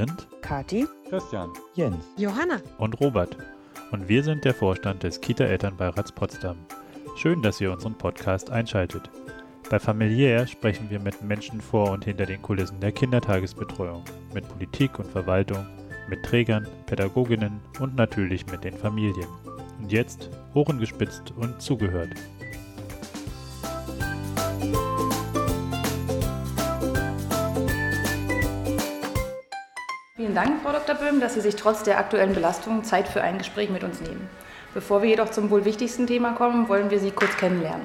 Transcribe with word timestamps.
sind 0.00 0.26
Kati, 0.40 0.86
Christian, 1.10 1.50
Jens, 1.74 2.06
Johanna. 2.16 2.58
und 2.78 2.98
Robert 3.00 3.36
und 3.90 4.08
wir 4.08 4.22
sind 4.22 4.46
der 4.46 4.54
Vorstand 4.54 5.02
des 5.02 5.20
Kita-Elternbeirats 5.20 6.12
Potsdam. 6.12 6.56
Schön, 7.16 7.42
dass 7.42 7.60
ihr 7.60 7.70
unseren 7.70 7.98
Podcast 7.98 8.48
einschaltet. 8.48 9.10
Bei 9.68 9.78
Familiär 9.78 10.46
sprechen 10.46 10.88
wir 10.88 11.00
mit 11.00 11.20
Menschen 11.20 11.60
vor 11.60 11.90
und 11.90 12.06
hinter 12.06 12.24
den 12.24 12.40
Kulissen 12.40 12.80
der 12.80 12.92
Kindertagesbetreuung, 12.92 14.02
mit 14.32 14.48
Politik 14.48 14.98
und 14.98 15.06
Verwaltung, 15.06 15.66
mit 16.08 16.24
Trägern, 16.24 16.66
Pädagoginnen 16.86 17.60
und 17.78 17.94
natürlich 17.94 18.46
mit 18.46 18.64
den 18.64 18.78
Familien. 18.78 19.28
Und 19.80 19.92
jetzt 19.92 20.30
Ohren 20.54 20.78
gespitzt 20.78 21.34
und 21.36 21.60
zugehört. 21.60 22.14
Vielen 30.30 30.44
Dank, 30.44 30.62
Frau 30.62 30.70
Dr. 30.70 30.94
Böhm, 30.94 31.18
dass 31.18 31.34
Sie 31.34 31.40
sich 31.40 31.56
trotz 31.56 31.82
der 31.82 31.98
aktuellen 31.98 32.34
Belastung 32.34 32.84
Zeit 32.84 33.08
für 33.08 33.20
ein 33.20 33.38
Gespräch 33.38 33.68
mit 33.68 33.82
uns 33.82 34.00
nehmen. 34.00 34.30
Bevor 34.74 35.02
wir 35.02 35.08
jedoch 35.08 35.30
zum 35.32 35.50
wohl 35.50 35.64
wichtigsten 35.64 36.06
Thema 36.06 36.34
kommen, 36.34 36.68
wollen 36.68 36.88
wir 36.88 37.00
Sie 37.00 37.10
kurz 37.10 37.36
kennenlernen. 37.36 37.84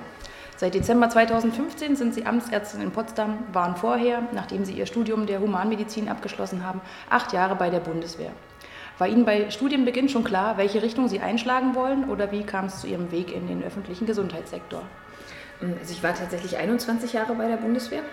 Seit 0.56 0.76
Dezember 0.76 1.10
2015 1.10 1.96
sind 1.96 2.14
Sie 2.14 2.28
Amtsärztin 2.28 2.82
in 2.82 2.92
Potsdam, 2.92 3.40
waren 3.52 3.76
vorher, 3.76 4.22
nachdem 4.32 4.64
Sie 4.64 4.74
Ihr 4.74 4.86
Studium 4.86 5.26
der 5.26 5.40
Humanmedizin 5.40 6.08
abgeschlossen 6.08 6.64
haben, 6.64 6.82
acht 7.10 7.34
Jahre 7.34 7.56
bei 7.56 7.72
der 7.72 7.80
Bundeswehr. 7.80 8.30
War 9.00 9.08
Ihnen 9.08 9.26
bei 9.26 9.50
Studienbeginn 9.50 10.08
schon 10.08 10.24
klar, 10.24 10.58
welche 10.58 10.84
Richtung 10.84 11.08
Sie 11.08 11.22
einschlagen 11.22 11.74
wollen 11.74 12.08
oder 12.12 12.32
wie 12.32 12.44
kam 12.44 12.66
es 12.66 12.80
zu 12.80 12.86
Ihrem 12.86 13.12
Weg 13.12 13.34
in 13.34 13.48
den 13.48 13.64
öffentlichen 13.64 14.06
Gesundheitssektor? 14.06 14.84
Also 15.62 15.92
ich 15.92 16.04
war 16.04 16.14
tatsächlich 16.14 16.58
21 16.58 17.12
Jahre 17.14 17.34
bei 17.34 17.48
der 17.48 17.58
Bundeswehr. 17.58 18.04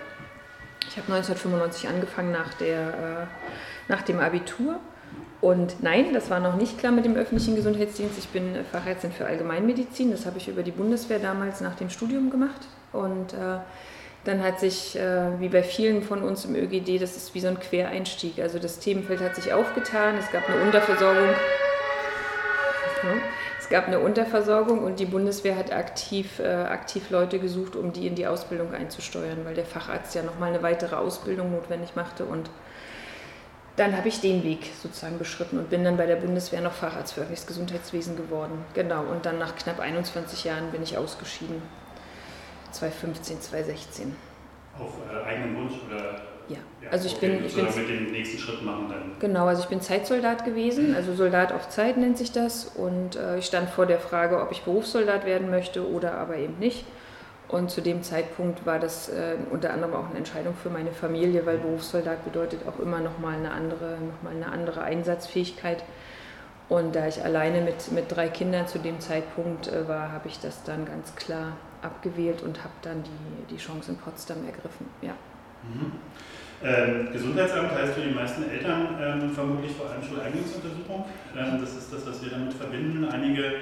Ich 0.89 0.99
habe 0.99 1.13
1995 1.13 1.89
angefangen 1.89 2.33
nach, 2.33 2.53
der, 2.55 2.79
äh, 2.89 3.27
nach 3.89 4.03
dem 4.03 4.21
Abitur. 4.21 4.81
Und 5.41 5.83
nein, 5.83 6.15
das 6.15 6.31
war 6.31 6.39
noch 6.39 6.55
nicht 6.55 6.79
klar 6.79 6.93
mit 6.93 7.05
dem 7.05 7.17
öffentlichen 7.17 7.57
Gesundheitsdienst. 7.57 8.17
Ich 8.17 8.29
bin 8.29 8.55
Fachärztin 8.71 9.11
für 9.11 9.27
Allgemeinmedizin. 9.27 10.13
Das 10.13 10.25
habe 10.25 10.39
ich 10.39 10.49
über 10.49 10.63
die 10.63 10.71
Bundeswehr 10.71 11.19
damals 11.19 11.61
nach 11.61 11.75
dem 11.75 11.91
Studium 11.91 12.31
gemacht. 12.31 12.69
Und 12.93 13.33
äh, 13.33 13.59
dann 14.25 14.43
hat 14.43 14.61
sich, 14.61 14.97
äh, 14.97 15.41
wie 15.41 15.49
bei 15.49 15.65
vielen 15.65 16.03
von 16.03 16.23
uns 16.23 16.45
im 16.45 16.55
ÖGD, 16.55 17.03
das 17.03 17.17
ist 17.17 17.35
wie 17.35 17.41
so 17.41 17.49
ein 17.49 17.59
Quereinstieg. 17.59 18.39
Also 18.39 18.61
das 18.61 18.79
Themenfeld 18.79 19.21
hat 19.21 19.35
sich 19.35 19.53
aufgetan. 19.53 20.15
Es 20.17 20.31
gab 20.31 20.49
eine 20.49 20.63
Unterversorgung. 20.63 21.31
Es 23.59 23.69
gab 23.69 23.89
eine 23.89 23.99
Unterversorgung 23.99 24.85
und 24.85 25.01
die 25.01 25.07
Bundeswehr 25.07 25.57
hat 25.57 25.73
aktiv, 25.73 26.39
äh, 26.39 26.47
aktiv 26.47 27.11
Leute 27.11 27.41
gesucht, 27.41 27.75
um 27.75 27.93
die 27.93 28.07
in 28.07 28.15
die 28.15 28.29
Ausbildung 28.29 28.73
einzusteuern, 28.75 29.45
weil 29.45 29.55
der 29.55 29.65
Facharzt 29.65 30.15
ja 30.15 30.23
nochmal 30.23 30.51
eine 30.51 30.63
weitere 30.63 30.95
Ausbildung 30.95 31.51
notwendig 31.51 31.97
machte. 31.97 32.25
Und 32.25 32.49
dann 33.77 33.97
habe 33.97 34.09
ich 34.09 34.21
den 34.21 34.43
Weg 34.45 34.71
sozusagen 34.83 35.19
beschritten 35.19 35.59
und 35.59 35.71
bin 35.71 35.83
dann 35.85 35.97
bei 35.97 36.07
der 36.07 36.17
Bundeswehr 36.17 36.61
noch 36.61 36.73
Facharzt 36.73 37.15
für 37.15 37.23
öffentliches 37.23 37.47
Gesundheitswesen 37.47 38.17
geworden. 38.17 38.65
Genau, 38.75 39.03
und 39.05 39.25
dann 39.25 39.39
nach 39.39 39.57
knapp 39.57 39.81
21 39.81 40.45
Jahren 40.45 40.71
bin 40.71 40.83
ich 40.83 40.99
ausgeschieden. 40.99 41.63
2015, 42.73 43.41
2016. 43.41 44.17
Auf 44.79 44.95
äh, 45.11 45.27
eigenen 45.27 45.57
Wunsch 45.57 45.75
oder? 45.87 46.21
Ja, 46.49 46.59
also 46.91 47.07
ich 47.07 47.17
bin. 47.19 47.45
Ich 47.45 47.55
bin 47.55 47.65
mit 47.65 47.89
dem 47.89 48.13
nächsten 48.13 48.39
Schritt 48.39 48.63
machen 48.63 48.87
dann. 48.89 49.13
Genau, 49.21 49.47
also 49.47 49.63
ich 49.63 49.69
bin 49.69 49.81
Zeitsoldat 49.81 50.45
gewesen, 50.45 50.95
also 50.95 51.15
Soldat 51.15 51.53
auf 51.53 51.69
Zeit 51.69 51.97
nennt 51.97 52.19
sich 52.19 52.33
das. 52.33 52.65
Und 52.65 53.17
äh, 53.17 53.39
ich 53.39 53.47
stand 53.47 53.71
vor 53.71 53.87
der 53.87 54.01
Frage, 54.01 54.41
ob 54.41 54.51
ich 54.51 54.63
Berufssoldat 54.63 55.25
werden 55.25 55.51
möchte 55.51 55.89
oder 55.89 56.15
aber 56.15 56.37
eben 56.37 56.59
nicht. 56.59 56.85
Und 57.53 57.71
zu 57.71 57.83
dem 57.83 58.03
Zeitpunkt 58.03 58.65
war 58.65 58.79
das 58.79 59.11
äh, 59.11 59.37
unter 59.51 59.75
anderem 59.75 59.93
auch 59.93 60.09
eine 60.09 60.17
Entscheidung 60.17 60.55
für 60.55 60.71
meine 60.71 60.91
Familie, 60.91 61.45
weil 61.45 61.59
Berufssoldat 61.59 62.25
bedeutet 62.25 62.61
auch 62.67 62.81
immer 62.81 63.01
nochmal 63.01 63.35
eine 63.35 63.51
andere, 63.51 63.99
noch 64.01 64.31
eine 64.31 64.51
andere 64.51 64.83
Einsatzfähigkeit. 64.83 65.85
Und 66.71 66.97
da 66.97 67.07
ich 67.07 67.23
alleine 67.23 67.61
mit, 67.61 67.93
mit 67.93 68.11
drei 68.11 68.29
Kindern 68.29 68.67
zu 68.67 68.79
dem 68.79 69.01
Zeitpunkt 69.01 69.69
äh, 69.69 69.87
war, 69.87 70.13
habe 70.13 70.29
ich 70.29 70.41
das 70.41 70.65
dann 70.65 70.87
ganz 70.87 71.15
klar 71.15 71.59
abgewählt 71.83 72.43
und 72.43 72.65
habe 72.65 72.73
dann 72.81 73.03
die, 73.03 73.55
die 73.55 73.59
Chance 73.59 73.93
in 73.93 73.99
Potsdam 73.99 74.39
ergriffen. 74.47 74.87
Ja. 75.03 75.13
Mhm. 75.63 75.93
Ähm, 76.65 77.13
Gesundheitsamt 77.13 77.73
heißt 77.73 77.93
für 77.93 78.01
die 78.01 78.15
meisten 78.15 78.49
Eltern 78.49 78.97
ähm, 78.99 79.31
vermutlich 79.31 79.73
vor 79.73 79.91
allem 79.91 80.03
Schuleingangsuntersuchung. 80.03 81.05
Ähm, 81.37 81.61
das 81.61 81.75
ist 81.77 81.93
das, 81.93 82.07
was 82.07 82.23
wir 82.23 82.31
damit 82.31 82.55
verbinden. 82.55 83.05
Einige 83.05 83.57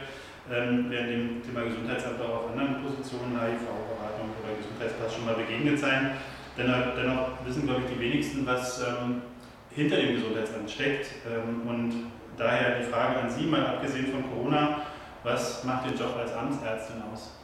ähm, 0.48 0.90
werden 0.90 1.08
dem 1.08 1.42
Thema 1.42 1.64
Gesundheitsamt 1.64 2.20
auch 2.20 2.44
auf 2.44 2.50
anderen 2.50 2.82
Positionen, 2.82 3.34
HIV-Beratung 3.34 4.30
oder 4.38 4.56
Gesundheitspass 4.56 5.14
schon 5.14 5.26
mal 5.26 5.34
begegnet 5.34 5.78
sein. 5.78 6.12
Dennoch, 6.56 6.94
dennoch 6.96 7.28
wissen, 7.44 7.66
glaube 7.66 7.82
ich, 7.82 7.94
die 7.94 8.00
wenigsten, 8.00 8.46
was 8.46 8.80
ähm, 8.80 9.22
hinter 9.70 9.96
dem 9.96 10.14
Gesundheitsamt 10.16 10.70
steckt. 10.70 11.06
Ähm, 11.26 11.68
und 11.68 11.92
daher 12.36 12.78
die 12.78 12.84
Frage 12.84 13.20
an 13.20 13.30
Sie, 13.30 13.46
mal 13.46 13.66
abgesehen 13.66 14.06
von 14.06 14.22
Corona, 14.30 14.82
was 15.22 15.64
macht 15.64 15.90
den 15.90 15.98
Job 15.98 16.16
als 16.16 16.32
Amtsärztin 16.32 17.02
aus? 17.12 17.39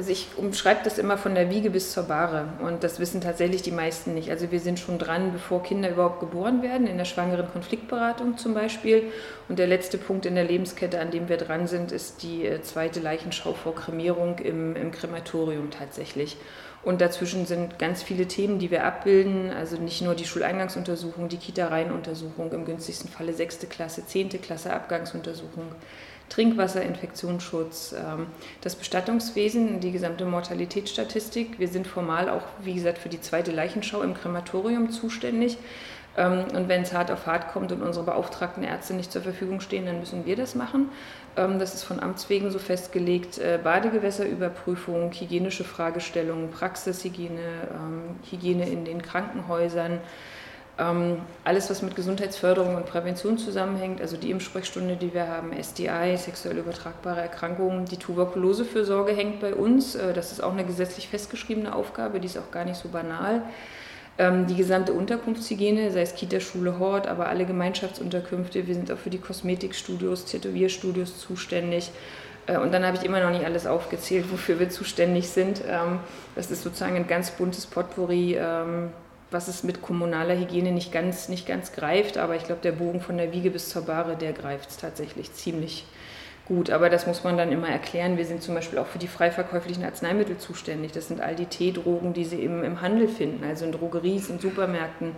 Also 0.00 0.12
ich 0.12 0.28
umschreibe 0.38 0.80
das 0.82 0.96
immer 0.96 1.18
von 1.18 1.34
der 1.34 1.50
Wiege 1.50 1.68
bis 1.68 1.92
zur 1.92 2.04
Bahre 2.04 2.48
und 2.62 2.82
das 2.82 3.00
wissen 3.00 3.20
tatsächlich 3.20 3.60
die 3.60 3.70
meisten 3.70 4.14
nicht. 4.14 4.30
Also 4.30 4.50
wir 4.50 4.58
sind 4.58 4.78
schon 4.78 4.98
dran, 4.98 5.30
bevor 5.30 5.62
Kinder 5.62 5.90
überhaupt 5.90 6.20
geboren 6.20 6.62
werden, 6.62 6.86
in 6.86 6.96
der 6.96 7.04
schwangeren 7.04 7.52
Konfliktberatung 7.52 8.38
zum 8.38 8.54
Beispiel. 8.54 9.12
Und 9.50 9.58
der 9.58 9.66
letzte 9.66 9.98
Punkt 9.98 10.24
in 10.24 10.36
der 10.36 10.44
Lebenskette, 10.44 11.00
an 11.00 11.10
dem 11.10 11.28
wir 11.28 11.36
dran 11.36 11.66
sind, 11.66 11.92
ist 11.92 12.22
die 12.22 12.46
äh, 12.46 12.62
zweite 12.62 12.98
Leichenschau 12.98 13.52
vor 13.52 13.74
Kremierung 13.74 14.38
im, 14.38 14.74
im 14.74 14.90
Krematorium 14.90 15.70
tatsächlich. 15.70 16.38
Und 16.82 17.02
dazwischen 17.02 17.44
sind 17.44 17.78
ganz 17.78 18.02
viele 18.02 18.26
Themen, 18.26 18.58
die 18.58 18.70
wir 18.70 18.84
abbilden. 18.86 19.50
Also 19.50 19.76
nicht 19.76 20.00
nur 20.00 20.14
die 20.14 20.24
Schuleingangsuntersuchung, 20.24 21.28
die 21.28 21.36
Kita-Reihenuntersuchung, 21.36 22.50
im 22.52 22.64
günstigsten 22.64 23.10
Falle 23.10 23.34
sechste 23.34 23.66
Klasse, 23.66 24.06
zehnte 24.06 24.38
Klasse 24.38 24.72
Abgangsuntersuchung, 24.72 25.66
Trinkwasserinfektionsschutz, 26.30 27.92
ähm, 27.92 28.28
das 28.62 28.76
Bestattungswesen, 28.76 29.80
die 29.80 29.92
gesamte 29.92 30.24
Mortalitätsstatistik. 30.24 31.58
Wir 31.58 31.68
sind 31.68 31.86
formal 31.86 32.30
auch, 32.30 32.44
wie 32.62 32.74
gesagt, 32.74 32.98
für 32.98 33.08
die 33.08 33.20
zweite 33.20 33.52
Leichenschau 33.52 34.00
im 34.02 34.14
Krematorium 34.14 34.90
zuständig. 34.90 35.58
Ähm, 36.16 36.44
und 36.54 36.68
wenn 36.68 36.82
es 36.82 36.92
hart 36.92 37.10
auf 37.10 37.26
hart 37.26 37.52
kommt 37.52 37.72
und 37.72 37.82
unsere 37.82 38.04
beauftragten 38.04 38.62
Ärzte 38.62 38.94
nicht 38.94 39.12
zur 39.12 39.22
Verfügung 39.22 39.60
stehen, 39.60 39.86
dann 39.86 40.00
müssen 40.00 40.24
wir 40.24 40.36
das 40.36 40.54
machen. 40.54 40.88
Ähm, 41.36 41.58
das 41.58 41.74
ist 41.74 41.82
von 41.82 42.00
Amts 42.00 42.28
wegen 42.30 42.50
so 42.50 42.60
festgelegt. 42.60 43.38
Äh, 43.38 43.58
Badegewässerüberprüfung, 43.62 45.12
hygienische 45.12 45.64
Fragestellungen, 45.64 46.50
Praxishygiene, 46.50 47.40
Hygiene 48.30 48.68
in 48.68 48.84
den 48.84 49.02
Krankenhäusern. 49.02 50.00
Ähm, 50.78 51.18
alles, 51.44 51.68
was 51.68 51.82
mit 51.82 51.94
Gesundheitsförderung 51.94 52.76
und 52.76 52.86
Prävention 52.86 53.36
zusammenhängt, 53.36 54.00
also 54.00 54.16
die 54.16 54.30
Impfsprechstunde, 54.30 54.96
die 54.96 55.12
wir 55.12 55.28
haben, 55.28 55.52
SDI, 55.52 56.16
sexuell 56.16 56.58
übertragbare 56.58 57.20
Erkrankungen, 57.20 57.84
die 57.84 57.96
Tuberkulosefürsorge 57.96 59.12
hängt 59.12 59.40
bei 59.40 59.54
uns. 59.54 59.94
Äh, 59.94 60.12
das 60.14 60.32
ist 60.32 60.42
auch 60.42 60.52
eine 60.52 60.64
gesetzlich 60.64 61.08
festgeschriebene 61.08 61.74
Aufgabe, 61.74 62.20
die 62.20 62.26
ist 62.26 62.38
auch 62.38 62.50
gar 62.50 62.64
nicht 62.64 62.76
so 62.76 62.88
banal. 62.88 63.42
Ähm, 64.20 64.46
die 64.46 64.56
gesamte 64.56 64.92
Unterkunftshygiene, 64.92 65.90
sei 65.90 66.02
es 66.02 66.14
Kita, 66.14 66.40
Schule, 66.40 66.78
Hort, 66.78 67.06
aber 67.06 67.28
alle 67.28 67.46
Gemeinschaftsunterkünfte. 67.46 68.66
Wir 68.66 68.74
sind 68.74 68.92
auch 68.92 68.98
für 68.98 69.10
die 69.10 69.18
Kosmetikstudios, 69.18 70.26
Tätowierstudios 70.26 71.18
zuständig. 71.18 71.90
Äh, 72.46 72.58
und 72.58 72.72
dann 72.72 72.84
habe 72.84 72.96
ich 72.96 73.04
immer 73.04 73.20
noch 73.20 73.30
nicht 73.30 73.44
alles 73.44 73.66
aufgezählt, 73.66 74.26
wofür 74.32 74.58
wir 74.58 74.70
zuständig 74.70 75.28
sind. 75.28 75.62
Ähm, 75.66 76.00
das 76.34 76.50
ist 76.50 76.62
sozusagen 76.62 76.96
ein 76.96 77.06
ganz 77.06 77.30
buntes 77.30 77.66
Potpourri 77.66 78.38
was 79.30 79.48
es 79.48 79.62
mit 79.62 79.82
kommunaler 79.82 80.36
Hygiene 80.36 80.72
nicht 80.72 80.92
ganz, 80.92 81.28
nicht 81.28 81.46
ganz 81.46 81.72
greift, 81.72 82.18
aber 82.18 82.36
ich 82.36 82.44
glaube, 82.44 82.62
der 82.62 82.72
Bogen 82.72 83.00
von 83.00 83.16
der 83.16 83.32
Wiege 83.32 83.50
bis 83.50 83.68
zur 83.68 83.82
Bahre, 83.82 84.16
der 84.16 84.32
greift 84.32 84.70
es 84.70 84.76
tatsächlich 84.76 85.32
ziemlich 85.32 85.86
gut. 86.50 86.68
Aber 86.68 86.90
das 86.90 87.06
muss 87.06 87.22
man 87.22 87.38
dann 87.38 87.52
immer 87.52 87.68
erklären. 87.68 88.16
Wir 88.16 88.26
sind 88.26 88.42
zum 88.42 88.56
Beispiel 88.56 88.78
auch 88.80 88.88
für 88.88 88.98
die 88.98 89.06
frei 89.06 89.30
verkäuflichen 89.30 89.84
Arzneimittel 89.84 90.36
zuständig. 90.36 90.90
Das 90.90 91.06
sind 91.06 91.20
all 91.20 91.36
die 91.36 91.46
Teedrogen, 91.46 92.12
die 92.12 92.24
Sie 92.24 92.40
eben 92.40 92.64
im 92.64 92.80
Handel 92.80 93.06
finden, 93.06 93.44
also 93.44 93.64
in 93.64 93.72
Drogeries, 93.72 94.28
in 94.28 94.40
Supermärkten. 94.40 95.12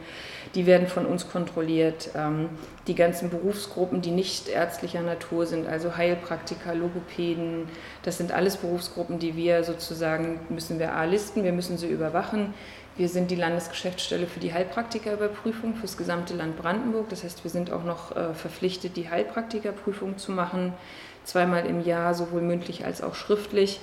Die 0.55 0.67
werden 0.67 0.87
von 0.87 1.07
uns 1.07 1.31
kontrolliert. 1.31 2.11
Ähm, 2.15 2.51
die 2.87 2.95
ganzen 2.95 3.31
Berufsgruppen, 3.31 4.03
die 4.03 4.11
nicht 4.11 4.49
ärztlicher 4.49 5.01
Natur 5.01 5.47
sind, 5.47 5.67
also 5.67 5.97
Heilpraktiker, 5.97 6.75
Logopäden, 6.75 7.67
das 8.03 8.19
sind 8.19 8.31
alles 8.31 8.59
Berufsgruppen, 8.59 9.19
die 9.19 9.35
wir 9.35 9.65
sozusagen, 9.65 10.41
müssen 10.51 10.79
wir 10.79 10.95
A 10.95 11.05
listen, 11.05 11.45
wir 11.45 11.53
müssen 11.53 11.79
sie 11.79 11.89
überwachen. 11.89 12.53
Wir 12.97 13.09
sind 13.09 13.31
die 13.31 13.37
Landesgeschäftsstelle 13.37 14.27
für 14.27 14.41
die 14.41 14.53
Heilpraktikerüberprüfung 14.53 15.75
für 15.75 15.83
das 15.83 15.97
gesamte 15.97 16.35
Land 16.35 16.59
Brandenburg. 16.59 17.09
Das 17.09 17.25
heißt, 17.25 17.43
wir 17.43 17.51
sind 17.51 17.73
auch 17.73 17.85
noch 17.85 18.15
äh, 18.15 18.35
verpflichtet, 18.35 18.97
die 18.97 19.09
Heilpraktikerprüfung 19.09 20.19
zu 20.19 20.33
machen, 20.33 20.75
zweimal 21.25 21.65
im 21.65 21.83
Jahr, 21.83 22.13
sowohl 22.13 22.43
mündlich 22.43 22.85
als 22.85 23.03
auch 23.03 23.15
schriftlich. 23.15 23.81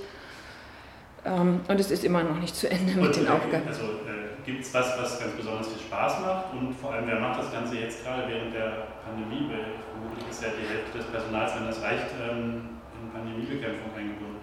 Ähm, 1.25 1.61
und 1.67 1.79
es 1.79 1.89
ist 1.89 2.03
immer 2.03 2.23
noch 2.23 2.39
nicht 2.39 2.55
zu 2.55 2.69
Ende 2.69 2.93
mit 3.01 3.15
den 3.15 3.27
Aufgaben. 3.27 3.67
Also 3.67 3.83
äh, 3.83 4.45
gibt 4.45 4.61
es 4.61 4.73
was, 4.75 4.97
was 4.99 5.19
ganz 5.19 5.33
besonders 5.33 5.67
viel 5.67 5.81
Spaß 5.81 6.19
macht 6.21 6.53
und 6.53 6.73
vor 6.73 6.93
allem, 6.93 7.07
wer 7.07 7.19
macht 7.19 7.39
das 7.39 7.51
Ganze 7.51 7.77
jetzt 7.77 8.03
gerade 8.03 8.27
während 8.27 8.53
der 8.53 8.87
Pandemie? 9.03 9.49
Weil 9.49 9.73
vermutlich 9.89 10.25
des 10.29 11.05
Personals, 11.05 11.55
wenn 11.55 11.65
das 11.65 11.81
reicht, 11.81 12.07
ähm, 12.21 12.69
in 13.01 13.11
Pandemiebekämpfung 13.11 13.89
eingebunden? 13.97 14.38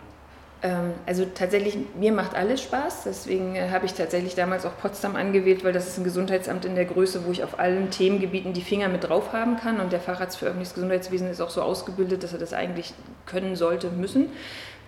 Ähm, 0.62 0.94
also 1.04 1.26
tatsächlich, 1.34 1.76
mir 1.98 2.12
macht 2.12 2.34
alles 2.34 2.62
Spaß. 2.62 3.04
Deswegen 3.04 3.56
äh, 3.56 3.70
habe 3.70 3.86
ich 3.86 3.94
tatsächlich 3.94 4.34
damals 4.34 4.64
auch 4.64 4.76
Potsdam 4.80 5.16
angewählt, 5.16 5.64
weil 5.64 5.72
das 5.72 5.86
ist 5.86 5.98
ein 5.98 6.04
Gesundheitsamt 6.04 6.64
in 6.64 6.74
der 6.74 6.86
Größe, 6.86 7.26
wo 7.26 7.32
ich 7.32 7.44
auf 7.44 7.58
allen 7.58 7.90
Themengebieten 7.90 8.52
die 8.52 8.62
Finger 8.62 8.88
mit 8.88 9.08
drauf 9.08 9.32
haben 9.32 9.56
kann. 9.58 9.80
Und 9.80 9.92
der 9.92 10.00
Facharzt 10.00 10.38
für 10.38 10.46
öffentliches 10.46 10.74
Gesundheitswesen 10.74 11.30
ist 11.30 11.40
auch 11.40 11.50
so 11.50 11.62
ausgebildet, 11.62 12.22
dass 12.22 12.32
er 12.32 12.38
das 12.38 12.52
eigentlich 12.52 12.94
können 13.26 13.56
sollte, 13.56 13.90
müssen, 13.90 14.30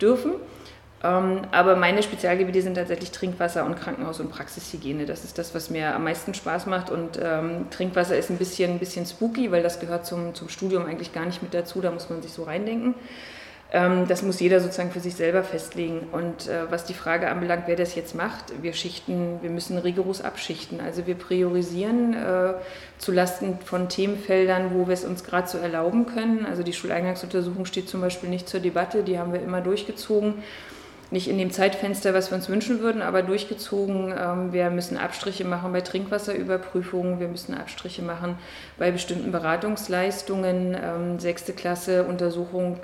dürfen. 0.01 0.35
Ähm, 1.05 1.43
aber 1.53 1.77
meine 1.77 2.03
Spezialgebiete 2.03 2.63
sind 2.63 2.75
tatsächlich 2.75 3.13
Trinkwasser 3.13 3.65
und 3.65 3.79
Krankenhaus- 3.79 4.21
und 4.21 4.31
Praxishygiene. 4.31 5.07
Das 5.07 5.23
ist 5.23 5.39
das, 5.39 5.55
was 5.55 5.71
mir 5.71 5.95
am 5.95 6.05
meisten 6.05 6.35
Spaß 6.35 6.67
macht. 6.67 6.91
Und 6.91 7.21
ähm, 7.23 7.67
Trinkwasser 7.71 8.17
ist 8.17 8.31
ein 8.31 8.39
bisschen, 8.39 8.73
ein 8.73 8.79
bisschen 8.79 9.07
spooky, 9.07 9.53
weil 9.53 9.63
das 9.63 9.79
gehört 9.79 10.07
zum, 10.07 10.35
zum 10.35 10.49
Studium 10.49 10.87
eigentlich 10.87 11.13
gar 11.13 11.27
nicht 11.27 11.43
mit 11.43 11.55
dazu. 11.55 11.81
Da 11.81 11.91
muss 11.91 12.11
man 12.11 12.23
sich 12.23 12.33
so 12.33 12.45
reindenken. 12.45 12.95
Ähm, 13.71 14.09
das 14.09 14.23
muss 14.23 14.41
jeder 14.41 14.61
sozusagen 14.61 14.91
für 14.91 15.01
sich 15.01 15.15
selber 15.15 15.43
festlegen. 15.43 16.09
Und 16.13 16.49
äh, 16.49 16.71
was 16.71 16.85
die 16.85 16.95
Frage 16.95 17.31
anbelangt, 17.31 17.65
wer 17.67 17.77
das 17.77 17.95
jetzt 17.95 18.15
macht, 18.15 18.63
wir 18.63 18.73
schichten, 18.73 19.39
wir 19.43 19.51
müssen 19.51 19.77
rigoros 19.77 20.23
abschichten. 20.23 20.81
Also 20.81 21.07
wir 21.07 21.15
priorisieren 21.15 22.15
äh, 22.15 22.55
zulasten 22.99 23.59
von 23.65 23.89
Themenfeldern, 23.89 24.71
wo 24.75 24.87
wir 24.87 24.95
es 24.95 25.05
uns 25.05 25.23
gerade 25.23 25.49
so 25.49 25.59
erlauben 25.59 26.07
können. 26.07 26.47
Also 26.47 26.63
die 26.63 26.73
Schuleingangsuntersuchung 26.73 27.67
steht 27.67 27.89
zum 27.89 28.01
Beispiel 28.01 28.31
nicht 28.31 28.49
zur 28.49 28.61
Debatte, 28.61 29.03
die 29.03 29.19
haben 29.19 29.33
wir 29.33 29.43
immer 29.43 29.61
durchgezogen 29.61 30.35
nicht 31.11 31.29
in 31.29 31.39
dem 31.39 31.51
Zeitfenster, 31.51 32.13
was 32.13 32.31
wir 32.31 32.37
uns 32.37 32.49
wünschen 32.49 32.81
würden, 32.81 33.01
aber 33.01 33.23
durchgezogen. 33.23 34.13
Ähm, 34.17 34.53
wir 34.53 34.71
müssen 34.71 34.99
Abstriche 34.99 35.45
machen 35.45 35.73
bei 35.73 35.81
Trinkwasserüberprüfungen, 35.81 37.19
wir 37.19 37.29
müssen 37.29 37.55
Abstriche 37.55 38.03
machen 38.03 38.37
bei 38.79 38.91
bestimmten 38.91 39.33
Beratungsleistungen. 39.33 40.77
Ähm, 40.79 41.19
sechste 41.19 41.55
Klasse 41.55 42.05
Untersuchung 42.05 42.79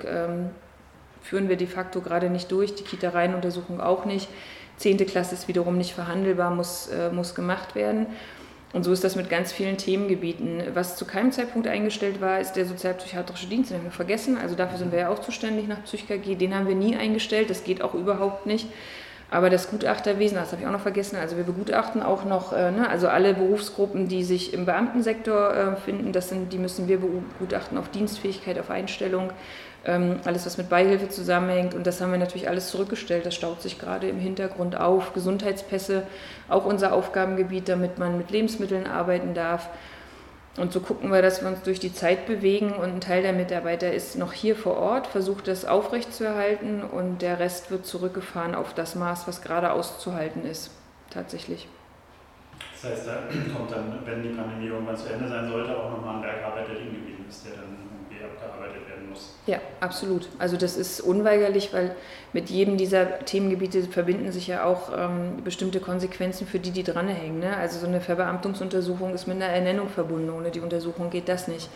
führen 1.25 1.49
wir 1.49 1.57
de 1.57 1.67
facto 1.67 2.01
gerade 2.01 2.29
nicht 2.29 2.51
durch, 2.51 2.75
die 2.75 2.83
Kita-Reihenuntersuchung 2.83 3.81
auch 3.81 4.05
nicht. 4.05 4.29
Zehnte 4.77 5.05
Klasse 5.05 5.35
ist 5.35 5.47
wiederum 5.47 5.77
nicht 5.77 5.93
verhandelbar, 5.93 6.51
muss, 6.51 6.87
äh, 6.87 7.09
muss 7.09 7.33
gemacht 7.33 7.75
werden. 7.75 8.07
Und 8.73 8.83
so 8.83 8.91
ist 8.91 9.03
das 9.05 9.15
mit 9.15 9.29
ganz 9.29 9.53
vielen 9.53 9.77
Themengebieten. 9.77 10.61
Was 10.73 10.97
zu 10.97 11.05
keinem 11.05 11.31
Zeitpunkt 11.31 11.67
eingestellt 11.67 12.19
war, 12.19 12.41
ist 12.41 12.53
der 12.53 12.65
sozialpsychiatrische 12.65 13.47
Dienst. 13.47 13.71
Den 13.71 13.77
haben 13.77 13.85
wir 13.85 13.91
vergessen. 13.91 14.37
Also 14.37 14.55
dafür 14.55 14.77
sind 14.77 14.91
wir 14.91 14.99
ja 14.99 15.09
auch 15.09 15.19
zuständig 15.19 15.67
nach 15.67 15.81
PsychKG. 15.83 16.35
Den 16.35 16.53
haben 16.53 16.67
wir 16.67 16.75
nie 16.75 16.95
eingestellt. 16.95 17.49
Das 17.49 17.63
geht 17.63 17.81
auch 17.81 17.93
überhaupt 17.93 18.45
nicht. 18.45 18.67
Aber 19.31 19.49
das 19.49 19.69
Gutachterwesen, 19.69 20.37
das 20.37 20.51
habe 20.51 20.61
ich 20.61 20.67
auch 20.67 20.73
noch 20.73 20.81
vergessen. 20.81 21.15
Also 21.15 21.37
wir 21.37 21.45
begutachten 21.45 22.03
auch 22.03 22.25
noch, 22.25 22.53
äh, 22.53 22.71
ne, 22.71 22.89
also 22.89 23.07
alle 23.07 23.33
Berufsgruppen, 23.33 24.07
die 24.07 24.23
sich 24.23 24.53
im 24.53 24.65
Beamtensektor 24.65 25.55
äh, 25.55 25.75
finden, 25.77 26.11
das 26.11 26.29
sind, 26.29 26.53
die 26.53 26.57
müssen 26.57 26.87
wir 26.87 26.99
begutachten 26.99 27.77
auf 27.77 27.89
Dienstfähigkeit, 27.89 28.59
auf 28.59 28.69
Einstellung 28.69 29.31
alles, 29.85 30.45
was 30.45 30.57
mit 30.57 30.69
Beihilfe 30.69 31.09
zusammenhängt. 31.09 31.73
Und 31.73 31.85
das 31.85 32.01
haben 32.01 32.11
wir 32.11 32.17
natürlich 32.17 32.49
alles 32.49 32.69
zurückgestellt. 32.69 33.25
Das 33.25 33.35
staut 33.35 33.61
sich 33.61 33.77
gerade 33.77 34.07
im 34.07 34.17
Hintergrund 34.17 34.75
auf. 34.75 35.13
Gesundheitspässe, 35.13 36.03
auch 36.49 36.65
unser 36.65 36.93
Aufgabengebiet, 36.93 37.69
damit 37.69 37.99
man 37.99 38.17
mit 38.17 38.31
Lebensmitteln 38.31 38.87
arbeiten 38.87 39.33
darf. 39.33 39.69
Und 40.57 40.71
so 40.71 40.79
gucken 40.79 41.11
wir, 41.11 41.21
dass 41.21 41.41
wir 41.41 41.49
uns 41.49 41.63
durch 41.63 41.81
die 41.81 41.93
Zeit 41.93 42.27
bewegen 42.27 42.71
und 42.71 42.85
ein 42.85 43.01
Teil 43.01 43.21
der 43.21 43.33
Mitarbeiter 43.33 43.91
ist 43.91 44.17
noch 44.17 44.31
hier 44.31 44.55
vor 44.55 44.77
Ort, 44.77 45.05
versucht 45.05 45.49
das 45.49 45.65
aufrechtzuerhalten 45.65 46.81
und 46.81 47.21
der 47.21 47.39
Rest 47.39 47.71
wird 47.71 47.85
zurückgefahren 47.85 48.55
auf 48.55 48.73
das 48.73 48.95
Maß, 48.95 49.27
was 49.27 49.41
gerade 49.41 49.73
auszuhalten 49.73 50.45
ist, 50.45 50.71
tatsächlich. 51.09 51.67
Das 52.81 52.89
heißt, 52.89 53.05
da 53.05 53.13
kommt 53.53 53.69
dann, 53.69 53.99
wenn 54.05 54.23
die 54.23 54.29
Pandemie 54.29 54.67
irgendwann 54.67 54.95
zu 54.95 55.09
Ende 55.09 55.27
sein 55.27 55.49
sollte, 55.49 55.77
auch 55.77 55.91
nochmal 55.91 56.15
ein 56.15 56.21
Bergarbeit, 56.21 56.69
der 56.69 56.75
liegen 56.75 56.93
geblieben 56.93 57.25
ist, 57.27 57.45
der 57.45 57.55
dann 57.55 57.75
abgearbeitet 58.23 58.87
werden 58.87 59.09
muss. 59.09 59.33
Ja, 59.45 59.59
absolut. 59.79 60.29
Also 60.39 60.57
das 60.57 60.77
ist 60.77 61.01
unweigerlich, 61.01 61.73
weil 61.73 61.95
mit 62.33 62.49
jedem 62.49 62.77
dieser 62.77 63.19
Themengebiete 63.19 63.83
verbinden 63.83 64.31
sich 64.31 64.47
ja 64.47 64.65
auch 64.65 64.91
ähm, 64.95 65.43
bestimmte 65.43 65.79
Konsequenzen 65.79 66.47
für 66.47 66.59
die, 66.59 66.71
die 66.71 66.83
dranhängen. 66.83 67.39
Ne? 67.39 67.55
Also 67.57 67.79
so 67.79 67.87
eine 67.87 68.01
Verbeamtungsuntersuchung 68.01 69.13
ist 69.13 69.27
mit 69.27 69.37
einer 69.37 69.53
Ernennung 69.53 69.89
verbunden. 69.89 70.29
Ohne 70.29 70.51
die 70.51 70.59
Untersuchung 70.59 71.09
geht 71.09 71.29
das 71.29 71.47
nicht. 71.47 71.69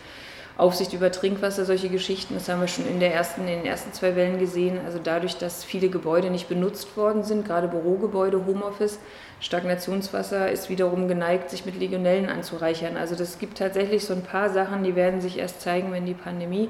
Aufsicht 0.60 0.92
über 0.92 1.10
Trinkwasser, 1.10 1.64
solche 1.64 1.88
Geschichten, 1.88 2.34
das 2.34 2.48
haben 2.48 2.60
wir 2.60 2.68
schon 2.68 2.86
in, 2.86 3.00
der 3.00 3.14
ersten, 3.14 3.40
in 3.42 3.46
den 3.46 3.66
ersten 3.66 3.92
zwei 3.92 4.14
Wellen 4.14 4.38
gesehen. 4.38 4.78
Also 4.84 4.98
dadurch, 5.02 5.38
dass 5.38 5.64
viele 5.64 5.88
Gebäude 5.88 6.30
nicht 6.30 6.48
benutzt 6.48 6.96
worden 6.96 7.24
sind, 7.24 7.46
gerade 7.46 7.66
Bürogebäude, 7.66 8.44
Homeoffice, 8.46 8.98
Stagnationswasser 9.40 10.50
ist 10.50 10.68
wiederum 10.68 11.08
geneigt, 11.08 11.50
sich 11.50 11.64
mit 11.64 11.80
Legionellen 11.80 12.28
anzureichern. 12.28 12.96
Also 12.98 13.14
das 13.14 13.38
gibt 13.38 13.56
tatsächlich 13.58 14.04
so 14.04 14.12
ein 14.12 14.22
paar 14.22 14.50
Sachen, 14.50 14.84
die 14.84 14.94
werden 14.94 15.22
sich 15.22 15.38
erst 15.38 15.62
zeigen, 15.62 15.92
wenn 15.92 16.04
die 16.04 16.14
Pandemie 16.14 16.68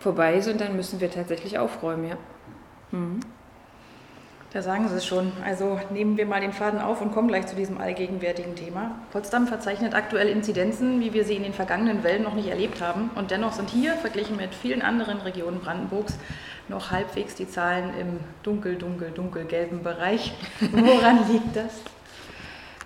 vorbei 0.00 0.36
ist 0.36 0.48
und 0.48 0.60
dann 0.60 0.74
müssen 0.74 1.00
wir 1.00 1.10
tatsächlich 1.10 1.58
aufräumen, 1.58 2.08
ja. 2.08 2.16
Mhm. 2.92 3.20
Da 4.52 4.60
sagen 4.60 4.86
Sie 4.88 4.96
es 4.96 5.06
schon. 5.06 5.32
Also 5.42 5.80
nehmen 5.90 6.18
wir 6.18 6.26
mal 6.26 6.42
den 6.42 6.52
Faden 6.52 6.78
auf 6.78 7.00
und 7.00 7.12
kommen 7.12 7.28
gleich 7.28 7.46
zu 7.46 7.56
diesem 7.56 7.78
allgegenwärtigen 7.78 8.54
Thema. 8.54 8.96
Potsdam 9.10 9.46
verzeichnet 9.46 9.94
aktuell 9.94 10.28
Inzidenzen, 10.28 11.00
wie 11.00 11.14
wir 11.14 11.24
sie 11.24 11.36
in 11.36 11.42
den 11.42 11.54
vergangenen 11.54 12.02
Wellen 12.02 12.22
noch 12.22 12.34
nicht 12.34 12.48
erlebt 12.48 12.82
haben. 12.82 13.10
Und 13.14 13.30
dennoch 13.30 13.54
sind 13.54 13.70
hier, 13.70 13.94
verglichen 13.94 14.36
mit 14.36 14.54
vielen 14.54 14.82
anderen 14.82 15.22
Regionen 15.22 15.60
Brandenburgs, 15.60 16.18
noch 16.68 16.90
halbwegs 16.90 17.34
die 17.34 17.48
Zahlen 17.48 17.98
im 17.98 18.20
dunkel, 18.42 18.76
dunkel, 18.76 19.10
dunkelgelben 19.10 19.82
Bereich. 19.82 20.34
Woran 20.72 21.32
liegt 21.32 21.56
das? 21.56 21.80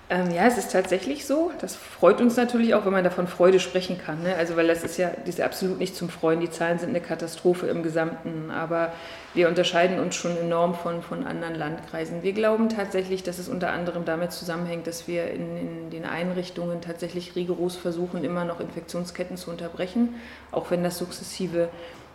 Ähm, 0.09 0.31
ja, 0.31 0.47
es 0.47 0.57
ist 0.57 0.71
tatsächlich 0.71 1.27
so. 1.27 1.51
Das 1.61 1.75
freut 1.75 2.21
uns 2.21 2.37
natürlich 2.37 2.75
auch, 2.75 2.85
wenn 2.85 2.93
man 2.93 3.03
davon 3.03 3.27
Freude 3.27 3.59
sprechen 3.59 3.99
kann. 3.99 4.23
Ne? 4.23 4.37
Also, 4.37 4.57
weil 4.57 4.69
das 4.69 4.85
ist 4.85 4.99
ja 4.99 5.11
das 5.25 5.37
ist 5.37 5.41
absolut 5.41 5.81
nicht 5.81 5.97
zum 5.97 6.11
Freuen. 6.11 6.39
Die 6.39 6.51
Zahlen 6.51 6.79
sind 6.79 6.91
eine 6.91 7.01
Katastrophe 7.01 7.67
im 7.67 7.83
Gesamten. 7.83 8.53
Aber 8.53 8.93
wir 9.35 9.49
unterscheiden 9.49 9.99
uns 9.99 10.15
schon 10.15 10.37
enorm 10.37 10.77
von, 10.77 11.03
von 11.03 11.27
anderen 11.27 11.57
Landkreisen. 11.57 12.23
Wir 12.23 12.35
glauben 12.35 12.69
tatsächlich, 12.69 13.25
dass 13.25 13.41
es 13.41 13.49
unter 13.49 13.71
anderem 13.71 14.05
damit 14.05 14.31
zusammenhängt, 14.31 14.87
dass 14.87 15.09
wir 15.09 15.29
in, 15.29 15.57
in 15.57 15.91
den 15.91 16.05
Einrichtungen 16.05 16.81
tatsächlich 16.81 17.35
rigoros 17.35 17.75
versuchen, 17.75 18.23
immer 18.23 18.45
noch 18.45 18.61
Infektionsketten 18.61 19.37
zu 19.37 19.51
unterbrechen, 19.51 20.15
auch 20.53 20.71
wenn 20.71 20.85
das 20.85 20.99
sukzessive 20.99 21.69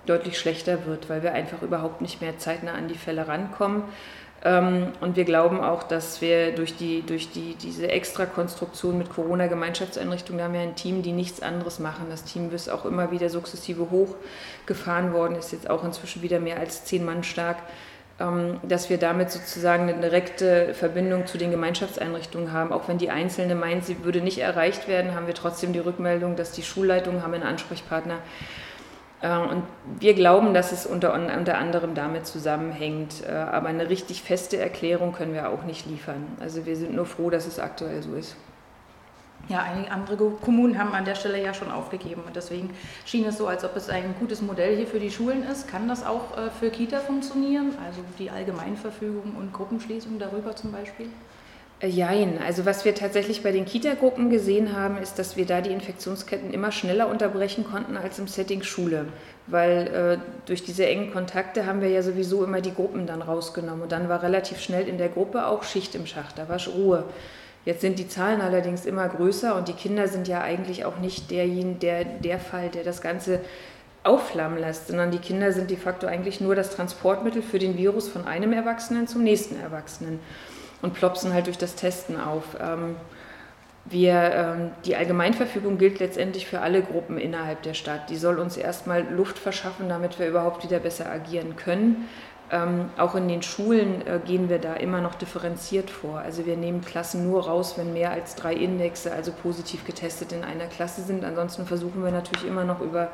deutlich 0.06 0.40
schlechter 0.40 0.86
wird, 0.86 1.10
weil 1.10 1.24
wir 1.24 1.34
einfach 1.34 1.62
überhaupt 1.62 2.02
nicht 2.02 2.22
mehr 2.22 2.38
zeitnah 2.38 2.74
an 2.74 2.88
die 2.88 2.98
Fälle 2.98 3.28
rankommen. 3.28 3.84
Ähm, 4.44 4.94
und 5.02 5.16
wir 5.16 5.26
glauben 5.26 5.62
auch, 5.62 5.84
dass 5.84 6.22
wir 6.22 6.54
durch, 6.54 6.76
die, 6.76 7.04
durch 7.04 7.32
die, 7.32 7.56
diese 7.56 7.90
Extrakonstruktion 7.90 8.98
mit 8.98 9.10
Corona-Gemeinschaftseinrichtungen, 9.10 10.40
da 10.40 10.46
haben 10.46 10.54
wir 10.54 10.62
ein 10.62 10.76
Team, 10.76 11.04
die 11.04 11.12
nichts 11.12 11.42
anderes 11.42 11.80
machen. 11.80 12.08
Das 12.10 12.24
Team 12.24 12.52
ist 12.52 12.70
auch 12.70 12.86
immer 12.86 13.12
wieder 13.12 13.30
sukzessive 13.30 13.90
hochgefahren 13.92 15.14
worden, 15.14 15.36
ist 15.36 15.52
jetzt 15.52 15.70
auch 15.70 15.84
inzwischen 15.84 16.24
wieder 16.24 16.40
mehr 16.40 16.60
als 16.60 16.86
zehn 16.86 17.06
Mann 17.06 17.24
stark, 17.24 17.58
ähm, 18.20 18.60
dass 18.64 18.90
wir 18.90 18.98
damit 18.98 19.30
sozusagen 19.30 19.84
eine 19.84 20.02
direkte 20.02 20.74
Verbindung 20.74 21.28
zu 21.28 21.38
den 21.38 21.52
Gemeinschaftseinrichtungen 21.52 22.52
haben. 22.52 22.74
Auch 22.74 22.88
wenn 22.88 22.98
die 22.98 23.12
Einzelne 23.12 23.54
meint, 23.54 23.86
sie 23.86 24.04
würde 24.04 24.22
nicht 24.22 24.40
erreicht 24.40 24.88
werden, 24.88 25.14
haben 25.14 25.28
wir 25.28 25.36
trotzdem 25.36 25.72
die 25.72 25.80
Rückmeldung, 25.80 26.36
dass 26.36 26.52
die 26.52 26.64
Schulleitungen 26.64 27.22
haben 27.22 27.36
einen 27.36 27.44
Ansprechpartner 27.44 28.16
äh, 28.16 28.20
und 29.28 29.64
wir 30.00 30.16
glauben, 30.16 30.54
dass 30.54 30.72
es 30.72 30.88
unter, 30.88 31.14
unter 31.14 31.58
anderem 31.58 31.94
damit 31.94 32.26
zusammenhängt. 32.26 33.24
Äh, 33.28 33.32
aber 33.32 33.68
eine 33.68 33.88
richtig 33.90 34.24
feste 34.24 34.58
Erklärung 34.58 35.14
können 35.14 35.34
wir 35.34 35.50
auch 35.50 35.64
nicht 35.64 35.86
liefern. 35.86 36.26
Also 36.40 36.66
wir 36.66 36.76
sind 36.76 36.96
nur 36.96 37.06
froh, 37.06 37.30
dass 37.30 37.46
es 37.46 37.60
aktuell 37.60 38.02
so 38.02 38.16
ist. 38.16 38.36
Ja, 39.48 39.64
einige 39.64 39.92
andere 39.92 40.30
Kommunen 40.42 40.78
haben 40.78 40.94
an 40.94 41.06
der 41.06 41.16
Stelle 41.16 41.42
ja 41.42 41.54
schon 41.54 41.72
aufgegeben. 41.72 42.24
Und 42.26 42.36
deswegen 42.36 42.72
schien 43.06 43.26
es 43.26 43.38
so, 43.38 43.48
als 43.48 43.64
ob 43.64 43.76
es 43.76 43.90
ein 43.90 44.16
gutes 44.20 44.42
Modell 44.42 44.76
hier 44.76 44.88
für 44.88 45.00
die 45.00 45.12
Schulen 45.12 45.44
ist. 45.44 45.68
Kann 45.68 45.88
das 45.88 46.06
auch 46.06 46.38
äh, 46.38 46.50
für 46.50 46.70
Kita 46.70 47.00
funktionieren? 47.00 47.74
Also 47.86 48.02
die 48.18 48.32
Allgemeinverfügung 48.32 49.36
und 49.38 49.54
Gruppenschließung 49.54 50.18
darüber 50.18 50.56
zum 50.56 50.72
Beispiel? 50.72 51.10
Jein. 51.84 52.38
Also 52.46 52.66
was 52.68 52.86
wir 52.86 52.94
tatsächlich 52.94 53.42
bei 53.42 53.52
den 53.52 53.66
Kita-Gruppen 53.66 54.30
gesehen 54.30 54.78
haben, 54.78 54.98
ist, 54.98 55.18
dass 55.18 55.36
wir 55.36 55.48
da 55.48 55.62
die 55.62 55.72
Infektionsketten 55.72 56.54
immer 56.54 56.72
schneller 56.72 57.10
unterbrechen 57.10 57.64
konnten 57.64 57.98
als 57.98 58.20
im 58.20 58.28
Setting 58.28 58.62
Schule. 58.62 59.08
Weil 59.48 59.88
äh, 59.88 60.18
durch 60.46 60.64
diese 60.64 60.86
engen 60.86 61.12
Kontakte 61.12 61.66
haben 61.66 61.82
wir 61.82 61.90
ja 61.90 62.04
sowieso 62.04 62.44
immer 62.44 62.62
die 62.62 62.74
Gruppen 62.74 63.08
dann 63.08 63.24
rausgenommen. 63.24 63.82
Und 63.82 63.92
dann 63.92 64.10
war 64.10 64.22
relativ 64.22 64.60
schnell 64.60 64.88
in 64.88 65.00
der 65.00 65.10
Gruppe 65.10 65.48
auch 65.48 65.64
Schicht 65.64 65.96
im 65.96 66.06
Schacht, 66.06 66.38
da 66.38 66.48
war 66.48 66.60
Ruhe. 66.68 67.06
Jetzt 67.66 67.82
sind 67.82 67.98
die 67.98 68.08
Zahlen 68.08 68.42
allerdings 68.42 68.86
immer 68.86 69.08
größer 69.08 69.56
und 69.56 69.68
die 69.68 69.74
Kinder 69.74 70.08
sind 70.08 70.28
ja 70.28 70.42
eigentlich 70.42 70.86
auch 70.86 70.98
nicht 70.98 71.30
derjenige, 71.30 71.80
der, 71.80 72.06
der 72.06 72.40
Fall, 72.40 72.70
der 72.70 72.84
das 72.84 73.02
Ganze 73.02 73.40
aufflammen 74.04 74.60
lässt, 74.60 74.88
sondern 74.88 75.12
die 75.12 75.20
Kinder 75.20 75.52
sind 75.52 75.70
de 75.70 75.78
facto 75.78 76.08
eigentlich 76.08 76.42
nur 76.42 76.56
das 76.56 76.76
Transportmittel 76.76 77.44
für 77.44 77.60
den 77.60 77.78
Virus 77.78 78.08
von 78.08 78.26
einem 78.26 78.52
Erwachsenen 78.52 79.08
zum 79.08 79.24
nächsten 79.24 79.60
Erwachsenen 79.60 80.20
und 80.82 80.94
plopsen 80.94 81.34
halt 81.34 81.48
durch 81.48 81.58
das 81.58 81.76
Testen 81.76 82.20
auf. 82.20 82.58
Ähm, 82.60 82.96
wir, 83.86 84.14
ähm, 84.14 84.72
die 84.86 84.96
Allgemeinverfügung 84.96 85.78
gilt 85.78 86.00
letztendlich 86.00 86.46
für 86.46 86.62
alle 86.62 86.82
Gruppen 86.82 87.18
innerhalb 87.18 87.64
der 87.64 87.74
Stadt. 87.74 88.10
Die 88.10 88.16
soll 88.16 88.38
uns 88.38 88.58
erstmal 88.58 89.12
Luft 89.12 89.40
verschaffen, 89.40 89.90
damit 89.90 90.20
wir 90.20 90.28
überhaupt 90.28 90.64
wieder 90.64 90.80
besser 90.80 91.12
agieren 91.12 91.56
können. 91.56 92.08
Ähm, 92.52 92.90
auch 92.98 93.16
in 93.16 93.28
den 93.28 93.42
Schulen 93.42 94.06
äh, 94.06 94.20
gehen 94.24 94.50
wir 94.50 94.60
da 94.60 94.74
immer 94.74 95.02
noch 95.02 95.16
differenziert 95.16 95.90
vor. 95.90 96.20
Also 96.20 96.46
wir 96.46 96.58
nehmen 96.58 96.82
Klassen 96.82 97.26
nur 97.26 97.46
raus, 97.48 97.78
wenn 97.78 97.94
mehr 97.94 98.12
als 98.12 98.36
drei 98.36 98.54
Indexe, 98.54 99.12
also 99.14 99.32
positiv 99.32 99.86
getestet 99.86 100.34
in 100.34 100.44
einer 100.44 100.68
Klasse 100.68 101.02
sind. 101.02 101.24
Ansonsten 101.24 101.66
versuchen 101.66 102.04
wir 102.04 102.12
natürlich 102.12 102.46
immer 102.46 102.66
noch 102.66 102.82
über 102.82 103.10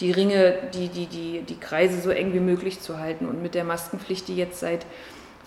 die 0.00 0.12
Ringe, 0.12 0.54
die, 0.74 0.88
die, 0.88 1.06
die, 1.06 1.42
die 1.42 1.58
Kreise 1.58 2.00
so 2.00 2.10
eng 2.10 2.32
wie 2.32 2.40
möglich 2.40 2.80
zu 2.80 2.98
halten. 2.98 3.26
Und 3.26 3.42
mit 3.42 3.56
der 3.56 3.64
Maskenpflicht, 3.64 4.28
die 4.28 4.36
jetzt 4.36 4.60
seit 4.60 4.86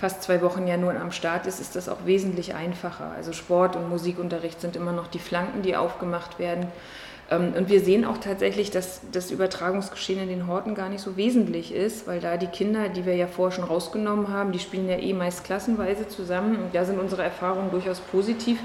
fast 0.02 0.24
zwei 0.24 0.42
Wochen 0.42 0.66
ja 0.66 0.78
nur 0.78 1.00
am 1.00 1.12
Start 1.12 1.46
ist, 1.46 1.62
ist 1.62 1.76
das 1.76 1.88
auch 1.88 2.06
wesentlich 2.06 2.56
einfacher. 2.56 3.12
Also 3.16 3.34
Sport 3.34 3.76
und 3.76 3.88
Musikunterricht 3.88 4.60
sind 4.60 4.76
immer 4.76 4.94
noch 4.94 5.06
die 5.06 5.20
Flanken, 5.20 5.62
die 5.62 5.76
aufgemacht 5.76 6.40
werden. 6.40 6.66
Ähm, 7.30 7.54
und 7.56 7.70
wir 7.70 7.82
sehen 7.82 8.04
auch 8.04 8.18
tatsächlich, 8.18 8.72
dass 8.72 9.02
das 9.12 9.30
Übertragungsgeschehen 9.30 10.20
in 10.20 10.28
den 10.28 10.48
Horten 10.48 10.74
gar 10.74 10.90
nicht 10.90 11.02
so 11.02 11.18
wesentlich 11.18 11.72
ist, 11.72 12.08
weil 12.08 12.20
da 12.20 12.38
die 12.38 12.48
Kinder, 12.48 12.90
die 12.90 13.06
wir 13.06 13.16
ja 13.16 13.28
vorher 13.28 13.56
schon 13.56 13.64
rausgenommen 13.64 14.30
haben, 14.30 14.52
die 14.52 14.58
spielen 14.58 14.90
ja 14.90 14.98
eh 14.98 15.14
meist 15.14 15.44
klassenweise 15.44 16.08
zusammen. 16.08 16.56
Und 16.56 16.74
da 16.74 16.84
sind 16.84 17.00
unsere 17.00 17.22
Erfahrungen 17.22 17.70
durchaus 17.70 18.00
positiv, 18.00 18.58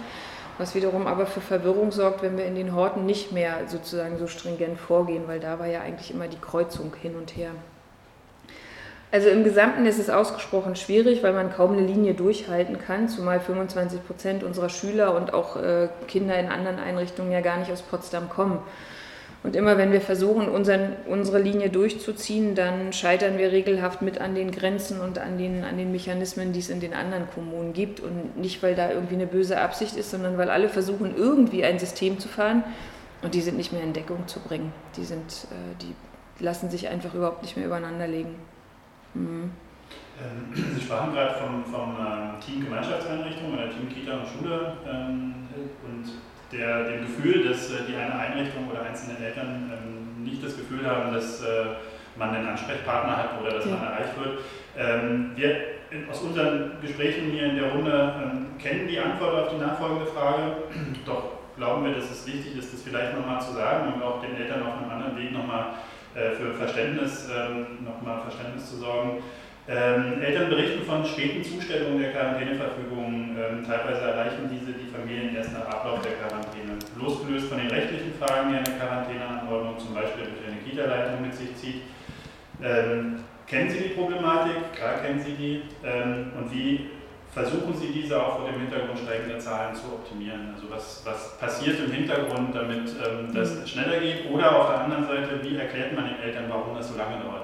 was 0.56 0.74
wiederum 0.74 1.06
aber 1.06 1.26
für 1.26 1.42
Verwirrung 1.42 1.92
sorgt, 1.92 2.22
wenn 2.22 2.38
wir 2.38 2.46
in 2.46 2.54
den 2.54 2.74
Horten 2.74 3.04
nicht 3.04 3.32
mehr 3.32 3.68
sozusagen 3.68 4.16
so 4.16 4.26
stringent 4.26 4.80
vorgehen, 4.80 5.24
weil 5.26 5.40
da 5.40 5.58
war 5.58 5.66
ja 5.66 5.82
eigentlich 5.82 6.10
immer 6.10 6.28
die 6.28 6.40
Kreuzung 6.40 6.94
hin 6.98 7.14
und 7.14 7.36
her. 7.36 7.50
Also 9.12 9.28
im 9.28 9.44
Gesamten 9.44 9.86
ist 9.86 9.98
es 9.98 10.10
ausgesprochen 10.10 10.74
schwierig, 10.74 11.22
weil 11.22 11.32
man 11.32 11.52
kaum 11.52 11.72
eine 11.72 11.86
Linie 11.86 12.14
durchhalten 12.14 12.78
kann, 12.78 13.08
zumal 13.08 13.40
25 13.40 14.04
Prozent 14.04 14.42
unserer 14.42 14.68
Schüler 14.68 15.14
und 15.14 15.32
auch 15.32 15.56
äh, 15.56 15.88
Kinder 16.08 16.38
in 16.38 16.48
anderen 16.48 16.78
Einrichtungen 16.78 17.30
ja 17.30 17.40
gar 17.40 17.56
nicht 17.56 17.70
aus 17.70 17.82
Potsdam 17.82 18.28
kommen. 18.28 18.58
Und 19.46 19.54
immer 19.54 19.78
wenn 19.78 19.92
wir 19.92 20.00
versuchen, 20.00 20.48
unseren, 20.48 20.96
unsere 21.06 21.38
Linie 21.38 21.70
durchzuziehen, 21.70 22.56
dann 22.56 22.92
scheitern 22.92 23.38
wir 23.38 23.52
regelhaft 23.52 24.02
mit 24.02 24.20
an 24.20 24.34
den 24.34 24.50
Grenzen 24.50 25.00
und 25.00 25.20
an 25.20 25.38
den, 25.38 25.62
an 25.62 25.78
den 25.78 25.92
Mechanismen, 25.92 26.52
die 26.52 26.58
es 26.58 26.68
in 26.68 26.80
den 26.80 26.92
anderen 26.92 27.30
Kommunen 27.32 27.72
gibt. 27.72 28.00
Und 28.00 28.36
nicht, 28.36 28.60
weil 28.64 28.74
da 28.74 28.90
irgendwie 28.90 29.14
eine 29.14 29.28
böse 29.28 29.60
Absicht 29.60 29.94
ist, 29.94 30.10
sondern 30.10 30.36
weil 30.36 30.50
alle 30.50 30.68
versuchen, 30.68 31.14
irgendwie 31.16 31.64
ein 31.64 31.78
System 31.78 32.18
zu 32.18 32.26
fahren. 32.26 32.64
Und 33.22 33.34
die 33.34 33.40
sind 33.40 33.56
nicht 33.56 33.72
mehr 33.72 33.84
in 33.84 33.92
Deckung 33.92 34.26
zu 34.26 34.40
bringen. 34.40 34.72
Die, 34.96 35.04
sind, 35.04 35.46
äh, 35.50 35.80
die 35.80 36.44
lassen 36.44 36.68
sich 36.68 36.88
einfach 36.88 37.14
überhaupt 37.14 37.42
nicht 37.42 37.56
mehr 37.56 37.66
übereinander 37.66 38.08
legen. 38.08 38.34
Mhm. 39.14 39.50
Sie 40.74 40.80
sprachen 40.80 41.12
gerade 41.12 41.34
vom, 41.34 41.64
vom 41.64 41.96
ähm, 42.00 42.40
Team 42.40 42.64
Gemeinschaftseinrichtung 42.64 43.52
oder 43.52 43.68
Team 43.68 43.88
Kita 43.88 44.16
und 44.16 44.26
Schule 44.26 44.72
ähm, 44.88 45.34
und 45.84 46.10
der, 46.52 46.84
dem 46.84 47.00
Gefühl, 47.02 47.46
dass 47.46 47.70
äh, 47.70 47.84
die 47.86 47.96
eine 47.96 48.18
Einrichtung 48.18 48.68
oder 48.70 48.82
einzelne 48.82 49.18
Eltern 49.18 49.70
ähm, 49.70 50.24
nicht 50.24 50.42
das 50.42 50.56
Gefühl 50.56 50.86
haben, 50.88 51.12
dass 51.12 51.42
äh, 51.42 51.66
man 52.16 52.30
einen 52.30 52.48
Ansprechpartner 52.48 53.16
hat 53.16 53.40
oder 53.40 53.56
dass 53.56 53.66
ja. 53.66 53.72
man 53.72 53.82
erreicht 53.82 54.14
wird. 54.18 54.38
wir 55.36 55.56
aus 56.10 56.22
unseren 56.22 56.80
Gesprächen 56.80 57.30
hier 57.30 57.50
in 57.50 57.56
der 57.56 57.72
Runde 57.72 58.14
kennen 58.58 58.88
die 58.88 58.98
Antwort 58.98 59.34
auf 59.34 59.48
die 59.50 59.58
nachfolgende 59.58 60.06
Frage, 60.06 60.56
doch 61.04 61.36
glauben 61.56 61.84
wir, 61.84 61.94
dass 61.94 62.10
es 62.10 62.26
wichtig 62.26 62.56
ist, 62.56 62.72
das 62.72 62.82
vielleicht 62.82 63.14
nochmal 63.14 63.40
zu 63.40 63.52
sagen 63.52 63.92
und 63.92 64.02
auch 64.02 64.22
den 64.22 64.34
Eltern 64.34 64.62
auf 64.62 64.78
einem 64.78 64.90
anderen 64.90 65.16
Weg 65.18 65.32
nochmal 65.32 65.62
äh, 65.62 65.95
für 66.36 66.54
Verständnis, 66.54 67.28
ähm, 67.28 67.84
nochmal 67.84 68.20
Verständnis 68.22 68.70
zu 68.70 68.76
sorgen. 68.76 69.22
Ähm, 69.68 70.22
Eltern 70.22 70.48
berichten 70.48 70.84
von 70.86 71.04
späten 71.04 71.42
Zustellungen 71.42 72.00
der 72.00 72.12
Quarantäneverfügung. 72.12 73.36
Ähm, 73.36 73.66
teilweise 73.66 74.02
erreichen 74.02 74.48
diese 74.48 74.72
die 74.78 74.86
Familien 74.86 75.34
erst 75.34 75.52
nach 75.52 75.66
Ablauf 75.66 76.02
der 76.02 76.12
Quarantäne. 76.12 76.78
Losgelöst 76.96 77.48
von 77.48 77.58
den 77.58 77.68
rechtlichen 77.68 78.14
Fragen, 78.14 78.50
die 78.50 78.58
eine 78.58 78.78
Quarantäneanordnung 78.78 79.78
zum 79.78 79.94
Beispiel 79.94 80.22
durch 80.22 80.46
eine 80.46 80.62
Kita-Leitung 80.62 81.22
mit 81.22 81.34
sich 81.34 81.56
zieht. 81.56 81.82
Ähm, 82.62 83.24
kennen 83.48 83.70
Sie 83.70 83.78
die 83.78 83.94
Problematik? 83.94 84.72
Klar 84.72 85.02
kennen 85.02 85.20
Sie 85.20 85.32
die. 85.32 85.62
Ähm, 85.84 86.32
und 86.38 86.54
wie 86.54 86.90
versuchen 87.36 87.76
Sie 87.78 87.92
diese 87.92 88.16
auch 88.18 88.38
vor 88.38 88.48
dem 88.50 88.58
Hintergrund 88.60 88.98
steigender 88.98 89.38
Zahlen 89.38 89.74
zu 89.74 89.84
optimieren? 89.92 90.54
Also 90.54 90.70
was, 90.70 91.02
was 91.04 91.36
passiert 91.38 91.78
im 91.80 91.92
Hintergrund, 91.92 92.54
damit 92.54 92.88
ähm, 92.88 93.34
das 93.34 93.56
mhm. 93.56 93.66
schneller 93.66 94.00
geht? 94.00 94.30
Oder 94.30 94.58
auf 94.58 94.68
der 94.68 94.80
anderen 94.80 95.06
Seite, 95.06 95.40
wie 95.42 95.54
erklärt 95.54 95.92
man 95.94 96.06
den 96.06 96.18
Eltern, 96.18 96.46
warum 96.48 96.74
das 96.74 96.88
so 96.88 96.96
lange 96.96 97.22
dauert? 97.22 97.42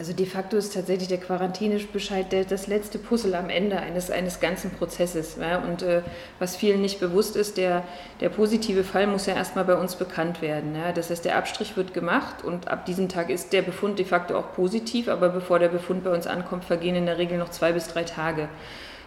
Also 0.00 0.12
de 0.12 0.26
facto 0.26 0.56
ist 0.56 0.74
tatsächlich 0.74 1.06
der 1.06 1.18
Quarantänebescheid 1.18 2.32
der, 2.32 2.44
das 2.44 2.66
letzte 2.66 2.98
Puzzle 2.98 3.36
am 3.36 3.48
Ende 3.48 3.78
eines, 3.78 4.10
eines 4.10 4.40
ganzen 4.40 4.72
Prozesses. 4.72 5.36
Ja? 5.40 5.58
Und 5.58 5.82
äh, 5.82 6.02
was 6.40 6.56
vielen 6.56 6.80
nicht 6.80 6.98
bewusst 6.98 7.36
ist, 7.36 7.56
der, 7.56 7.84
der 8.20 8.30
positive 8.30 8.82
Fall 8.82 9.06
muss 9.06 9.26
ja 9.26 9.34
erstmal 9.34 9.64
bei 9.64 9.76
uns 9.76 9.94
bekannt 9.94 10.42
werden. 10.42 10.74
Ja? 10.74 10.90
Das 10.90 11.10
heißt, 11.10 11.24
der 11.24 11.36
Abstrich 11.36 11.76
wird 11.76 11.94
gemacht 11.94 12.42
und 12.42 12.66
ab 12.66 12.84
diesem 12.84 13.08
Tag 13.08 13.30
ist 13.30 13.52
der 13.52 13.62
Befund 13.62 14.00
de 14.00 14.06
facto 14.06 14.36
auch 14.36 14.52
positiv, 14.54 15.06
aber 15.06 15.28
bevor 15.28 15.60
der 15.60 15.68
Befund 15.68 16.02
bei 16.02 16.10
uns 16.10 16.26
ankommt, 16.26 16.64
vergehen 16.64 16.96
in 16.96 17.06
der 17.06 17.18
Regel 17.18 17.38
noch 17.38 17.50
zwei 17.50 17.70
bis 17.70 17.86
drei 17.86 18.02
Tage 18.02 18.48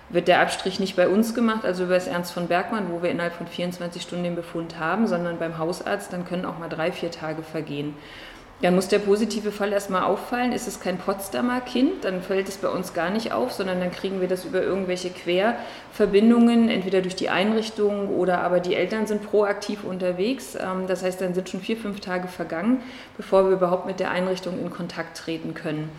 wird 0.10 0.28
der 0.28 0.40
Abstrich 0.42 0.80
nicht 0.80 0.96
bei 0.96 1.08
uns 1.08 1.34
gemacht, 1.34 1.66
also 1.66 1.84
über 1.84 1.96
das 1.96 2.08
Ernst 2.08 2.32
von 2.32 2.48
Bergmann, 2.48 2.92
wo 2.92 3.04
wir 3.04 3.10
innerhalb 3.10 3.34
von 3.34 3.48
24 3.48 4.02
Stunden 4.02 4.24
den 4.24 4.36
Befund 4.36 4.80
haben, 4.80 5.08
sondern 5.08 5.38
beim 5.38 5.58
Hausarzt, 5.58 6.14
dann 6.14 6.26
können 6.26 6.46
auch 6.46 6.58
mal 6.60 6.70
drei, 6.70 6.92
vier 6.92 7.12
Tage 7.12 7.44
vergehen. 7.44 7.94
Dann 8.62 8.74
muss 8.74 8.88
der 8.88 8.98
positive 8.98 9.52
Fall 9.52 9.72
erstmal 9.72 10.02
auffallen. 10.04 10.52
Ist 10.52 10.68
es 10.68 10.80
kein 10.80 10.98
Potsdamer 10.98 11.62
Kind, 11.62 12.04
dann 12.06 12.24
fällt 12.24 12.48
es 12.48 12.58
bei 12.58 12.70
uns 12.70 12.96
gar 12.96 13.12
nicht 13.12 13.32
auf, 13.32 13.52
sondern 13.52 13.80
dann 13.80 13.92
kriegen 13.92 14.20
wir 14.20 14.28
das 14.28 14.46
über 14.46 14.64
irgendwelche 14.64 15.12
Querverbindungen, 15.12 16.68
entweder 16.68 17.02
durch 17.02 17.16
die 17.16 17.30
Einrichtung 17.30 18.10
oder 18.10 18.42
aber 18.42 18.60
die 18.60 18.74
Eltern 18.74 19.06
sind 19.06 19.22
proaktiv 19.22 19.84
unterwegs. 19.84 20.56
Ähm, 20.56 20.88
das 20.88 21.04
heißt, 21.04 21.22
dann 21.22 21.36
sind 21.36 21.50
schon 21.50 21.62
vier, 21.62 21.78
fünf 21.78 22.00
Tage 22.00 22.28
vergangen, 22.28 22.82
bevor 23.16 23.46
wir 23.46 23.52
überhaupt 23.52 23.86
mit 23.86 24.00
der 24.00 24.10
Einrichtung 24.10 24.60
in 24.60 24.72
Kontakt 24.72 25.18
treten 25.18 25.54
können. 25.54 25.92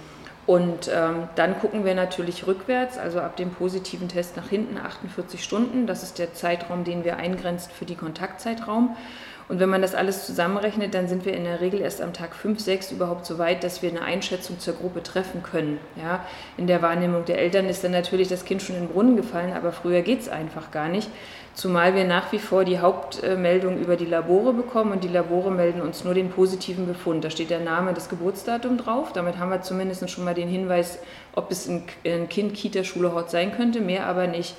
Und 0.49 0.90
ähm, 0.90 1.28
dann 1.35 1.59
gucken 1.59 1.85
wir 1.85 1.95
natürlich 1.95 2.47
rückwärts, 2.47 2.97
also 2.97 3.21
ab 3.21 3.37
dem 3.37 3.50
positiven 3.50 4.09
Test 4.09 4.35
nach 4.38 4.49
hinten 4.49 4.78
48 4.78 5.45
Stunden. 5.45 5.87
Das 5.87 6.02
ist 6.02 6.19
der 6.19 6.33
Zeitraum, 6.33 6.85
den 6.85 7.05
wir 7.05 7.19
eingrenzt 7.19 7.71
für 7.71 7.85
die 7.85 7.97
Kontaktzeitraum. 7.97 8.97
Und 9.50 9.61
wenn 9.61 9.69
man 9.69 9.83
das 9.83 9.95
alles 9.95 10.25
zusammenrechnet, 10.25 10.95
dann 10.95 11.07
sind 11.07 11.26
wir 11.26 11.35
in 11.35 11.45
der 11.45 11.61
Regel 11.61 11.83
erst 11.83 12.00
am 12.00 12.14
Tag 12.14 12.35
5, 12.35 12.61
6 12.61 12.93
überhaupt 12.93 13.26
so 13.26 13.37
weit, 13.37 13.62
dass 13.62 13.83
wir 13.83 13.90
eine 13.90 14.00
Einschätzung 14.00 14.59
zur 14.59 14.73
Gruppe 14.73 15.02
treffen 15.02 15.43
können. 15.43 15.81
Ja, 16.02 16.25
in 16.57 16.67
der 16.67 16.81
Wahrnehmung 16.81 17.26
der 17.26 17.38
Eltern 17.38 17.67
ist 17.67 17.85
dann 17.85 17.93
natürlich 17.93 18.28
das 18.28 18.47
Kind 18.47 18.62
schon 18.62 18.76
in 18.76 18.85
den 18.85 18.90
Brunnen 18.90 19.17
gefallen, 19.17 19.52
aber 19.52 19.73
früher 19.73 20.00
geht 20.00 20.21
es 20.21 20.31
einfach 20.31 20.71
gar 20.71 20.88
nicht. 20.88 21.11
Zumal 21.58 21.96
wir 21.96 22.04
nach 22.04 22.30
wie 22.30 22.38
vor 22.38 22.64
die 22.64 22.78
Hauptmeldung 22.78 23.80
über 23.80 23.96
die 23.96 24.04
Labore 24.04 24.52
bekommen 24.52 24.92
und 24.92 25.02
die 25.02 25.08
Labore 25.08 25.50
melden 25.50 25.80
uns 25.80 26.04
nur 26.04 26.14
den 26.14 26.30
positiven 26.30 26.86
Befund. 26.86 27.24
Da 27.24 27.30
steht 27.30 27.50
der 27.50 27.58
Name, 27.58 27.94
das 27.94 28.08
Geburtsdatum 28.08 28.78
drauf. 28.78 29.12
Damit 29.12 29.38
haben 29.38 29.50
wir 29.50 29.60
zumindest 29.62 30.08
schon 30.08 30.24
mal 30.24 30.34
den 30.34 30.46
Hinweis, 30.46 31.00
ob 31.34 31.50
es 31.50 31.68
ein 31.68 32.28
Kind 32.28 32.54
Kita 32.54 32.84
Schule 32.84 33.12
Hort 33.12 33.32
sein 33.32 33.50
könnte, 33.50 33.80
mehr 33.80 34.06
aber 34.06 34.28
nicht. 34.28 34.54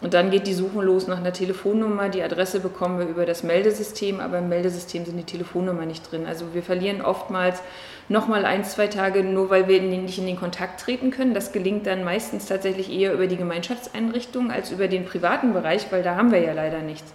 Und 0.00 0.14
dann 0.14 0.30
geht 0.30 0.46
die 0.46 0.54
Suche 0.54 0.80
los 0.80 1.08
nach 1.08 1.18
einer 1.18 1.32
Telefonnummer. 1.32 2.08
Die 2.08 2.22
Adresse 2.22 2.60
bekommen 2.60 3.00
wir 3.00 3.08
über 3.08 3.26
das 3.26 3.42
Meldesystem, 3.42 4.20
aber 4.20 4.38
im 4.38 4.48
Meldesystem 4.48 5.04
sind 5.06 5.16
die 5.16 5.24
Telefonnummer 5.24 5.86
nicht 5.86 6.08
drin. 6.08 6.24
Also 6.24 6.54
wir 6.54 6.62
verlieren 6.62 7.02
oftmals 7.02 7.62
nochmal 8.08 8.44
ein, 8.44 8.64
zwei 8.64 8.86
Tage, 8.86 9.22
nur 9.22 9.50
weil 9.50 9.68
wir 9.68 9.80
nicht 9.82 10.18
in 10.18 10.26
den 10.26 10.38
Kontakt 10.38 10.80
treten 10.80 11.10
können. 11.10 11.34
Das 11.34 11.52
gelingt 11.52 11.86
dann 11.86 12.04
meistens 12.04 12.46
tatsächlich 12.46 12.90
eher 12.90 13.12
über 13.12 13.26
die 13.26 13.36
Gemeinschaftseinrichtung 13.36 14.50
als 14.50 14.70
über 14.70 14.88
den 14.88 15.04
privaten 15.04 15.52
Bereich, 15.52 15.86
weil 15.90 16.02
da 16.02 16.16
haben 16.16 16.32
wir 16.32 16.40
ja 16.40 16.52
leider 16.52 16.80
nichts. 16.80 17.12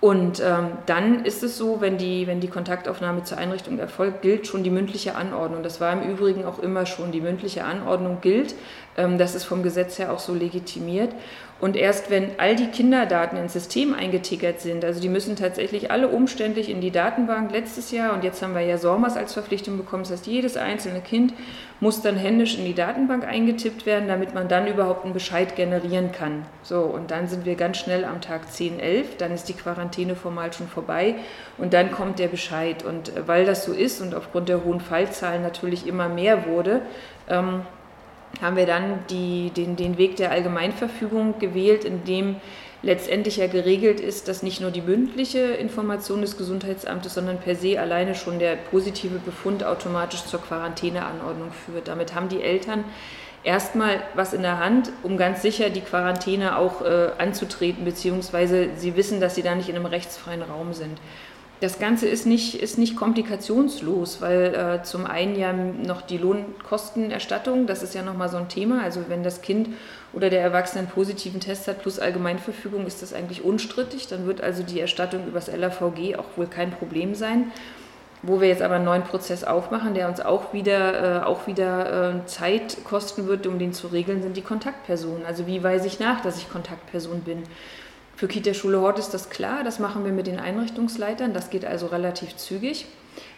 Und 0.00 0.40
ähm, 0.40 0.68
dann 0.86 1.24
ist 1.24 1.42
es 1.42 1.58
so, 1.58 1.80
wenn 1.80 1.98
die, 1.98 2.28
wenn 2.28 2.38
die 2.38 2.48
Kontaktaufnahme 2.48 3.24
zur 3.24 3.38
Einrichtung 3.38 3.80
erfolgt, 3.80 4.22
gilt 4.22 4.46
schon 4.46 4.62
die 4.62 4.70
mündliche 4.70 5.16
Anordnung. 5.16 5.64
Das 5.64 5.80
war 5.80 5.92
im 5.92 6.08
Übrigen 6.08 6.44
auch 6.44 6.60
immer 6.60 6.86
schon. 6.86 7.10
Die 7.10 7.20
mündliche 7.20 7.64
Anordnung 7.64 8.18
gilt. 8.20 8.54
Ähm, 8.98 9.16
das 9.16 9.34
ist 9.34 9.44
vom 9.44 9.62
Gesetz 9.62 9.98
her 9.98 10.12
auch 10.12 10.18
so 10.18 10.34
legitimiert. 10.34 11.14
Und 11.60 11.74
erst 11.74 12.10
wenn 12.10 12.30
all 12.38 12.54
die 12.54 12.66
Kinderdaten 12.66 13.36
ins 13.36 13.52
System 13.52 13.92
eingetickert 13.92 14.60
sind, 14.60 14.84
also 14.84 15.00
die 15.00 15.08
müssen 15.08 15.34
tatsächlich 15.34 15.90
alle 15.90 16.08
umständlich 16.08 16.68
in 16.68 16.80
die 16.80 16.92
Datenbank 16.92 17.50
letztes 17.50 17.90
Jahr 17.90 18.14
und 18.14 18.22
jetzt 18.22 18.42
haben 18.42 18.54
wir 18.54 18.60
ja 18.60 18.78
SORMAS 18.78 19.16
als 19.16 19.32
Verpflichtung 19.32 19.76
bekommen, 19.76 20.04
das 20.04 20.12
heißt 20.12 20.26
jedes 20.28 20.56
einzelne 20.56 21.00
Kind 21.00 21.32
muss 21.80 22.02
dann 22.02 22.16
händisch 22.16 22.58
in 22.58 22.64
die 22.64 22.74
Datenbank 22.74 23.24
eingetippt 23.24 23.86
werden, 23.86 24.08
damit 24.08 24.34
man 24.34 24.48
dann 24.48 24.66
überhaupt 24.66 25.04
einen 25.04 25.14
Bescheid 25.14 25.54
generieren 25.54 26.10
kann. 26.10 26.44
So, 26.62 26.80
und 26.80 27.10
dann 27.10 27.28
sind 27.28 27.44
wir 27.44 27.54
ganz 27.54 27.78
schnell 27.78 28.04
am 28.04 28.20
Tag 28.20 28.50
10, 28.50 28.80
11, 28.80 29.16
dann 29.16 29.32
ist 29.32 29.48
die 29.48 29.52
Quarantäne 29.52 30.16
formal 30.16 30.52
schon 30.52 30.66
vorbei 30.66 31.14
und 31.56 31.72
dann 31.72 31.92
kommt 31.92 32.18
der 32.18 32.28
Bescheid. 32.28 32.84
Und 32.84 33.16
äh, 33.16 33.28
weil 33.28 33.44
das 33.44 33.64
so 33.64 33.72
ist 33.72 34.00
und 34.00 34.14
aufgrund 34.14 34.48
der 34.48 34.64
hohen 34.64 34.80
Fallzahlen 34.80 35.42
natürlich 35.42 35.86
immer 35.86 36.08
mehr 36.08 36.46
wurde, 36.46 36.82
ähm, 37.28 37.62
haben 38.42 38.56
wir 38.56 38.66
dann 38.66 39.00
die, 39.10 39.50
den, 39.50 39.76
den 39.76 39.98
Weg 39.98 40.16
der 40.16 40.30
Allgemeinverfügung 40.30 41.38
gewählt, 41.38 41.84
in 41.84 42.04
dem 42.04 42.36
letztendlich 42.82 43.38
ja 43.38 43.48
geregelt 43.48 44.00
ist, 44.00 44.28
dass 44.28 44.42
nicht 44.42 44.60
nur 44.60 44.70
die 44.70 44.82
mündliche 44.82 45.40
Information 45.40 46.20
des 46.20 46.36
Gesundheitsamtes, 46.36 47.14
sondern 47.14 47.38
per 47.38 47.56
se 47.56 47.80
alleine 47.80 48.14
schon 48.14 48.38
der 48.38 48.54
positive 48.56 49.18
Befund 49.18 49.64
automatisch 49.64 50.24
zur 50.24 50.40
Quarantäneanordnung 50.40 51.50
führt. 51.50 51.88
Damit 51.88 52.14
haben 52.14 52.28
die 52.28 52.42
Eltern 52.42 52.84
erstmal 53.42 54.00
was 54.14 54.32
in 54.32 54.42
der 54.42 54.58
Hand, 54.58 54.90
um 55.02 55.16
ganz 55.16 55.42
sicher 55.42 55.70
die 55.70 55.80
Quarantäne 55.80 56.56
auch 56.56 56.82
äh, 56.82 57.10
anzutreten, 57.18 57.84
beziehungsweise 57.84 58.68
sie 58.76 58.94
wissen, 58.94 59.20
dass 59.20 59.34
sie 59.34 59.42
da 59.42 59.54
nicht 59.54 59.68
in 59.68 59.76
einem 59.76 59.86
rechtsfreien 59.86 60.42
Raum 60.42 60.72
sind. 60.72 60.98
Das 61.60 61.80
Ganze 61.80 62.06
ist 62.06 62.24
nicht, 62.24 62.54
ist 62.54 62.78
nicht 62.78 62.94
komplikationslos, 62.94 64.20
weil 64.20 64.54
äh, 64.54 64.82
zum 64.84 65.06
einen 65.06 65.34
ja 65.34 65.52
noch 65.52 66.02
die 66.02 66.16
Lohnkostenerstattung, 66.18 67.66
das 67.66 67.82
ist 67.82 67.94
ja 67.94 68.02
nochmal 68.02 68.28
so 68.28 68.36
ein 68.36 68.48
Thema. 68.48 68.82
Also 68.84 69.06
wenn 69.08 69.24
das 69.24 69.42
Kind 69.42 69.70
oder 70.12 70.30
der 70.30 70.40
Erwachsene 70.40 70.82
einen 70.82 70.88
positiven 70.90 71.40
Test 71.40 71.66
hat 71.66 71.82
plus 71.82 71.98
Allgemeinverfügung, 71.98 72.86
ist 72.86 73.02
das 73.02 73.12
eigentlich 73.12 73.42
unstrittig. 73.42 74.06
Dann 74.06 74.26
wird 74.26 74.40
also 74.40 74.62
die 74.62 74.78
Erstattung 74.78 75.26
übers 75.26 75.48
LAVG 75.48 76.16
auch 76.16 76.36
wohl 76.36 76.46
kein 76.46 76.70
Problem 76.70 77.14
sein. 77.16 77.50
wo 78.22 78.40
wir 78.40 78.48
jetzt 78.48 78.62
aber 78.62 78.74
einen 78.74 78.84
neuen 78.84 79.04
Prozess 79.04 79.44
aufmachen, 79.44 79.94
der 79.94 80.08
uns 80.08 80.20
auch 80.20 80.52
wieder, 80.52 81.20
äh, 81.22 81.24
auch 81.24 81.46
wieder 81.46 82.16
äh, 82.16 82.26
Zeit 82.26 82.78
kosten 82.84 83.28
wird, 83.28 83.46
um 83.46 83.60
den 83.60 83.72
zu 83.72 83.86
regeln, 83.86 84.22
sind 84.22 84.36
die 84.36 84.42
Kontaktpersonen. 84.42 85.24
Also 85.24 85.46
wie 85.46 85.62
weise 85.62 85.86
ich 85.86 86.00
nach, 86.00 86.20
dass 86.20 86.38
ich 86.38 86.50
Kontaktperson 86.50 87.20
bin? 87.20 87.44
Für 88.18 88.26
Kita-Schule 88.26 88.80
Hort 88.80 88.98
ist 88.98 89.14
das 89.14 89.30
klar, 89.30 89.62
das 89.62 89.78
machen 89.78 90.04
wir 90.04 90.10
mit 90.10 90.26
den 90.26 90.40
Einrichtungsleitern, 90.40 91.32
das 91.32 91.50
geht 91.50 91.64
also 91.64 91.86
relativ 91.86 92.36
zügig. 92.36 92.86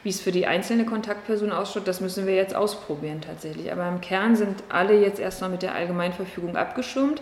Wie 0.02 0.08
es 0.08 0.22
für 0.22 0.32
die 0.32 0.46
einzelne 0.46 0.86
Kontaktperson 0.86 1.52
ausschaut, 1.52 1.86
das 1.86 2.00
müssen 2.00 2.26
wir 2.26 2.34
jetzt 2.34 2.54
ausprobieren 2.54 3.20
tatsächlich. 3.20 3.70
Aber 3.70 3.86
im 3.86 4.00
Kern 4.00 4.36
sind 4.36 4.62
alle 4.70 4.98
jetzt 4.98 5.20
erstmal 5.20 5.50
mit 5.50 5.60
der 5.60 5.74
Allgemeinverfügung 5.74 6.56
abgeschirmt. 6.56 7.20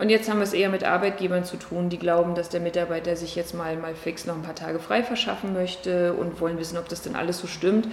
Und 0.00 0.10
jetzt 0.10 0.28
haben 0.28 0.38
wir 0.38 0.42
es 0.42 0.54
eher 0.54 0.68
mit 0.68 0.82
Arbeitgebern 0.82 1.44
zu 1.44 1.56
tun, 1.56 1.88
die 1.88 2.00
glauben, 2.00 2.34
dass 2.34 2.48
der 2.48 2.60
Mitarbeiter 2.60 3.14
sich 3.14 3.36
jetzt 3.36 3.54
mal, 3.54 3.76
mal 3.76 3.94
fix 3.94 4.26
noch 4.26 4.34
ein 4.34 4.42
paar 4.42 4.56
Tage 4.56 4.80
frei 4.80 5.04
verschaffen 5.04 5.52
möchte 5.52 6.14
und 6.14 6.40
wollen 6.40 6.58
wissen, 6.58 6.78
ob 6.78 6.88
das 6.88 7.00
denn 7.00 7.14
alles 7.14 7.38
so 7.38 7.46
stimmt. 7.46 7.86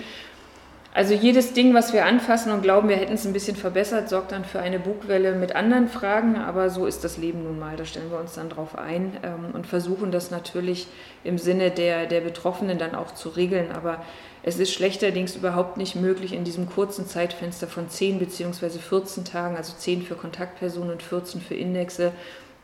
Also 0.95 1.15
jedes 1.15 1.53
Ding, 1.53 1.73
was 1.73 1.91
wir 1.91 2.05
anfassen 2.05 2.51
und 2.51 2.61
glauben, 2.61 2.87
wir 2.87 2.97
hätten 2.97 3.13
es 3.13 3.25
ein 3.25 3.33
bisschen 3.33 3.55
verbessert, 3.55 4.09
sorgt 4.09 4.31
dann 4.31 4.45
für 4.45 4.59
eine 4.59 4.77
Bugwelle 4.77 5.33
mit 5.33 5.55
anderen 5.55 5.87
Fragen. 5.87 6.35
Aber 6.35 6.69
so 6.69 6.85
ist 6.85 7.03
das 7.03 7.17
Leben 7.17 7.43
nun 7.43 7.57
mal. 7.57 7.75
Da 7.75 7.83
stellen 7.83 8.11
wir 8.11 8.19
uns 8.19 8.35
dann 8.35 8.49
drauf 8.49 8.77
ein 8.77 9.17
ähm, 9.23 9.53
und 9.53 9.65
versuchen 9.65 10.11
das 10.11 10.29
natürlich 10.29 10.85
im 11.23 11.39
Sinne 11.39 11.71
der, 11.71 12.05
der 12.05 12.21
Betroffenen 12.21 12.77
dann 12.77 12.93
auch 12.93 13.15
zu 13.15 13.29
regeln. 13.29 13.71
Aber 13.71 14.03
es 14.43 14.59
ist 14.59 14.71
schlechterdings 14.71 15.35
überhaupt 15.35 15.77
nicht 15.77 15.95
möglich, 15.95 16.31
in 16.31 16.43
diesem 16.43 16.69
kurzen 16.69 17.07
Zeitfenster 17.07 17.65
von 17.65 17.89
10 17.89 18.19
bzw. 18.19 18.77
14 18.77 19.25
Tagen, 19.25 19.57
also 19.57 19.73
10 19.75 20.03
für 20.03 20.15
Kontaktpersonen 20.15 20.91
und 20.91 21.01
14 21.01 21.41
für 21.41 21.55
Indexe, 21.55 22.11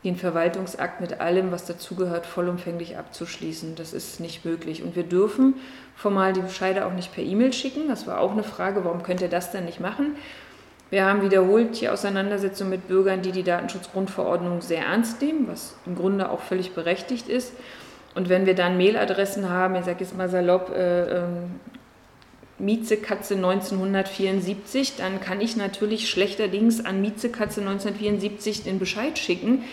den 0.04 0.16
Verwaltungsakt 0.16 1.02
mit 1.02 1.20
allem, 1.20 1.52
was 1.52 1.66
dazugehört, 1.66 2.26
vollumfänglich 2.26 2.98
abzuschließen. 2.98 3.76
Das 3.76 3.94
ist 3.94 4.20
nicht 4.20 4.46
möglich. 4.46 4.82
Und 4.82 4.96
wir 4.96 5.04
dürfen 5.04 5.56
formal 5.96 6.32
die 6.32 6.42
Bescheide 6.42 6.86
auch 6.86 6.94
nicht 6.94 7.14
per 7.14 7.24
E-Mail 7.24 7.52
schicken. 7.52 7.90
Das 7.90 8.08
war 8.08 8.20
auch 8.20 8.32
eine 8.32 8.44
Frage, 8.44 8.86
warum 8.86 9.04
könnt 9.04 9.22
ihr 9.22 9.30
das 9.30 9.52
denn 9.52 9.66
nicht 9.66 9.82
machen? 9.82 10.16
Wir 10.90 11.06
haben 11.06 11.22
wiederholt 11.22 11.80
die 11.82 11.90
Auseinandersetzung 11.90 12.70
mit 12.70 12.88
Bürgern, 12.88 13.22
die 13.22 13.32
die 13.32 13.44
Datenschutzgrundverordnung 13.44 14.62
sehr 14.62 14.86
ernst 14.86 15.22
nehmen, 15.22 15.48
was 15.48 15.76
im 15.86 15.96
Grunde 15.96 16.32
auch 16.32 16.40
völlig 16.40 16.74
berechtigt 16.74 17.28
ist. 17.28 17.54
Und 18.16 18.28
wenn 18.30 18.46
wir 18.46 18.56
dann 18.56 18.78
Mailadressen 18.78 19.50
haben, 19.50 19.76
ich 19.76 19.86
sage 19.86 20.00
jetzt 20.00 20.18
mal 20.18 20.30
salopp, 20.30 20.72
äh, 20.76 21.18
äh, 21.18 21.24
Mietzekatze 22.60 23.36
1974, 23.36 24.96
dann 24.98 25.22
kann 25.22 25.42
ich 25.42 25.56
natürlich 25.56 26.10
schlechterdings 26.10 26.86
an 26.86 27.02
Mietzekatze 27.02 27.62
1974 27.62 28.64
den 28.64 28.80
Bescheid 28.80 29.18
schicken. 29.18 29.64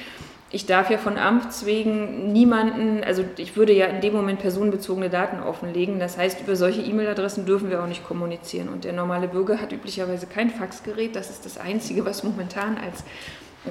Ich 0.51 0.65
darf 0.65 0.91
ja 0.91 0.99
von 0.99 1.19
Amts 1.19 1.67
wegen 1.67 2.33
niemanden, 2.33 3.03
also 3.05 3.25
ich 3.37 3.57
würde 3.57 3.73
ja 3.73 3.87
in 3.87 4.01
dem 4.01 4.15
Moment 4.15 4.39
personenbezogene 4.39 5.11
Daten 5.11 5.43
offenlegen. 5.43 5.99
Das 5.99 6.17
heißt, 6.17 6.41
über 6.41 6.55
solche 6.55 6.83
E-Mail-Adressen 6.83 7.47
dürfen 7.47 7.69
wir 7.69 7.83
auch 7.83 7.89
nicht 7.89 8.07
kommunizieren. 8.07 8.69
Und 8.69 8.85
der 8.85 8.93
normale 8.93 9.27
Bürger 9.27 9.61
hat 9.61 9.73
üblicherweise 9.73 10.27
kein 10.27 10.51
Faxgerät. 10.51 11.17
Das 11.17 11.31
ist 11.31 11.45
das 11.45 11.59
Einzige, 11.59 12.07
was 12.07 12.23
momentan 12.23 12.79
als 12.79 13.03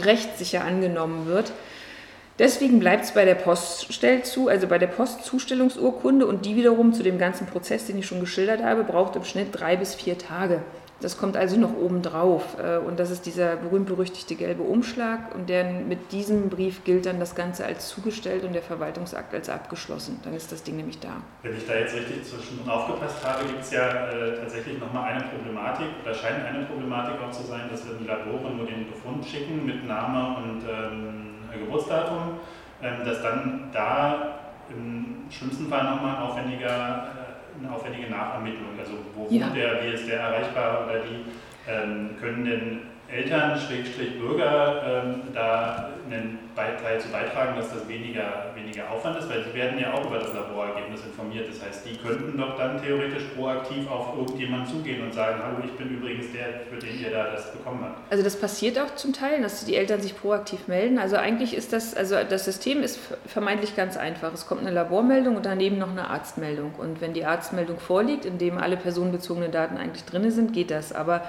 rechtssicher 0.04 0.66
angenommen 0.66 1.28
wird. 1.28 1.54
Deswegen 2.38 2.80
bleibt 2.80 3.06
es 3.06 3.12
bei 3.14 3.24
der 3.24 3.36
Poststellzu, 3.36 4.50
also 4.50 4.68
bei 4.68 4.78
der 4.78 4.88
Postzustellungsurkunde 4.88 6.28
und 6.28 6.46
die 6.46 6.58
wiederum 6.58 6.92
zu 6.92 7.02
dem 7.02 7.18
ganzen 7.18 7.48
Prozess, 7.48 7.86
den 7.86 7.98
ich 7.98 8.06
schon 8.06 8.20
geschildert 8.20 8.62
habe, 8.62 8.84
braucht 8.84 9.16
im 9.16 9.24
Schnitt 9.24 9.50
drei 9.52 9.78
bis 9.78 9.96
vier 9.96 10.18
Tage. 10.18 10.62
Das 11.02 11.18
kommt 11.18 11.36
also 11.36 11.58
noch 11.58 11.76
oben 11.76 12.02
drauf. 12.02 12.58
Äh, 12.58 12.78
und 12.78 13.00
das 13.00 13.12
ist 13.12 13.26
dieser 13.26 13.58
berühmt-berüchtigte 13.58 14.36
gelbe 14.36 14.64
Umschlag. 14.64 15.36
Und 15.36 15.50
der, 15.50 15.66
mit 15.66 16.12
diesem 16.12 16.50
Brief 16.50 16.84
gilt 16.84 17.06
dann 17.06 17.20
das 17.20 17.36
Ganze 17.36 17.66
als 17.66 17.90
zugestellt 17.90 18.44
und 18.44 18.54
der 18.54 18.62
Verwaltungsakt 18.62 19.34
als 19.34 19.50
abgeschlossen. 19.50 20.20
Dann 20.24 20.34
ist 20.34 20.52
das 20.52 20.64
Ding 20.64 20.78
nämlich 20.78 21.00
da. 21.00 21.18
Wenn 21.44 21.56
ich 21.56 21.68
da 21.68 21.76
jetzt 21.76 21.96
richtig 21.96 22.24
zwischendrin 22.24 22.70
aufgepasst 22.70 23.26
habe, 23.26 23.46
gibt 23.46 23.62
es 23.62 23.72
ja 23.72 24.10
äh, 24.10 24.36
tatsächlich 24.40 24.80
nochmal 24.80 25.14
eine 25.14 25.24
Problematik, 25.24 25.88
oder 26.04 26.14
scheint 26.14 26.46
eine 26.46 26.66
Problematik 26.66 27.16
auch 27.22 27.32
zu 27.32 27.44
sein, 27.44 27.70
dass 27.70 27.86
wir 27.86 27.96
die 27.96 28.06
Labore 28.06 28.54
nur 28.56 28.66
den 28.66 28.90
Befund 28.90 29.26
schicken 29.26 29.66
mit 29.66 29.86
Name 29.86 30.38
und 30.38 30.64
ähm, 30.64 31.35
Geburtsdatum, 31.60 32.40
ähm, 32.82 33.06
dass 33.06 33.22
dann 33.22 33.70
da 33.72 34.40
im 34.70 35.26
schlimmsten 35.30 35.68
Fall 35.68 35.84
nochmal 35.84 36.22
aufwendiger, 36.24 36.68
äh, 36.68 37.64
eine 37.64 37.74
aufwendige 37.74 38.10
Nachermittlung, 38.10 38.78
also 38.78 38.94
wo 39.16 39.28
ja. 39.34 39.48
der, 39.50 39.84
wie 39.84 39.94
ist 39.94 40.08
der 40.08 40.20
erreichbar 40.20 40.86
oder 40.86 41.00
die, 41.00 41.26
ähm, 41.70 42.18
können 42.20 42.46
denn 42.46 42.80
Eltern, 43.12 43.60
Schrägstrich 43.60 44.20
Bürger 44.20 45.04
ähm, 45.06 45.22
da 45.34 45.90
einen 46.10 46.40
Teil 46.56 47.00
zu 47.00 47.10
beitragen, 47.10 47.56
dass 47.58 47.74
das 47.74 47.88
weniger, 47.88 48.52
weniger 48.56 48.90
Aufwand 48.90 49.18
ist, 49.20 49.30
weil 49.30 49.44
sie 49.44 49.54
werden 49.54 49.80
ja 49.80 49.94
auch 49.94 50.06
über 50.06 50.20
das 50.20 50.34
Laborergebnis 50.34 51.02
informiert. 51.04 51.48
Das 51.50 51.66
heißt, 51.66 51.86
die 51.86 51.98
könnten 51.98 52.38
doch 52.38 52.58
dann 52.58 52.82
theoretisch 52.82 53.24
proaktiv 53.36 53.90
auf 53.90 54.16
irgendjemanden 54.18 54.70
zugehen 54.70 55.04
und 55.04 55.14
sagen, 55.14 55.42
hallo, 55.44 55.58
ich 55.66 55.72
bin 55.72 55.98
übrigens 55.98 56.32
der, 56.32 56.62
für 56.70 56.78
den 56.78 57.02
ihr 57.02 57.12
da 57.12 57.32
das 57.32 57.52
bekommen 57.52 57.84
habt. 57.84 58.12
Also 58.12 58.24
das 58.24 58.40
passiert 58.40 58.80
auch 58.80 58.96
zum 58.96 59.14
Teil, 59.14 59.42
dass 59.42 59.66
die 59.66 59.76
Eltern 59.76 60.02
sich 60.02 60.18
proaktiv 60.18 60.68
melden. 60.68 61.00
Also 61.00 61.18
eigentlich 61.18 61.56
ist 61.56 61.74
das, 61.74 61.96
also 61.96 62.16
das 62.28 62.46
System 62.46 62.82
ist 62.84 63.00
vermeintlich 63.26 63.76
ganz 63.76 63.98
einfach. 63.98 64.34
Es 64.34 64.46
kommt 64.48 64.62
eine 64.62 64.72
Labormeldung 64.72 65.36
und 65.36 65.46
daneben 65.46 65.78
noch 65.78 65.92
eine 65.92 66.10
Arztmeldung. 66.10 66.74
Und 66.78 67.02
wenn 67.02 67.14
die 67.14 67.26
Arztmeldung 67.26 67.80
vorliegt, 67.80 68.26
in 68.26 68.38
dem 68.38 68.58
alle 68.58 68.78
personenbezogenen 68.78 69.52
Daten 69.52 69.78
eigentlich 69.78 70.06
drin 70.06 70.30
sind, 70.30 70.54
geht 70.54 70.72
das. 70.72 70.94
Aber 70.94 71.24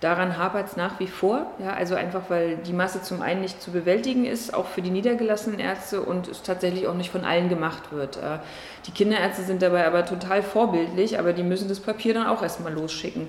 Daran 0.00 0.38
hapert 0.38 0.68
es 0.68 0.76
nach 0.76 1.00
wie 1.00 1.08
vor, 1.08 1.46
ja, 1.58 1.72
also 1.72 1.96
einfach 1.96 2.22
weil 2.28 2.56
die 2.58 2.72
Masse 2.72 3.02
zum 3.02 3.20
einen 3.20 3.40
nicht 3.40 3.60
zu 3.60 3.72
bewältigen 3.72 4.26
ist, 4.26 4.54
auch 4.54 4.66
für 4.66 4.80
die 4.80 4.90
niedergelassenen 4.90 5.58
Ärzte 5.58 6.02
und 6.02 6.28
es 6.28 6.42
tatsächlich 6.42 6.86
auch 6.86 6.94
nicht 6.94 7.10
von 7.10 7.24
allen 7.24 7.48
gemacht 7.48 7.90
wird. 7.90 8.16
Äh, 8.16 8.38
die 8.86 8.92
Kinderärzte 8.92 9.42
sind 9.42 9.60
dabei 9.60 9.84
aber 9.86 10.06
total 10.06 10.44
vorbildlich, 10.44 11.18
aber 11.18 11.32
die 11.32 11.42
müssen 11.42 11.68
das 11.68 11.80
Papier 11.80 12.14
dann 12.14 12.28
auch 12.28 12.42
erstmal 12.42 12.72
losschicken. 12.72 13.26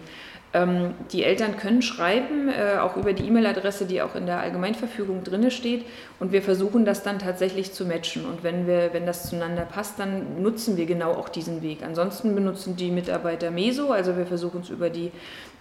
Ähm, 0.52 0.96
die 1.12 1.24
Eltern 1.24 1.58
können 1.58 1.84
schreiben, 1.84 2.50
äh, 2.50 2.80
auch 2.80 2.98
über 2.98 3.14
die 3.14 3.28
E-Mail-Adresse, 3.28 3.86
die 3.86 4.02
auch 4.02 4.16
in 4.16 4.26
der 4.26 4.40
Allgemeinverfügung 4.40 5.24
drin 5.24 5.52
steht. 5.52 5.86
Und 6.20 6.32
wir 6.32 6.42
versuchen 6.42 6.86
das 6.86 7.04
dann 7.04 7.20
tatsächlich 7.20 7.72
zu 7.72 7.86
matchen. 7.86 8.26
Und 8.26 8.44
wenn, 8.44 8.66
wir, 8.66 8.90
wenn 8.92 9.06
das 9.06 9.30
zueinander 9.30 9.62
passt, 9.62 10.00
dann 10.00 10.42
nutzen 10.42 10.76
wir 10.76 10.88
genau 10.88 11.12
auch 11.12 11.30
diesen 11.30 11.62
Weg. 11.62 11.84
Ansonsten 11.84 12.34
benutzen 12.34 12.76
die 12.76 12.90
Mitarbeiter 12.90 13.52
MESO, 13.52 13.92
also 13.92 14.18
wir 14.18 14.26
versuchen 14.26 14.62
es 14.62 14.70
über 14.70 14.90
die 14.90 15.12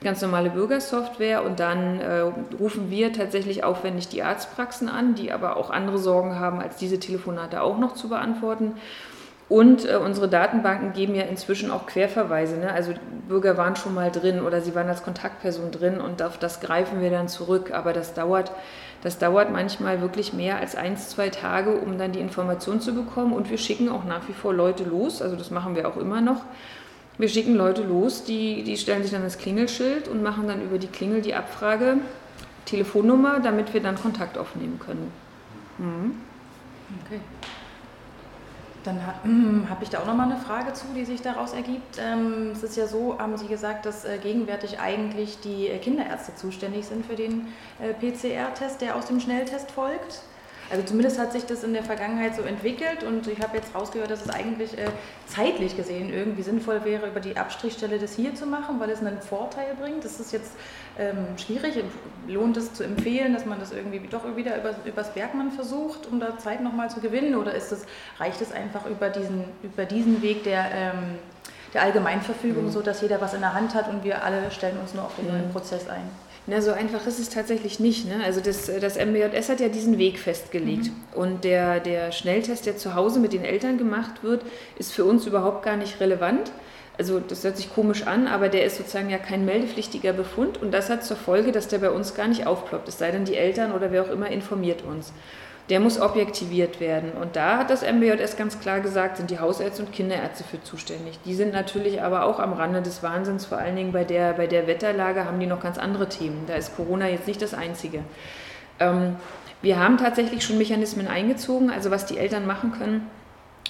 ganz 0.03 0.23
normale 0.23 0.49
Bürgersoftware. 0.49 1.45
Und 1.45 1.61
dann 1.61 2.01
äh, 2.01 2.21
rufen 2.59 2.91
wir 2.91 3.13
tatsächlich 3.13 3.65
aufwendig 3.65 4.09
die 4.09 4.23
Arztpraxen 4.23 4.89
an, 4.89 5.15
die 5.15 5.33
aber 5.33 5.59
auch 5.59 5.69
andere 5.69 5.99
Sorgen 5.99 6.41
haben, 6.41 6.61
als 6.61 6.77
diese 6.77 6.99
Telefonate 6.99 7.61
auch 7.61 7.79
noch 7.79 7.93
zu 7.93 8.09
beantworten. 8.09 8.73
Und 9.49 9.89
äh, 9.89 9.97
unsere 9.97 10.29
Datenbanken 10.29 10.93
geben 10.93 11.15
ja 11.15 11.23
inzwischen 11.23 11.71
auch 11.71 11.87
Querverweise. 11.87 12.57
Ne? 12.59 12.71
Also 12.71 12.93
Bürger 13.29 13.57
waren 13.57 13.77
schon 13.77 13.95
mal 13.95 14.11
drin 14.11 14.43
oder 14.43 14.61
sie 14.61 14.75
waren 14.75 14.89
als 14.89 15.03
Kontaktperson 15.03 15.71
drin 15.71 16.01
und 16.01 16.23
auf 16.23 16.39
das 16.39 16.61
greifen 16.61 17.01
wir 17.01 17.11
dann 17.11 17.29
zurück. 17.29 17.71
Aber 17.73 17.95
das 17.95 18.13
dauert, 18.13 18.53
das 19.03 19.19
dauert 19.19 19.51
manchmal 19.51 20.03
wirklich 20.03 20.35
mehr 20.35 20.59
als 20.59 20.77
eins, 20.77 21.09
zwei 21.09 21.31
Tage, 21.31 21.77
um 21.77 21.97
dann 21.97 22.13
die 22.13 22.21
Information 22.21 22.81
zu 22.83 22.95
bekommen. 22.95 23.33
Und 23.33 23.51
wir 23.51 23.57
schicken 23.57 23.89
auch 23.89 24.05
nach 24.05 24.29
wie 24.29 24.35
vor 24.35 24.53
Leute 24.53 24.85
los. 24.85 25.23
Also 25.23 25.35
das 25.35 25.51
machen 25.51 25.75
wir 25.75 25.89
auch 25.89 25.97
immer 25.97 26.21
noch. 26.21 26.43
Wir 27.17 27.29
schicken 27.29 27.57
Leute 27.57 27.83
los, 27.83 28.23
die, 28.23 28.63
die 28.63 28.77
stellen 28.77 29.03
sich 29.03 29.11
dann 29.11 29.25
das 29.25 29.39
Klingelschild 29.39 30.07
und 30.07 30.23
machen 30.23 30.47
dann 30.47 30.63
über 30.63 30.79
die 30.79 30.87
Klingel 30.87 31.21
die 31.21 31.35
Abfrage, 31.35 31.97
Telefonnummer, 32.65 33.41
damit 33.41 33.75
wir 33.75 33.83
dann 33.83 33.97
Kontakt 33.97 34.39
aufnehmen 34.39 34.79
können. 34.79 35.11
Mhm. 35.79 36.15
Okay. 37.05 37.21
Dann 38.89 39.01
hm, 39.23 39.67
habe 39.69 39.85
ich 39.85 39.91
da 39.91 39.99
auch 39.99 40.07
noch 40.07 40.15
mal 40.15 40.31
eine 40.31 40.41
Frage 40.41 40.73
zu, 40.73 40.87
die 40.97 41.05
sich 41.05 41.21
daraus 41.21 41.53
ergibt. 41.53 41.99
Ähm, 42.01 42.53
es 42.53 42.63
ist 42.63 42.75
ja 42.75 42.87
so, 42.87 43.19
haben 43.19 43.37
Sie 43.37 43.47
gesagt, 43.47 43.85
dass 43.85 44.07
äh, 44.07 44.17
gegenwärtig 44.17 44.81
eigentlich 44.81 45.41
die 45.41 45.69
äh, 45.69 45.77
Kinderärzte 45.77 46.35
zuständig 46.35 46.87
sind 46.87 47.05
für 47.05 47.15
den 47.15 47.49
äh, 47.81 47.93
PCR-Test, 47.93 48.81
der 48.81 48.97
aus 48.97 49.05
dem 49.05 49.21
Schnelltest 49.21 49.71
folgt. 49.73 50.23
Also 50.71 50.85
zumindest 50.85 51.19
hat 51.19 51.33
sich 51.33 51.47
das 51.47 51.65
in 51.65 51.73
der 51.73 51.83
Vergangenheit 51.83 52.37
so 52.37 52.43
entwickelt 52.43 53.03
und 53.03 53.27
ich 53.27 53.41
habe 53.41 53.57
jetzt 53.57 53.75
rausgehört, 53.75 54.11
dass 54.11 54.27
es 54.27 54.31
eigentlich 54.31 54.77
äh, 54.77 54.91
zeitlich 55.27 55.77
gesehen 55.77 56.13
irgendwie 56.13 56.43
sinnvoll 56.43 56.85
wäre, 56.85 57.07
über 57.07 57.21
die 57.21 57.39
Abstrichstelle 57.39 57.99
das 57.99 58.15
hier 58.15 58.35
zu 58.35 58.45
machen, 58.45 58.79
weil 58.79 58.91
es 58.91 59.01
einen 59.01 59.23
Vorteil 59.23 59.75
bringt. 59.81 60.05
Das 60.05 60.21
ist 60.21 60.31
jetzt 60.31 60.53
ähm, 60.99 61.27
schwierig. 61.39 61.83
Lohnt 62.27 62.59
es 62.59 62.75
zu 62.75 62.85
empfehlen, 62.85 63.33
dass 63.33 63.47
man 63.47 63.59
das 63.59 63.73
irgendwie 63.73 64.01
doch 64.11 64.25
wieder 64.37 64.59
über, 64.59 64.75
übers 64.85 65.15
Bergmann 65.15 65.53
versucht, 65.53 66.07
um 66.07 66.21
da 66.21 66.37
Zeit 66.37 66.61
nochmal 66.61 66.91
zu 66.91 67.01
gewinnen? 67.01 67.35
Oder 67.37 67.55
ist 67.55 67.73
es, 67.73 67.87
reicht 68.19 68.43
es 68.43 68.53
einfach 68.53 68.85
über 68.85 69.09
diesen, 69.09 69.45
über 69.63 69.87
diesen 69.87 70.21
Weg 70.21 70.45
der, 70.45 70.67
ähm, 70.75 71.19
der 71.73 71.83
Allgemeinverfügung, 71.83 72.67
mhm. 72.67 72.71
so 72.71 72.83
dass 72.83 73.01
jeder 73.01 73.23
was 73.23 73.33
in 73.33 73.41
der 73.41 73.55
Hand 73.55 73.75
hat 73.75 73.89
und 73.89 74.05
wir 74.05 74.23
alle 74.23 74.51
stellen 74.51 74.79
uns 74.79 74.93
nur 74.93 75.05
auf 75.05 75.17
den 75.17 75.27
mhm. 75.27 75.33
neuen 75.33 75.51
Prozess 75.51 75.89
ein? 75.89 76.11
Na, 76.51 76.63
so 76.63 76.73
einfach 76.73 77.07
ist 77.07 77.19
es 77.19 77.29
tatsächlich 77.29 77.79
nicht. 77.79 78.09
Ne? 78.09 78.25
Also 78.25 78.41
das, 78.41 78.71
das 78.81 78.97
MBJS 78.97 79.51
hat 79.51 79.61
ja 79.61 79.69
diesen 79.69 79.99
Weg 79.99 80.19
festgelegt. 80.19 80.87
Mhm. 80.87 80.93
Und 81.15 81.45
der, 81.45 81.79
der 81.79 82.11
Schnelltest, 82.11 82.65
der 82.65 82.79
zu 82.79 82.95
Hause 82.95 83.21
mit 83.21 83.35
den 83.35 83.45
Eltern 83.45 83.77
gemacht 83.77 84.23
wird, 84.23 84.43
ist 84.79 84.93
für 84.93 85.05
uns 85.05 85.27
überhaupt 85.27 85.63
gar 85.63 85.77
nicht 85.77 86.01
relevant. 86.01 86.51
Also 86.97 87.21
das 87.21 87.45
hört 87.45 87.59
sich 87.59 87.73
komisch 87.73 88.07
an, 88.07 88.27
aber 88.27 88.49
der 88.49 88.65
ist 88.65 88.79
sozusagen 88.79 89.11
ja 89.11 89.19
kein 89.19 89.45
meldepflichtiger 89.45 90.15
Befund 90.15 90.61
und 90.61 90.73
das 90.73 90.89
hat 90.89 91.05
zur 91.05 91.19
Folge, 91.19 91.53
dass 91.53 91.69
der 91.69 91.79
bei 91.79 91.91
uns 91.91 92.15
gar 92.15 92.27
nicht 92.27 92.47
aufploppt. 92.47 92.89
Es 92.89 92.99
sei 92.99 93.11
denn, 93.11 93.27
die 93.27 93.37
Eltern 93.37 93.73
oder 93.73 93.93
wer 93.93 94.03
auch 94.03 94.11
immer 94.11 94.31
informiert 94.31 94.83
uns. 94.83 95.13
Der 95.69 95.81
muss 95.81 96.01
objektiviert 96.01 96.81
werden. 96.81 97.13
Und 97.13 97.37
da 97.37 97.59
hat 97.59 97.71
das 97.71 97.83
MBJS 97.83 98.37
ganz 98.37 98.59
klar 98.59 98.81
gesagt, 98.81 99.19
sind 99.19 99.31
die 99.31 99.39
Hausärzte 99.39 99.83
und 99.83 99.93
Kinderärzte 99.93 100.45
für 100.45 100.63
zuständig. 100.63 101.19
Die 101.25 101.35
sind 101.35 101.53
natürlich 101.53 102.01
aber 102.01 102.25
auch 102.25 102.39
am 102.39 102.55
Rande 102.55 102.81
des 102.81 103.03
Wahnsinns, 103.03 103.45
vor 103.45 103.59
allen 103.59 103.77
Dingen 103.77 103.93
bei 103.93 104.05
der, 104.05 104.33
bei 104.33 104.47
der 104.47 104.67
Wetterlage 104.67 105.25
haben 105.25 105.41
die 105.41 105.47
noch 105.47 105.61
ganz 105.61 105.77
andere 105.79 106.09
Themen. 106.09 106.45
Da 106.47 106.55
ist 106.55 106.75
Corona 106.77 107.09
jetzt 107.09 107.27
nicht 107.27 107.43
das 107.43 107.53
Einzige. 107.53 108.03
Ähm, 108.81 109.17
wir 109.61 109.79
haben 109.79 109.99
tatsächlich 109.99 110.45
schon 110.45 110.57
Mechanismen 110.57 111.09
eingezogen, 111.09 111.71
also 111.71 111.91
was 111.91 112.07
die 112.07 112.17
Eltern 112.17 112.47
machen 112.47 112.73
können, 112.73 113.11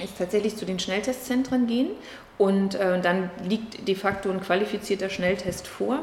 ist 0.03 0.19
tatsächlich 0.19 0.57
zu 0.57 0.67
den 0.67 0.79
Schnelltestzentren 0.79 1.67
gehen 1.67 1.89
und 2.37 2.77
äh, 2.77 3.01
dann 3.01 3.31
liegt 3.43 3.89
de 3.89 3.95
facto 3.97 4.31
ein 4.31 4.41
qualifizierter 4.41 5.09
Schnelltest 5.09 5.67
vor 5.67 6.01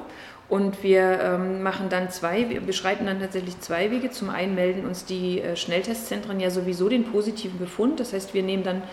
und 0.48 0.84
wir 0.84 1.20
ähm, 1.22 1.64
machen 1.64 1.90
dann 1.90 2.12
zwei, 2.12 2.50
wir 2.50 2.62
beschreiten 2.62 3.08
dann 3.08 3.20
tatsächlich 3.20 3.60
zwei 3.62 3.90
Wege. 3.90 4.12
Zum 4.12 4.30
einen 4.30 4.54
melden 4.54 4.86
uns 4.86 5.06
die 5.06 5.42
äh, 5.42 5.56
Schnelltestzentren 5.56 6.40
ja 6.40 6.52
sowieso 6.52 6.88
den 6.88 7.06
positiven 7.06 7.58
Befund. 7.58 8.00
Das 8.00 8.14
heißt, 8.14 8.36
wir 8.36 8.44
nehmen 8.44 8.64
dann 8.64 8.84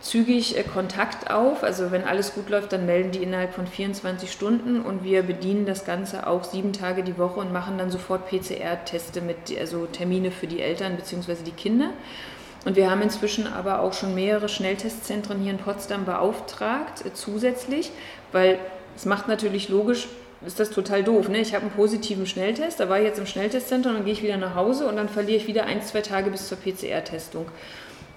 zügig 0.00 0.58
äh, 0.58 0.64
Kontakt 0.64 1.30
auf. 1.30 1.62
Also 1.62 1.92
wenn 1.92 2.02
alles 2.02 2.34
gut 2.34 2.48
läuft, 2.50 2.72
dann 2.72 2.86
melden 2.86 3.12
die 3.12 3.22
innerhalb 3.22 3.54
von 3.54 3.68
24 3.68 4.32
Stunden 4.32 4.80
und 4.80 5.04
wir 5.04 5.22
bedienen 5.22 5.64
das 5.64 5.84
Ganze 5.84 6.26
auch 6.26 6.42
sieben 6.42 6.72
Tage 6.72 7.04
die 7.04 7.18
Woche 7.18 7.38
und 7.38 7.52
machen 7.52 7.78
dann 7.78 7.90
sofort 7.92 8.28
PCR-Teste 8.28 9.20
mit, 9.20 9.36
also 9.60 9.86
Termine 9.86 10.32
für 10.32 10.48
die 10.48 10.60
Eltern 10.60 10.96
bzw. 10.96 11.36
die 11.46 11.52
Kinder. 11.52 11.90
Und 12.64 12.74
wir 12.74 12.90
haben 12.90 13.00
inzwischen 13.00 13.46
aber 13.46 13.78
auch 13.78 13.92
schon 13.92 14.16
mehrere 14.16 14.48
Schnelltestzentren 14.48 15.38
hier 15.38 15.52
in 15.52 15.58
Potsdam 15.58 16.04
beauftragt, 16.04 17.06
äh, 17.06 17.12
zusätzlich, 17.12 17.92
weil 18.32 18.58
es 18.96 19.04
macht 19.04 19.28
natürlich 19.28 19.68
logisch, 19.68 20.08
ist 20.46 20.60
das 20.60 20.70
total 20.70 21.02
doof. 21.02 21.28
Ne? 21.28 21.40
Ich 21.40 21.54
habe 21.54 21.66
einen 21.66 21.74
positiven 21.74 22.26
Schnelltest, 22.26 22.80
da 22.80 22.88
war 22.88 22.98
ich 22.98 23.04
jetzt 23.04 23.18
im 23.18 23.26
Schnelltestzentrum, 23.26 23.94
dann 23.94 24.04
gehe 24.04 24.12
ich 24.12 24.22
wieder 24.22 24.36
nach 24.36 24.54
Hause 24.54 24.86
und 24.86 24.96
dann 24.96 25.08
verliere 25.08 25.38
ich 25.38 25.46
wieder 25.46 25.64
ein, 25.64 25.82
zwei 25.82 26.00
Tage 26.00 26.30
bis 26.30 26.48
zur 26.48 26.58
PCR-Testung. 26.58 27.46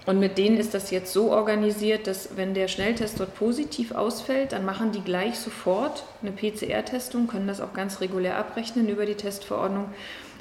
Und 0.06 0.20
mit 0.20 0.38
denen 0.38 0.58
ist 0.58 0.74
das 0.74 0.92
jetzt 0.92 1.14
so 1.14 1.32
organisiert, 1.32 2.08
dass 2.08 2.30
wenn 2.36 2.54
der 2.54 2.68
Schnelltest 2.68 3.20
dort 3.20 3.36
positiv 3.36 3.92
ausfällt, 3.92 4.54
dann 4.54 4.66
machen 4.66 4.92
die 4.92 5.02
gleich 5.02 5.38
sofort 5.38 6.04
eine 6.22 6.32
PCR-Testung, 6.32 7.28
können 7.28 7.48
das 7.48 7.62
auch 7.62 7.74
ganz 7.74 8.02
regulär 8.02 8.38
abrechnen 8.38 8.90
über 8.90 9.06
die 9.06 9.16
Testverordnung, 9.16 9.86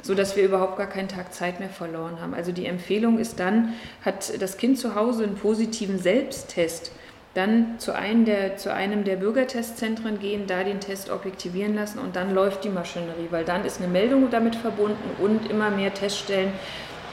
sodass 0.03 0.37
wir 0.37 0.45
überhaupt 0.45 0.79
gar 0.79 0.87
keinen 0.87 1.09
Tag 1.09 1.35
Zeit 1.35 1.61
mehr 1.61 1.69
verloren 1.69 2.21
haben. 2.21 2.33
Also 2.35 2.53
die 2.53 2.67
Empfehlung 2.67 3.19
ist 3.19 3.41
dann, 3.41 3.75
hat 4.05 4.41
das 4.41 4.57
Kind 4.57 4.79
zu 4.79 4.95
Hause 4.95 5.25
einen 5.25 5.37
positiven 5.37 5.99
Selbsttest, 5.99 6.93
dann 7.39 7.79
zu 7.79 7.95
einem, 7.95 8.25
der, 8.25 8.57
zu 8.57 8.73
einem 8.75 9.05
der 9.05 9.15
Bürgertestzentren 9.15 10.19
gehen, 10.19 10.49
da 10.49 10.65
den 10.65 10.81
Test 10.81 11.09
objektivieren 11.09 11.77
lassen 11.77 12.01
und 12.01 12.17
dann 12.17 12.35
läuft 12.35 12.65
die 12.65 12.69
Maschinerie, 12.69 13.29
weil 13.31 13.45
dann 13.45 13.65
ist 13.65 13.81
eine 13.81 13.87
Meldung 13.87 14.29
damit 14.29 14.57
verbunden 14.57 15.11
und 15.23 15.49
immer 15.49 15.71
mehr 15.71 15.95
Teststellen 15.95 16.53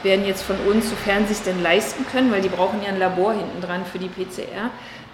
werden 0.02 0.26
jetzt 0.26 0.42
von 0.42 0.56
uns, 0.68 0.90
sofern 0.90 1.26
sie 1.26 1.32
es 1.32 1.42
denn 1.44 1.62
leisten 1.62 2.04
können, 2.10 2.32
weil 2.32 2.42
die 2.42 2.48
brauchen 2.48 2.82
ja 2.82 2.88
ein 2.88 2.98
Labor 2.98 3.34
hinten 3.34 3.60
dran 3.60 3.84
für 3.84 4.00
die 4.00 4.08
PCR, 4.08 4.70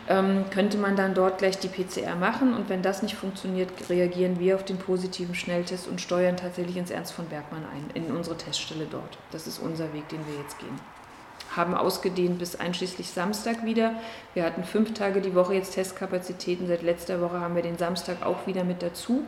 ähm, 0.09 0.47
könnte 0.51 0.79
man 0.79 0.97
dann 0.97 1.13
dort 1.13 1.39
gleich 1.39 1.59
die 1.59 1.69
PCR 1.69 2.17
machen 2.17 2.55
und 2.55 2.71
wenn 2.71 2.81
das 2.81 3.03
nicht 3.03 3.15
funktioniert, 3.15 3.71
reagieren 3.91 4.41
wir 4.41 4.55
auf 4.55 4.65
den 4.65 4.79
positiven 4.79 5.35
Schnelltest 5.35 5.89
und 5.89 6.01
steuern 6.01 6.39
tatsächlich 6.39 6.79
ins 6.79 6.91
Ernst 6.91 7.13
von 7.13 7.27
Bergmann 7.27 7.65
ein, 7.75 7.91
in 8.03 8.11
unsere 8.11 8.39
Teststelle 8.39 8.87
dort. 8.91 9.19
Das 9.31 9.47
ist 9.47 9.59
unser 9.59 9.93
Weg, 9.93 10.09
den 10.09 10.27
wir 10.27 10.43
jetzt 10.43 10.59
gehen 10.59 10.81
haben 11.57 11.75
ausgedehnt 11.75 12.39
bis 12.39 12.57
einschließlich 12.57 13.11
Samstag 13.11 13.65
wieder. 13.65 13.95
Wir 14.35 14.45
hatten 14.45 14.65
fünf 14.65 14.95
Tage 14.95 15.21
die 15.21 15.35
Woche 15.35 15.55
jetzt 15.55 15.75
Testkapazitäten. 15.75 16.67
Seit 16.67 16.83
letzter 16.83 17.21
Woche 17.21 17.41
haben 17.41 17.55
wir 17.55 17.63
den 17.63 17.79
Samstag 17.79 18.25
auch 18.25 18.47
wieder 18.47 18.65
mit 18.65 18.83
dazu, 18.83 19.23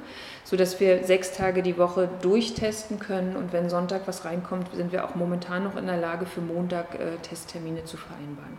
sodass 0.44 0.80
wir 0.80 1.04
sechs 1.04 1.32
Tage 1.32 1.62
die 1.62 1.76
Woche 1.76 2.08
durchtesten 2.22 2.98
können. 2.98 3.36
Und 3.36 3.52
wenn 3.52 3.68
Sonntag 3.68 4.02
was 4.06 4.24
reinkommt, 4.24 4.68
sind 4.74 4.92
wir 4.92 5.04
auch 5.04 5.14
momentan 5.14 5.64
noch 5.64 5.76
in 5.76 5.86
der 5.86 5.98
Lage, 5.98 6.26
für 6.26 6.40
Montag 6.40 6.94
äh, 6.94 7.16
Testtermine 7.22 7.84
zu 7.84 7.96
vereinbaren. 7.96 8.56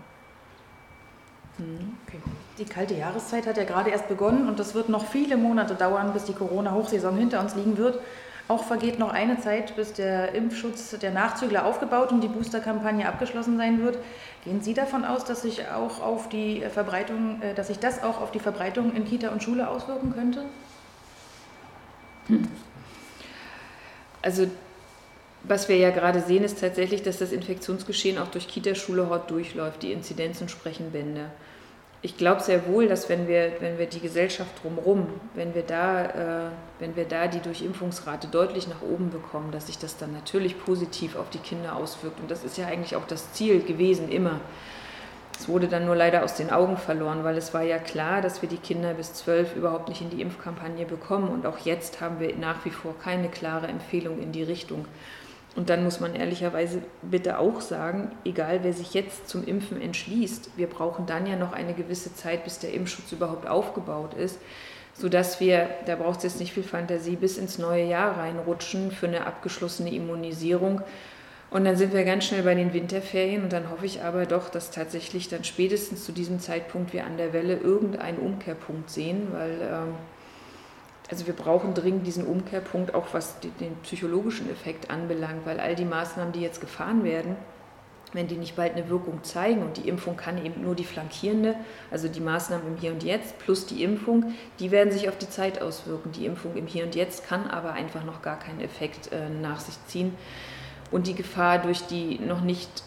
Hm, 1.58 1.97
okay. 2.06 2.19
Die 2.58 2.65
kalte 2.65 2.95
Jahreszeit 2.95 3.47
hat 3.47 3.58
ja 3.58 3.63
gerade 3.63 3.89
erst 3.89 4.08
begonnen 4.08 4.47
und 4.47 4.60
das 4.60 4.75
wird 4.75 4.89
noch 4.89 5.08
viele 5.08 5.38
Monate 5.38 5.75
dauern, 5.75 6.13
bis 6.13 6.25
die 6.25 6.34
Corona-Hochsaison 6.34 7.15
hinter 7.17 7.39
uns 7.39 7.56
liegen 7.56 7.78
wird. 7.78 7.99
Auch 8.48 8.64
vergeht 8.66 9.00
noch 9.00 9.12
eine 9.12 9.40
Zeit, 9.40 9.76
bis 9.76 9.94
der 9.94 10.34
Impfschutz 10.34 10.98
der 11.00 11.12
Nachzügler 11.12 11.66
aufgebaut 11.66 12.12
und 12.12 12.22
die 12.22 12.28
Boosterkampagne 12.28 13.08
abgeschlossen 13.08 13.58
sein 13.58 13.84
wird. 13.84 13.98
Gehen 14.44 14.62
Sie 14.62 14.76
davon 14.76 15.04
aus, 15.04 15.26
dass 15.26 15.42
sich 15.42 15.68
auch 15.68 16.00
auf 16.02 16.30
die 16.30 16.62
Verbreitung, 16.72 17.42
äh, 17.42 17.56
dass 17.56 17.68
sich 17.68 17.80
das 17.80 18.04
auch 18.04 18.22
auf 18.22 18.32
die 18.32 18.40
Verbreitung 18.40 18.96
in 18.96 19.06
Kita 19.06 19.30
und 19.30 19.42
Schule 19.42 19.68
auswirken 19.68 20.14
könnte? 20.14 20.46
Hm. 22.28 22.48
Also 24.22 24.48
was 25.48 25.70
wir 25.70 25.78
ja 25.78 25.92
gerade 25.92 26.22
sehen, 26.22 26.44
ist 26.44 26.60
tatsächlich, 26.60 27.04
dass 27.04 27.20
das 27.20 27.32
Infektionsgeschehen 27.32 28.18
auch 28.18 28.30
durch 28.30 28.48
Kita-Schule 28.48 29.10
Hort 29.10 29.30
durchläuft. 29.30 29.84
Die 29.84 29.92
Inzidenzen 29.92 30.50
sprechen 30.50 30.92
Bände 30.92 31.30
ich 32.06 32.18
glaube 32.18 32.39
sehr 32.39 32.68
wohl, 32.68 32.88
dass 32.88 33.10
wenn 33.10 33.28
wir, 33.28 33.54
wenn 33.62 33.80
wir 33.80 33.88
die 33.88 34.00
Gesellschaft 34.00 34.52
drumherum, 34.62 35.08
wenn 35.34 35.56
wir, 35.56 35.63
da, 35.63 36.06
äh, 36.06 36.52
wenn 36.78 36.96
wir 36.96 37.06
da 37.06 37.26
die 37.26 37.39
Durchimpfungsrate 37.39 38.28
deutlich 38.28 38.68
nach 38.68 38.84
oben 38.84 39.10
bekommen, 39.10 39.52
dass 39.52 39.65
sich 39.65 39.80
das 39.80 39.98
dann 39.98 40.13
natürlich 40.13 40.63
positiv 40.63 41.15
auf 41.15 41.32
die 41.32 41.39
Kinder 41.39 41.76
auswirkt. 41.76 42.20
Und 42.20 42.30
das 42.30 42.44
ist 42.44 42.60
ja 42.60 42.68
eigentlich 42.68 42.96
auch 42.96 43.08
das 43.08 43.34
Ziel 43.34 43.63
gewesen, 43.63 44.10
immer. 44.10 44.39
Es 45.36 45.50
wurde 45.50 45.68
dann 45.68 45.88
nur 45.88 45.96
leider 45.96 46.24
aus 46.24 46.36
den 46.36 46.52
Augen 46.52 46.78
verloren, 46.78 47.24
weil 47.24 47.38
es 47.38 47.56
war 47.56 47.63
ja 47.63 47.80
klar, 47.80 48.22
dass 48.22 48.44
wir 48.44 48.50
die 48.50 48.58
Kinder 48.58 48.94
bis 48.94 49.15
zwölf 49.15 49.56
überhaupt 49.56 49.89
nicht 49.89 50.02
in 50.02 50.12
die 50.12 50.22
Impfkampagne 50.22 50.86
bekommen. 50.86 51.30
Und 51.30 51.48
auch 51.48 51.58
jetzt 51.65 52.02
haben 52.02 52.20
wir 52.20 52.36
nach 52.36 52.63
wie 52.65 52.70
vor 52.70 52.94
keine 53.00 53.30
klare 53.30 53.65
Empfehlung 53.65 54.22
in 54.22 54.32
die 54.32 54.44
Richtung. 54.44 54.86
Und 55.56 55.70
dann 55.70 55.84
muss 55.84 56.02
man 56.02 56.15
ehrlicherweise 56.15 56.82
bitte 57.02 57.39
auch 57.39 57.62
sagen, 57.62 58.12
egal 58.26 58.60
wer 58.63 58.74
sich 58.74 58.94
jetzt 58.94 59.30
zum 59.30 59.46
Impfen 59.46 59.82
entschließt, 59.82 60.58
wir 60.58 60.68
brauchen 60.68 61.06
dann 61.06 61.26
ja 61.26 61.38
noch 61.38 61.54
eine 61.54 61.74
gewisse 61.74 62.13
Zeit, 62.13 62.44
bis 62.44 62.60
der 62.60 62.74
Impfschutz 62.74 63.13
überhaupt 63.13 63.48
aufgebaut 63.48 64.13
ist, 64.15 64.38
sodass 64.94 65.39
wir, 65.39 65.70
da 65.86 65.96
braucht 65.96 66.18
es 66.18 66.24
jetzt 66.24 66.39
nicht 66.41 66.54
viel 66.54 66.63
Fantasie, 66.63 67.15
bis 67.15 67.38
ins 67.38 67.58
neue 67.58 67.86
Jahr 67.86 68.18
reinrutschen 68.18 68.91
für 68.91 69.08
eine 69.08 69.26
abgeschlossene 69.26 69.94
Immunisierung. 69.94 70.82
Und 71.52 71.63
dann 71.63 71.78
sind 71.78 71.94
wir 71.94 72.04
ganz 72.04 72.26
schnell 72.26 72.44
bei 72.44 72.54
den 72.54 72.74
Winterferien 72.74 73.44
und 73.44 73.54
dann 73.54 73.70
hoffe 73.70 73.86
ich 73.86 74.02
aber 74.02 74.26
doch, 74.26 74.50
dass 74.50 74.72
tatsächlich 74.72 75.30
dann 75.30 75.46
spätestens 75.46 76.04
zu 76.04 76.12
diesem 76.12 76.41
Zeitpunkt 76.41 76.91
wir 76.91 77.06
an 77.06 77.15
der 77.15 77.32
Welle 77.32 77.56
irgendeinen 77.56 78.18
Umkehrpunkt 78.18 78.89
sehen, 78.89 79.28
weil 79.32 79.62
ähm, 79.62 79.96
also 81.10 81.28
wir 81.28 81.36
brauchen 81.36 81.74
dringend 81.74 82.08
diesen 82.08 82.26
Umkehrpunkt, 82.26 82.96
auch 82.96 83.13
was 83.13 83.39
den 83.39 83.76
psychologischen 83.84 84.50
Effekt 84.50 84.89
anbelangt, 84.89 85.46
weil 85.46 85.60
all 85.60 85.76
die 85.76 85.86
Maßnahmen, 85.86 86.34
die 86.34 86.41
jetzt 86.41 86.62
gefahren 86.62 87.04
werden, 87.04 87.36
wenn 88.13 88.28
die 88.28 88.38
nicht 88.38 88.56
bald 88.56 88.74
eine 88.74 88.89
Wirkung 88.89 89.24
zeigen 89.24 89.62
und 89.62 89.78
die 89.78 89.88
Impfung 89.89 90.15
kann 90.15 90.44
eben 90.44 90.62
nur 90.62 90.74
die 90.74 90.86
flankierende, 90.86 91.56
also 91.91 92.08
die 92.08 92.22
Maßnahmen 92.22 92.65
im 92.68 92.78
Hier 92.78 92.91
und 92.91 93.04
Jetzt 93.04 93.38
plus 93.39 93.65
die 93.65 93.84
Impfung, 93.84 94.34
die 94.60 94.72
werden 94.72 94.91
sich 94.91 95.10
auf 95.10 95.18
die 95.18 95.30
Zeit 95.30 95.62
auswirken. 95.62 96.12
Die 96.13 96.26
Impfung 96.26 96.56
im 96.56 96.65
Hier 96.65 96.86
und 96.86 96.96
Jetzt 96.96 97.28
kann 97.28 97.48
aber 97.48 97.74
einfach 97.74 98.04
noch 98.04 98.22
gar 98.22 98.39
keinen 98.39 98.62
Effekt 98.62 99.12
äh, 99.12 99.30
nach 99.30 99.60
sich 99.60 99.76
ziehen. 99.88 100.13
Und 100.91 101.08
die 101.08 101.15
Gefahr 101.15 101.60
durch 101.60 101.82
die 101.88 102.20
noch 102.20 102.41
nicht 102.41 102.84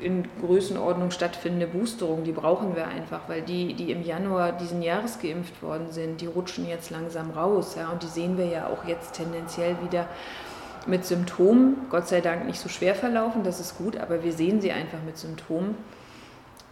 in 0.00 0.28
Größenordnung 0.40 1.10
stattfindende 1.10 1.66
Boosterung, 1.66 2.24
die 2.24 2.32
brauchen 2.32 2.76
wir 2.76 2.86
einfach, 2.86 3.22
weil 3.28 3.42
die, 3.42 3.74
die 3.74 3.90
im 3.90 4.02
Januar 4.02 4.52
diesen 4.52 4.82
Jahres 4.82 5.18
geimpft 5.20 5.62
worden 5.62 5.90
sind, 5.90 6.20
die 6.20 6.26
rutschen 6.26 6.68
jetzt 6.68 6.90
langsam 6.90 7.30
raus. 7.30 7.74
Ja, 7.76 7.90
und 7.90 8.02
die 8.02 8.08
sehen 8.08 8.38
wir 8.38 8.46
ja 8.46 8.68
auch 8.68 8.84
jetzt 8.86 9.14
tendenziell 9.14 9.76
wieder 9.82 10.06
mit 10.86 11.04
Symptomen, 11.04 11.86
Gott 11.90 12.08
sei 12.08 12.20
Dank 12.20 12.46
nicht 12.46 12.60
so 12.60 12.68
schwer 12.68 12.94
verlaufen, 12.94 13.42
das 13.42 13.60
ist 13.60 13.76
gut, 13.76 13.96
aber 13.96 14.24
wir 14.24 14.32
sehen 14.32 14.60
sie 14.60 14.72
einfach 14.72 15.02
mit 15.04 15.18
Symptomen. 15.18 15.74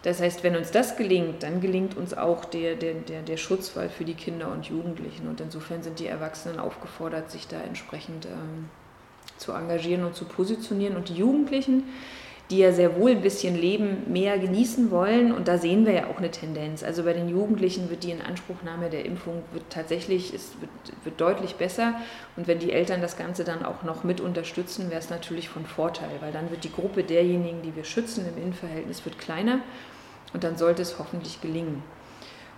Das 0.03 0.21
heißt, 0.21 0.45
wenn 0.45 0.55
uns 0.55 0.71
das 0.71 0.97
gelingt, 0.97 1.43
dann 1.43 1.61
gelingt 1.61 1.97
uns 1.97 2.17
auch 2.17 2.45
der, 2.45 2.77
der, 2.77 2.95
der, 2.95 3.23
der 3.23 3.37
Schutzwall 3.37 3.89
für 3.89 4.05
die 4.05 4.15
Kinder 4.15 4.53
und 4.53 4.67
Jugendlichen. 4.67 5.27
Und 5.27 5.41
insofern 5.41 5.83
sind 5.83 5.99
die 5.99 6.07
Erwachsenen 6.07 6.61
aufgefordert, 6.61 7.31
sich 7.31 7.49
da 7.49 7.61
entsprechend 7.61 8.27
ähm, 8.27 8.69
zu 9.37 9.51
engagieren 9.51 10.05
und 10.05 10.15
zu 10.15 10.25
positionieren. 10.25 10.97
Und 10.97 11.09
die 11.09 11.15
Jugendlichen, 11.15 11.85
die 12.51 12.59
ja 12.59 12.73
sehr 12.73 12.97
wohl 12.97 13.11
ein 13.11 13.23
bisschen 13.23 13.57
Leben 13.57 14.05
mehr 14.07 14.39
genießen 14.39 14.91
wollen. 14.91 15.33
Und 15.33 15.49
da 15.49 15.59
sehen 15.59 15.85
wir 15.85 15.93
ja 15.93 16.07
auch 16.07 16.19
eine 16.19 16.31
Tendenz. 16.31 16.85
Also 16.85 17.03
bei 17.03 17.13
den 17.13 17.29
Jugendlichen 17.29 17.91
wird 17.91 18.05
die 18.05 18.13
Inanspruchnahme 18.13 18.89
der 18.89 19.05
Impfung 19.05 19.43
wird 19.53 19.65
tatsächlich, 19.69 20.33
es 20.33 20.53
wird, 20.61 20.71
wird 21.05 21.21
deutlich 21.21 21.57
besser. 21.57 21.95
Und 22.37 22.47
wenn 22.47 22.61
die 22.61 22.73
Eltern 22.73 23.01
das 23.01 23.17
Ganze 23.17 23.43
dann 23.43 23.65
auch 23.65 23.83
noch 23.83 24.05
mit 24.05 24.21
unterstützen, 24.21 24.91
wäre 24.91 25.01
es 25.01 25.11
natürlich 25.11 25.49
von 25.49 25.67
Vorteil, 25.67 26.11
weil 26.21 26.33
dann 26.33 26.51
wird 26.51 26.63
die 26.63 26.73
Gruppe 26.73 27.03
derjenigen, 27.03 27.63
die 27.63 27.75
wir 27.75 27.85
schützen 27.85 28.25
im 28.29 28.41
Innenverhältnis, 28.41 29.05
wird 29.05 29.19
kleiner. 29.19 29.59
Und 30.33 30.45
dann 30.45 30.57
sollte 30.57 30.83
es 30.83 30.99
hoffentlich 30.99 31.41
gelingen. 31.41 31.83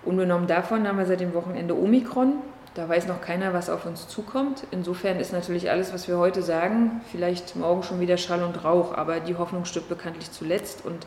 Unbenommen 0.05 0.47
davon 0.47 0.87
haben 0.87 0.99
wir 0.99 1.07
seit 1.07 1.21
dem 1.21 1.35
Wochenende 1.35 1.77
Omikron. 1.77 2.35
Da 2.75 2.89
weiß 2.89 3.07
noch 3.07 3.21
keiner, 3.21 3.55
was 3.55 3.71
auf 3.71 3.87
uns 3.87 4.09
zukommt. 4.09 4.65
Insofern 4.71 5.19
ist 5.19 5.33
natürlich 5.33 5.71
alles, 5.71 5.93
was 5.93 6.07
wir 6.07 6.19
heute 6.19 6.43
sagen, 6.43 7.01
vielleicht 7.11 7.57
morgen 7.57 7.83
schon 7.83 8.01
wieder 8.01 8.17
Schall 8.17 8.43
und 8.43 8.65
Rauch, 8.65 8.95
aber 8.95 9.21
die 9.21 9.37
Hoffnung 9.37 9.65
stirbt 9.65 9.89
bekanntlich 9.89 10.31
zuletzt 10.31 10.85
und 10.85 11.07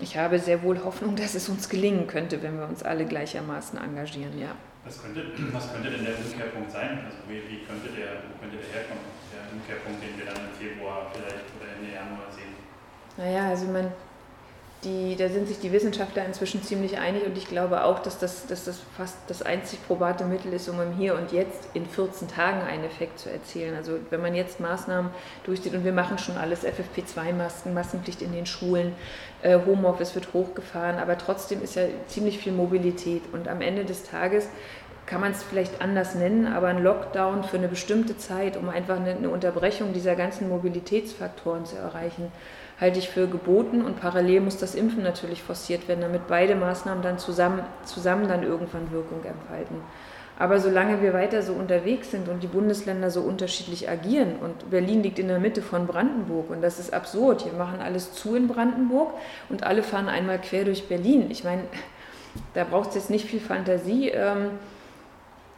ich 0.00 0.16
habe 0.16 0.38
sehr 0.38 0.62
wohl 0.62 0.82
Hoffnung, 0.82 1.14
dass 1.16 1.34
es 1.34 1.48
uns 1.48 1.68
gelingen 1.68 2.06
könnte, 2.06 2.42
wenn 2.42 2.58
wir 2.58 2.66
uns 2.66 2.82
alle 2.82 3.04
gleichermaßen 3.06 3.78
engagieren, 3.78 4.38
ja. 4.38 4.48
Was 4.84 5.00
könnte, 5.00 5.22
was 5.52 5.72
könnte 5.72 5.90
denn 5.90 6.04
der 6.04 6.18
Umkehrpunkt 6.18 6.70
sein? 6.70 6.98
Also 7.06 7.16
wie, 7.28 7.40
wie 7.48 7.64
könnte, 7.64 7.88
der, 7.96 8.20
könnte 8.40 8.58
der 8.58 8.68
herkommen, 8.68 9.04
der 9.32 9.48
Umkehrpunkt, 9.54 10.02
den 10.02 10.18
wir 10.18 10.26
dann 10.26 10.44
im 10.44 10.52
Februar 10.58 11.06
vielleicht 11.14 11.48
oder 11.56 11.72
Ende 11.78 11.94
Januar 11.94 12.28
sehen? 12.34 12.52
Naja, 13.16 13.48
also 13.48 13.66
man, 13.66 13.92
die, 14.84 15.16
da 15.16 15.28
sind 15.28 15.48
sich 15.48 15.58
die 15.58 15.72
Wissenschaftler 15.72 16.24
inzwischen 16.24 16.62
ziemlich 16.62 16.98
einig 16.98 17.24
und 17.26 17.36
ich 17.36 17.48
glaube 17.48 17.84
auch, 17.84 17.98
dass 17.98 18.18
das, 18.18 18.46
dass 18.46 18.64
das 18.64 18.80
fast 18.96 19.16
das 19.28 19.42
einzig 19.42 19.84
probate 19.86 20.24
Mittel 20.24 20.52
ist, 20.52 20.68
um 20.68 20.80
im 20.80 20.92
Hier 20.92 21.14
und 21.14 21.32
Jetzt 21.32 21.68
in 21.74 21.86
14 21.86 22.28
Tagen 22.28 22.60
einen 22.62 22.84
Effekt 22.84 23.18
zu 23.18 23.30
erzielen. 23.30 23.74
Also 23.74 23.98
wenn 24.10 24.20
man 24.20 24.34
jetzt 24.34 24.60
Maßnahmen 24.60 25.10
durchzieht 25.44 25.74
und 25.74 25.84
wir 25.84 25.92
machen 25.92 26.18
schon 26.18 26.36
alles, 26.36 26.64
FFP2-Masken, 26.64 27.74
Maskenpflicht 27.74 28.22
in 28.22 28.32
den 28.32 28.46
Schulen, 28.46 28.92
äh, 29.42 29.58
Homeoffice 29.66 30.14
wird 30.14 30.32
hochgefahren, 30.32 30.98
aber 30.98 31.18
trotzdem 31.18 31.62
ist 31.62 31.76
ja 31.76 31.84
ziemlich 32.06 32.38
viel 32.38 32.52
Mobilität 32.52 33.22
und 33.32 33.48
am 33.48 33.60
Ende 33.60 33.84
des 33.84 34.04
Tages 34.04 34.48
kann 35.06 35.20
man 35.20 35.32
es 35.32 35.42
vielleicht 35.42 35.82
anders 35.82 36.14
nennen, 36.14 36.46
aber 36.46 36.68
ein 36.68 36.82
Lockdown 36.82 37.44
für 37.44 37.58
eine 37.58 37.68
bestimmte 37.68 38.16
Zeit, 38.16 38.56
um 38.56 38.68
einfach 38.68 38.96
eine, 38.96 39.10
eine 39.10 39.28
Unterbrechung 39.28 39.92
dieser 39.92 40.16
ganzen 40.16 40.48
Mobilitätsfaktoren 40.48 41.66
zu 41.66 41.76
erreichen, 41.76 42.32
halte 42.80 42.98
ich 42.98 43.08
für 43.08 43.28
geboten 43.28 43.82
und 43.82 44.00
parallel 44.00 44.40
muss 44.40 44.56
das 44.56 44.74
Impfen 44.74 45.02
natürlich 45.02 45.42
forciert 45.42 45.86
werden, 45.88 46.00
damit 46.00 46.26
beide 46.26 46.56
Maßnahmen 46.56 47.02
dann 47.02 47.18
zusammen, 47.18 47.62
zusammen 47.84 48.28
dann 48.28 48.42
irgendwann 48.42 48.90
Wirkung 48.90 49.24
entfalten. 49.24 49.76
Aber 50.36 50.58
solange 50.58 51.00
wir 51.00 51.12
weiter 51.12 51.42
so 51.42 51.52
unterwegs 51.52 52.10
sind 52.10 52.28
und 52.28 52.42
die 52.42 52.48
Bundesländer 52.48 53.08
so 53.10 53.20
unterschiedlich 53.20 53.88
agieren 53.88 54.34
und 54.40 54.68
Berlin 54.68 55.02
liegt 55.02 55.20
in 55.20 55.28
der 55.28 55.38
Mitte 55.38 55.62
von 55.62 55.86
Brandenburg 55.86 56.50
und 56.50 56.60
das 56.60 56.80
ist 56.80 56.92
absurd, 56.92 57.46
wir 57.46 57.52
machen 57.52 57.80
alles 57.80 58.12
zu 58.12 58.34
in 58.34 58.48
Brandenburg 58.48 59.12
und 59.48 59.62
alle 59.62 59.84
fahren 59.84 60.08
einmal 60.08 60.40
quer 60.40 60.64
durch 60.64 60.88
Berlin. 60.88 61.30
Ich 61.30 61.44
meine, 61.44 61.62
da 62.54 62.64
braucht 62.64 62.88
es 62.90 62.94
jetzt 62.96 63.10
nicht 63.10 63.26
viel 63.26 63.38
Fantasie, 63.38 64.08
ähm, 64.08 64.50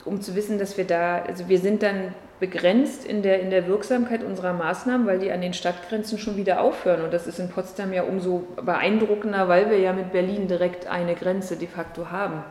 um 0.04 0.20
zu 0.20 0.34
wissen, 0.36 0.58
dass 0.58 0.76
wir 0.76 0.86
da, 0.86 1.22
also 1.22 1.48
wir 1.48 1.58
sind 1.58 1.82
dann 1.82 2.12
begrenzt 2.38 3.04
in 3.04 3.22
der, 3.22 3.40
in 3.40 3.50
der 3.50 3.66
Wirksamkeit 3.66 4.22
unserer 4.22 4.52
Maßnahmen, 4.52 5.06
weil 5.06 5.18
die 5.18 5.32
an 5.32 5.40
den 5.40 5.54
Stadtgrenzen 5.54 6.18
schon 6.18 6.36
wieder 6.36 6.60
aufhören. 6.60 7.02
Und 7.02 7.12
das 7.12 7.26
ist 7.26 7.38
in 7.38 7.48
Potsdam 7.48 7.92
ja 7.92 8.02
umso 8.02 8.46
beeindruckender, 8.62 9.48
weil 9.48 9.70
wir 9.70 9.78
ja 9.78 9.92
mit 9.92 10.12
Berlin 10.12 10.46
direkt 10.46 10.86
eine 10.86 11.14
Grenze 11.14 11.56
de 11.56 11.66
facto 11.66 12.10
haben. 12.10 12.44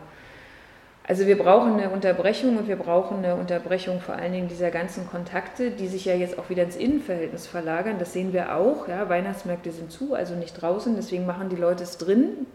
Also 1.07 1.27
wir 1.27 1.37
brauchen 1.37 1.73
eine 1.73 1.91
Unterbrechung 1.91 2.57
und 2.57 2.67
wir 2.67 2.77
brauchen 2.77 3.17
eine 3.17 3.35
Unterbrechung 3.35 4.01
vor 4.01 4.15
allen 4.15 4.31
Dingen 4.31 4.47
dieser 4.47 4.71
ganzen 4.71 5.07
Kontakte, 5.07 5.69
die 5.69 5.87
sich 5.87 6.05
ja 6.05 6.15
jetzt 6.15 6.39
auch 6.39 6.49
wieder 6.49 6.63
ins 6.63 6.75
Innenverhältnis 6.75 7.45
verlagern. 7.45 7.97
Das 7.99 8.11
sehen 8.11 8.33
wir 8.33 8.55
auch. 8.55 8.87
Ja, 8.87 9.07
Weihnachtsmärkte 9.07 9.71
sind 9.71 9.91
zu, 9.91 10.15
also 10.15 10.33
nicht 10.33 10.59
draußen. 10.59 10.95
Deswegen 10.95 11.27
machen 11.27 11.49
die 11.49 11.57
Leute 11.57 11.83
es 11.83 11.99
drin. 11.99 12.47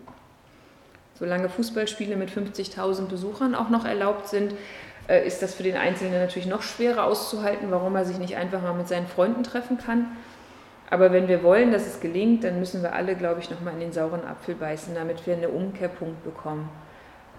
Solange 1.16 1.48
Fußballspiele 1.48 2.16
mit 2.16 2.30
50.000 2.30 3.06
Besuchern 3.06 3.54
auch 3.54 3.68
noch 3.68 3.84
erlaubt 3.84 4.26
sind, 4.26 4.54
ist 5.08 5.42
das 5.42 5.54
für 5.54 5.62
den 5.62 5.76
Einzelnen 5.76 6.20
natürlich 6.20 6.48
noch 6.48 6.62
schwerer 6.62 7.04
auszuhalten, 7.04 7.70
warum 7.70 7.96
er 7.96 8.04
sich 8.04 8.18
nicht 8.18 8.36
einfach 8.36 8.62
mal 8.62 8.74
mit 8.74 8.88
seinen 8.88 9.06
Freunden 9.06 9.42
treffen 9.42 9.78
kann. 9.78 10.16
Aber 10.90 11.12
wenn 11.12 11.28
wir 11.28 11.42
wollen, 11.42 11.72
dass 11.72 11.86
es 11.86 12.00
gelingt, 12.00 12.42
dann 12.42 12.58
müssen 12.58 12.82
wir 12.82 12.94
alle, 12.94 13.14
glaube 13.14 13.40
ich, 13.40 13.48
nochmal 13.48 13.74
in 13.74 13.80
den 13.80 13.92
sauren 13.92 14.24
Apfel 14.24 14.56
beißen, 14.56 14.94
damit 14.94 15.26
wir 15.26 15.34
einen 15.34 15.50
Umkehrpunkt 15.50 16.24
bekommen. 16.24 16.68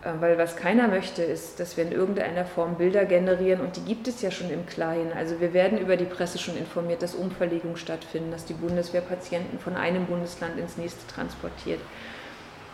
Äh, 0.04 0.14
weil 0.20 0.38
was 0.38 0.56
keiner 0.56 0.88
möchte, 0.88 1.22
ist, 1.22 1.60
dass 1.60 1.78
wir 1.78 1.84
in 1.84 1.92
irgendeiner 1.92 2.46
Form 2.46 2.76
Bilder 2.76 3.06
generieren 3.06 3.62
und 3.62 3.76
die 3.76 3.82
gibt 3.84 4.08
es 4.08 4.22
ja 4.22 4.32
schon 4.32 4.50
im 4.50 4.66
Kleinen. 4.66 5.12
Also 5.14 5.40
wir 5.40 5.54
werden 5.54 5.78
über 5.78 5.98
die 5.98 6.06
Presse 6.06 6.40
schon 6.40 6.58
informiert, 6.58 7.02
dass 7.02 7.14
Umverlegungen 7.14 7.78
stattfinden, 7.78 8.32
dass 8.32 8.46
die 8.46 8.54
Bundeswehr 8.54 9.02
Patienten 9.02 9.60
von 9.60 9.76
einem 9.76 10.06
Bundesland 10.06 10.58
ins 10.58 10.78
nächste 10.78 11.06
transportiert. 11.14 11.80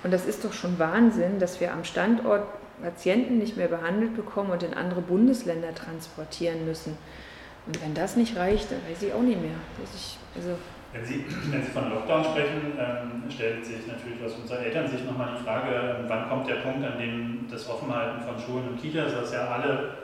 Und 0.03 0.13
das 0.13 0.25
ist 0.25 0.45
doch 0.45 0.53
schon 0.53 0.77
Wahnsinn, 0.79 1.39
dass 1.39 1.59
wir 1.59 1.73
am 1.73 1.83
Standort 1.83 2.43
Patienten 2.81 3.37
nicht 3.37 3.57
mehr 3.57 3.67
behandelt 3.67 4.15
bekommen 4.15 4.51
und 4.51 4.63
in 4.63 4.73
andere 4.73 5.01
Bundesländer 5.01 5.73
transportieren 5.73 6.65
müssen. 6.65 6.97
Und 7.65 7.81
wenn 7.81 7.93
das 7.93 8.15
nicht 8.15 8.37
reicht, 8.37 8.71
dann 8.71 8.79
weiß 8.89 9.03
ich 9.03 9.13
auch 9.13 9.21
nicht 9.21 9.41
mehr. 9.41 9.55
Ich, 9.95 10.17
also 10.35 10.55
wenn 10.93 11.05
Sie, 11.05 11.25
wenn 11.51 11.61
Sie 11.61 11.71
von 11.71 11.89
Lockdown 11.89 12.23
sprechen, 12.23 12.73
ähm, 12.79 13.29
stellt 13.29 13.65
sich 13.65 13.85
natürlich 13.87 14.23
aus 14.23 14.35
unserer 14.35 14.59
Elternsicht 14.59 15.05
nochmal 15.05 15.35
die 15.37 15.43
Frage, 15.43 15.99
ähm, 15.99 16.05
wann 16.07 16.29
kommt 16.29 16.47
der 16.47 16.55
Punkt, 16.55 16.85
an 16.85 16.97
dem 16.97 17.45
das 17.51 17.69
Offenhalten 17.69 18.21
von 18.21 18.39
Schulen 18.39 18.69
und 18.69 18.81
Kitas, 18.81 19.13
das 19.13 19.33
ja 19.33 19.47
alle, 19.47 19.95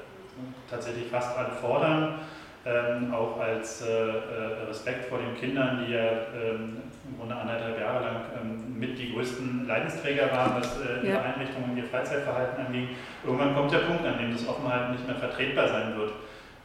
tatsächlich 0.70 1.08
fast 1.08 1.38
alle 1.38 1.52
fordern, 1.52 2.20
ähm, 2.66 3.14
auch 3.14 3.40
als 3.40 3.82
äh, 3.82 3.90
äh, 3.90 4.68
Respekt 4.68 5.06
vor 5.06 5.20
den 5.20 5.36
Kindern, 5.36 5.86
die 5.86 5.94
ja 5.94 6.06
ähm, 6.36 6.78
im 7.10 7.18
Grunde 7.18 7.36
anderthalb 7.36 7.80
Jahre 7.80 8.04
lang 8.04 8.16
ähm, 8.42 8.73
mit 8.88 9.00
die 9.00 9.14
größten 9.14 9.68
Leidensträger 9.68 10.32
waren, 10.32 10.56
was 10.56 10.78
äh, 10.82 11.06
ihre 11.06 11.16
ja. 11.16 11.22
Einrichtungen 11.22 11.72
und 11.72 11.78
ihr 11.78 11.86
Freizeitverhalten 11.86 12.66
anging. 12.66 12.90
Irgendwann 13.24 13.56
kommt 13.56 13.72
der 13.72 13.80
Punkt, 13.80 14.06
an 14.06 14.18
dem 14.18 14.34
das 14.34 14.48
Offenhalten 14.48 14.94
nicht 14.94 15.08
mehr 15.08 15.16
vertretbar 15.16 15.68
sein 15.68 15.98
wird. 15.98 16.14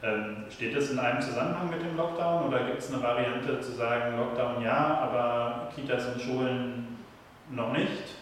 Ähm, 0.01 0.45
steht 0.49 0.75
das 0.75 0.91
in 0.91 0.99
einem 0.99 1.21
Zusammenhang 1.21 1.69
mit 1.69 1.81
dem 1.81 1.97
Lockdown 1.97 2.47
oder 2.47 2.65
gibt 2.65 2.79
es 2.79 2.93
eine 2.93 3.03
Variante 3.03 3.59
zu 3.59 3.71
sagen, 3.73 4.17
Lockdown 4.17 4.63
ja, 4.63 4.97
aber 5.01 5.69
Kitas 5.75 6.07
und 6.07 6.21
Schulen 6.21 6.97
noch 7.51 7.73
nicht? 7.73 8.18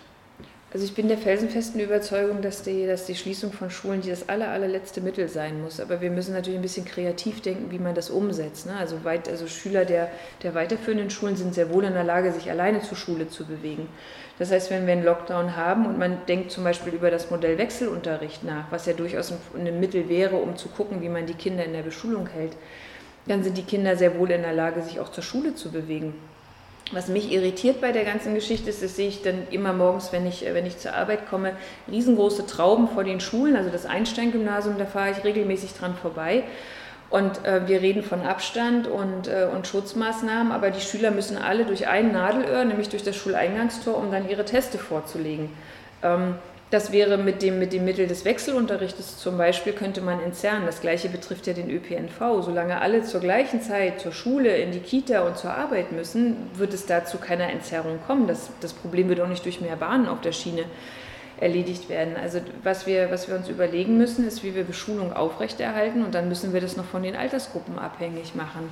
Also 0.73 0.85
ich 0.85 0.93
bin 0.93 1.07
der 1.07 1.17
felsenfesten 1.17 1.79
Überzeugung, 1.79 2.41
dass 2.41 2.61
die, 2.61 2.85
dass 2.85 3.05
die 3.05 3.15
Schließung 3.15 3.53
von 3.53 3.69
Schulen 3.69 4.01
das 4.05 4.27
aller, 4.27 4.49
allerletzte 4.49 4.99
Mittel 4.99 5.29
sein 5.29 5.61
muss. 5.61 5.79
Aber 5.79 6.01
wir 6.01 6.11
müssen 6.11 6.33
natürlich 6.33 6.59
ein 6.59 6.61
bisschen 6.61 6.83
kreativ 6.83 7.41
denken, 7.41 7.71
wie 7.71 7.79
man 7.79 7.95
das 7.95 8.09
umsetzt. 8.09 8.65
Ne? 8.65 8.75
Also, 8.75 9.05
weit, 9.05 9.29
also 9.29 9.47
Schüler 9.47 9.85
der, 9.85 10.09
der 10.43 10.55
weiterführenden 10.55 11.09
Schulen 11.09 11.37
sind 11.37 11.53
sehr 11.53 11.73
wohl 11.73 11.85
in 11.85 11.93
der 11.93 12.03
Lage, 12.03 12.33
sich 12.33 12.49
alleine 12.51 12.81
zur 12.81 12.97
Schule 12.97 13.29
zu 13.29 13.45
bewegen. 13.45 13.87
Das 14.39 14.51
heißt, 14.51 14.69
wenn 14.69 14.85
wir 14.85 14.93
einen 14.93 15.05
Lockdown 15.05 15.55
haben 15.55 15.85
und 15.85 15.97
man 15.97 16.25
denkt 16.27 16.51
zum 16.51 16.65
Beispiel 16.65 16.93
über 16.93 17.11
das 17.11 17.31
Modell 17.31 17.57
Wechselunterricht 17.57 18.43
nach, 18.43 18.69
was 18.69 18.85
ja 18.87 18.93
durchaus 18.93 19.31
ein, 19.31 19.65
ein 19.65 19.79
Mittel 19.79 20.09
wäre, 20.09 20.35
um 20.35 20.57
zu 20.57 20.67
gucken, 20.67 21.01
wie 21.01 21.09
man 21.09 21.25
die 21.25 21.33
Kinder 21.33 21.63
in 21.63 21.71
der 21.71 21.81
Beschulung 21.81 22.27
hält, 22.27 22.57
dann 23.25 23.41
sind 23.41 23.57
die 23.57 23.63
Kinder 23.63 23.95
sehr 23.95 24.19
wohl 24.19 24.31
in 24.31 24.41
der 24.41 24.53
Lage, 24.53 24.81
sich 24.81 24.99
auch 24.99 25.11
zur 25.11 25.23
Schule 25.23 25.55
zu 25.55 25.71
bewegen. 25.71 26.13
Was 26.91 27.09
mich 27.09 27.31
irritiert 27.31 27.81
bei 27.81 27.91
der 27.91 28.05
ganzen 28.05 28.33
Geschichte 28.33 28.69
ist, 28.69 28.81
das 28.81 28.95
sehe 28.95 29.09
ich 29.09 29.21
dann 29.21 29.47
immer 29.51 29.73
morgens, 29.73 30.13
wenn 30.13 30.25
ich, 30.25 30.45
wenn 30.45 30.65
ich 30.65 30.77
zur 30.77 30.93
Arbeit 30.93 31.29
komme, 31.29 31.53
riesengroße 31.91 32.45
Trauben 32.45 32.87
vor 32.87 33.03
den 33.03 33.19
Schulen, 33.19 33.57
also 33.57 33.69
das 33.69 33.85
Einstein-Gymnasium, 33.85 34.77
da 34.77 34.85
fahre 34.85 35.11
ich 35.11 35.23
regelmäßig 35.23 35.73
dran 35.73 35.95
vorbei. 35.95 36.43
Und 37.09 37.45
äh, 37.45 37.67
wir 37.67 37.81
reden 37.81 38.03
von 38.03 38.21
Abstand 38.21 38.87
und, 38.87 39.27
äh, 39.27 39.47
und 39.53 39.65
Schutzmaßnahmen, 39.67 40.51
aber 40.51 40.71
die 40.71 40.81
Schüler 40.81 41.11
müssen 41.11 41.37
alle 41.37 41.65
durch 41.65 41.87
ein 41.87 42.11
Nadelöhr, 42.11 42.65
nämlich 42.65 42.89
durch 42.89 43.03
das 43.03 43.15
Schuleingangstor, 43.15 43.97
um 43.97 44.11
dann 44.11 44.29
ihre 44.29 44.43
Teste 44.45 44.77
vorzulegen. 44.77 45.49
Ähm, 46.03 46.35
das 46.69 46.91
wäre 46.91 47.17
mit 47.17 47.41
dem, 47.41 47.59
mit 47.59 47.71
dem 47.71 47.85
Mittel 47.85 48.07
des 48.07 48.25
Wechselunterrichtes 48.25 49.17
zum 49.17 49.37
Beispiel, 49.37 49.71
könnte 49.71 50.01
man 50.01 50.21
entzerren. 50.21 50.65
Das 50.65 50.81
gleiche 50.81 51.07
betrifft 51.07 51.47
ja 51.47 51.53
den 51.53 51.69
ÖPNV. 51.69 52.43
Solange 52.43 52.81
alle 52.81 53.03
zur 53.03 53.21
gleichen 53.21 53.61
Zeit 53.61 54.01
zur 54.01 54.11
Schule, 54.11 54.57
in 54.57 54.71
die 54.71 54.79
Kita 54.79 55.21
und 55.21 55.37
zur 55.37 55.53
Arbeit 55.53 55.93
müssen, 55.93 56.35
wird 56.55 56.73
es 56.73 56.85
dazu 56.85 57.19
keiner 57.19 57.49
Entzerrung 57.49 57.99
kommen. 58.05 58.27
Das, 58.27 58.49
das 58.59 58.73
Problem 58.73 59.07
wird 59.07 59.21
auch 59.21 59.29
nicht 59.29 59.45
durch 59.45 59.61
mehr 59.61 59.77
Bahnen 59.77 60.09
auf 60.09 60.19
der 60.19 60.33
Schiene 60.33 60.65
erledigt 61.39 61.87
werden. 61.87 62.15
Also 62.21 62.41
was 62.63 62.85
wir, 62.85 63.11
was 63.11 63.29
wir 63.29 63.35
uns 63.35 63.47
überlegen 63.47 63.97
müssen, 63.97 64.27
ist, 64.27 64.43
wie 64.43 64.53
wir 64.53 64.63
Beschulung 64.65 65.13
aufrechterhalten 65.13 66.03
und 66.03 66.15
dann 66.15 66.27
müssen 66.27 66.51
wir 66.51 66.59
das 66.59 66.75
noch 66.75 66.85
von 66.85 67.03
den 67.03 67.15
Altersgruppen 67.15 67.79
abhängig 67.79 68.35
machen. 68.35 68.69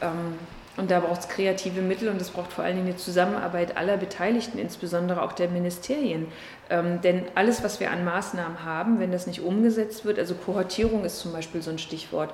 Ähm, 0.00 0.38
und 0.76 0.90
da 0.90 1.00
braucht 1.00 1.20
es 1.20 1.28
kreative 1.28 1.82
Mittel 1.82 2.08
und 2.08 2.20
es 2.20 2.30
braucht 2.30 2.52
vor 2.52 2.64
allen 2.64 2.76
Dingen 2.76 2.88
eine 2.88 2.96
Zusammenarbeit 2.96 3.76
aller 3.76 3.96
Beteiligten, 3.96 4.58
insbesondere 4.58 5.22
auch 5.22 5.32
der 5.32 5.48
Ministerien. 5.48 6.26
Ähm, 6.68 7.00
denn 7.02 7.24
alles, 7.34 7.62
was 7.62 7.78
wir 7.78 7.90
an 7.90 8.04
Maßnahmen 8.04 8.64
haben, 8.64 8.98
wenn 8.98 9.12
das 9.12 9.26
nicht 9.26 9.40
umgesetzt 9.40 10.04
wird, 10.04 10.18
also 10.18 10.34
Kohortierung 10.34 11.04
ist 11.04 11.20
zum 11.20 11.32
Beispiel 11.32 11.62
so 11.62 11.70
ein 11.70 11.78
Stichwort. 11.78 12.30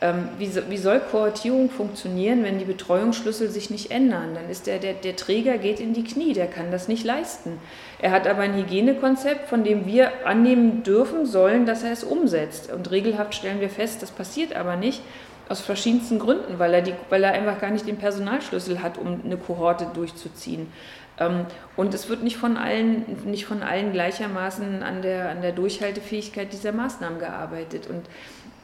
Ähm, 0.00 0.28
wie, 0.38 0.50
wie, 0.68 0.78
soll 0.78 1.00
Kohortierung 1.00 1.70
funktionieren, 1.70 2.42
wenn 2.42 2.58
die 2.58 2.64
Betreuungsschlüssel 2.64 3.50
sich 3.50 3.70
nicht 3.70 3.90
ändern? 3.90 4.34
Dann 4.34 4.48
ist 4.50 4.66
der, 4.66 4.78
der, 4.78 4.94
der 4.94 5.14
Träger 5.14 5.58
geht 5.58 5.78
in 5.78 5.92
die 5.92 6.02
Knie, 6.02 6.32
der 6.32 6.48
kann 6.48 6.72
das 6.72 6.88
nicht 6.88 7.04
leisten. 7.04 7.58
Er 8.00 8.10
hat 8.10 8.26
aber 8.26 8.40
ein 8.40 8.56
Hygienekonzept, 8.56 9.48
von 9.48 9.62
dem 9.62 9.86
wir 9.86 10.26
annehmen 10.26 10.82
dürfen 10.82 11.24
sollen, 11.24 11.66
dass 11.66 11.84
er 11.84 11.92
es 11.92 12.02
umsetzt. 12.02 12.72
Und 12.72 12.90
regelhaft 12.90 13.34
stellen 13.34 13.60
wir 13.60 13.70
fest, 13.70 14.02
das 14.02 14.10
passiert 14.10 14.56
aber 14.56 14.76
nicht. 14.76 15.02
Aus 15.52 15.60
verschiedensten 15.60 16.18
Gründen, 16.18 16.58
weil 16.58 16.72
er, 16.72 16.80
die, 16.80 16.94
weil 17.10 17.22
er 17.22 17.32
einfach 17.32 17.60
gar 17.60 17.70
nicht 17.70 17.86
den 17.86 17.98
Personalschlüssel 17.98 18.82
hat, 18.82 18.96
um 18.96 19.20
eine 19.22 19.36
Kohorte 19.36 19.86
durchzuziehen. 19.92 20.72
Ähm, 21.18 21.44
und 21.76 21.92
es 21.92 22.08
wird 22.08 22.22
nicht 22.22 22.38
von 22.38 22.56
allen, 22.56 23.04
nicht 23.26 23.44
von 23.44 23.62
allen 23.62 23.92
gleichermaßen 23.92 24.82
an 24.82 25.02
der, 25.02 25.28
an 25.28 25.42
der 25.42 25.52
Durchhaltefähigkeit 25.52 26.50
dieser 26.54 26.72
Maßnahmen 26.72 27.18
gearbeitet. 27.18 27.86
Und 27.86 28.06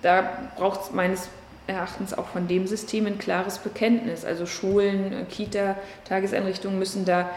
da 0.01 0.31
braucht 0.57 0.85
es 0.85 0.93
meines 0.93 1.29
Erachtens 1.67 2.17
auch 2.17 2.29
von 2.29 2.49
dem 2.49 2.67
System 2.67 3.05
ein 3.05 3.19
klares 3.19 3.59
Bekenntnis. 3.59 4.25
Also 4.25 4.47
Schulen, 4.47 5.27
Kita, 5.29 5.77
Tageseinrichtungen 6.09 6.79
müssen 6.79 7.05
da 7.05 7.29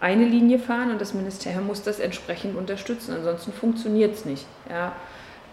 eine 0.00 0.24
Linie 0.24 0.58
fahren 0.58 0.90
und 0.90 1.00
das 1.00 1.14
Ministerium 1.14 1.68
muss 1.68 1.84
das 1.84 2.00
entsprechend 2.00 2.56
unterstützen. 2.56 3.14
Ansonsten 3.14 3.52
funktioniert 3.52 4.16
es 4.16 4.24
nicht. 4.24 4.44
Ja. 4.68 4.90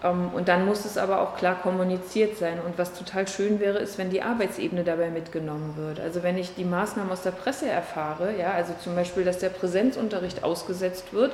Ähm, 0.04 0.30
und 0.34 0.48
dann 0.48 0.66
muss 0.66 0.86
es 0.86 0.98
aber 0.98 1.22
auch 1.22 1.38
klar 1.38 1.56
kommuniziert 1.62 2.38
sein. 2.38 2.60
Und 2.66 2.78
was 2.78 2.94
total 2.94 3.28
schön 3.28 3.60
wäre, 3.60 3.80
ist, 3.80 3.98
wenn 3.98 4.10
die 4.10 4.22
Arbeitsebene 4.22 4.84
dabei 4.84 5.10
mitgenommen 5.10 5.76
wird. 5.78 6.00
Also 6.00 6.24
wenn 6.24 6.38
ich 6.38 6.56
die 6.56 6.66
Maßnahmen 6.66 7.12
aus 7.12 7.24
der 7.24 7.32
Presse 7.32 7.68
erfahre, 7.68 8.38
ja, 8.38 8.52
also 8.52 8.74
zum 8.82 8.96
Beispiel, 8.96 9.24
dass 9.24 9.40
der 9.40 9.50
Präsenzunterricht 9.50 10.44
ausgesetzt 10.44 11.14
wird, 11.14 11.34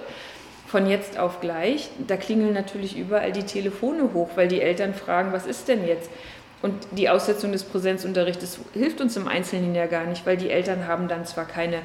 von 0.67 0.87
jetzt 0.87 1.19
auf 1.19 1.39
gleich, 1.39 1.89
da 2.07 2.17
klingeln 2.17 2.53
natürlich 2.53 2.97
überall 2.97 3.31
die 3.31 3.43
Telefone 3.43 4.09
hoch, 4.13 4.29
weil 4.35 4.47
die 4.47 4.61
Eltern 4.61 4.93
fragen, 4.93 5.31
was 5.31 5.45
ist 5.45 5.67
denn 5.67 5.85
jetzt? 5.85 6.09
Und 6.63 6.73
die 6.91 7.09
Aussetzung 7.09 7.51
des 7.51 7.63
Präsenzunterrichtes 7.63 8.57
hilft 8.73 9.01
uns 9.01 9.17
im 9.17 9.27
Einzelnen 9.27 9.75
ja 9.75 9.85
gar 9.85 10.05
nicht, 10.05 10.25
weil 10.25 10.37
die 10.37 10.49
Eltern 10.49 10.87
haben 10.87 11.09
dann 11.09 11.25
zwar 11.25 11.45
keine 11.45 11.81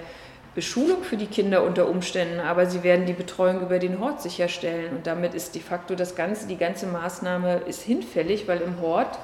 Beschulung 0.54 1.02
für 1.04 1.16
die 1.16 1.26
Kinder 1.26 1.62
unter 1.62 1.88
Umständen, 1.88 2.40
aber 2.40 2.66
sie 2.66 2.82
werden 2.82 3.06
die 3.06 3.12
Betreuung 3.12 3.60
über 3.60 3.78
den 3.78 4.00
Hort 4.00 4.22
sicherstellen. 4.22 4.96
Und 4.96 5.06
damit 5.06 5.34
ist 5.34 5.54
de 5.54 5.62
facto 5.62 5.94
das 5.94 6.16
Ganze, 6.16 6.46
die 6.46 6.56
ganze 6.56 6.86
Maßnahme 6.86 7.58
ist 7.66 7.82
hinfällig, 7.82 8.48
weil 8.48 8.60
im 8.60 8.80
Hort 8.80 9.18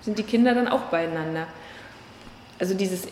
sind 0.00 0.18
die 0.18 0.22
Kinder 0.22 0.54
dann 0.54 0.68
auch 0.68 0.82
beieinander. 0.82 1.46
Also 2.58 2.74
dieses, 2.74 3.08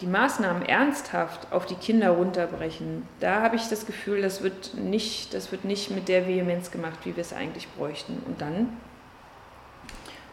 die 0.00 0.06
Maßnahmen 0.06 0.62
ernsthaft 0.62 1.52
auf 1.52 1.66
die 1.66 1.74
Kinder 1.74 2.10
runterbrechen, 2.10 3.06
da 3.20 3.40
habe 3.42 3.56
ich 3.56 3.68
das 3.68 3.86
Gefühl, 3.86 4.22
das 4.22 4.42
wird 4.42 4.74
nicht, 4.74 5.32
das 5.32 5.52
wird 5.52 5.64
nicht 5.64 5.90
mit 5.90 6.08
der 6.08 6.26
Vehemenz 6.26 6.70
gemacht, 6.70 6.98
wie 7.04 7.16
wir 7.16 7.22
es 7.22 7.32
eigentlich 7.32 7.68
bräuchten. 7.74 8.22
Und 8.26 8.40
dann 8.40 8.76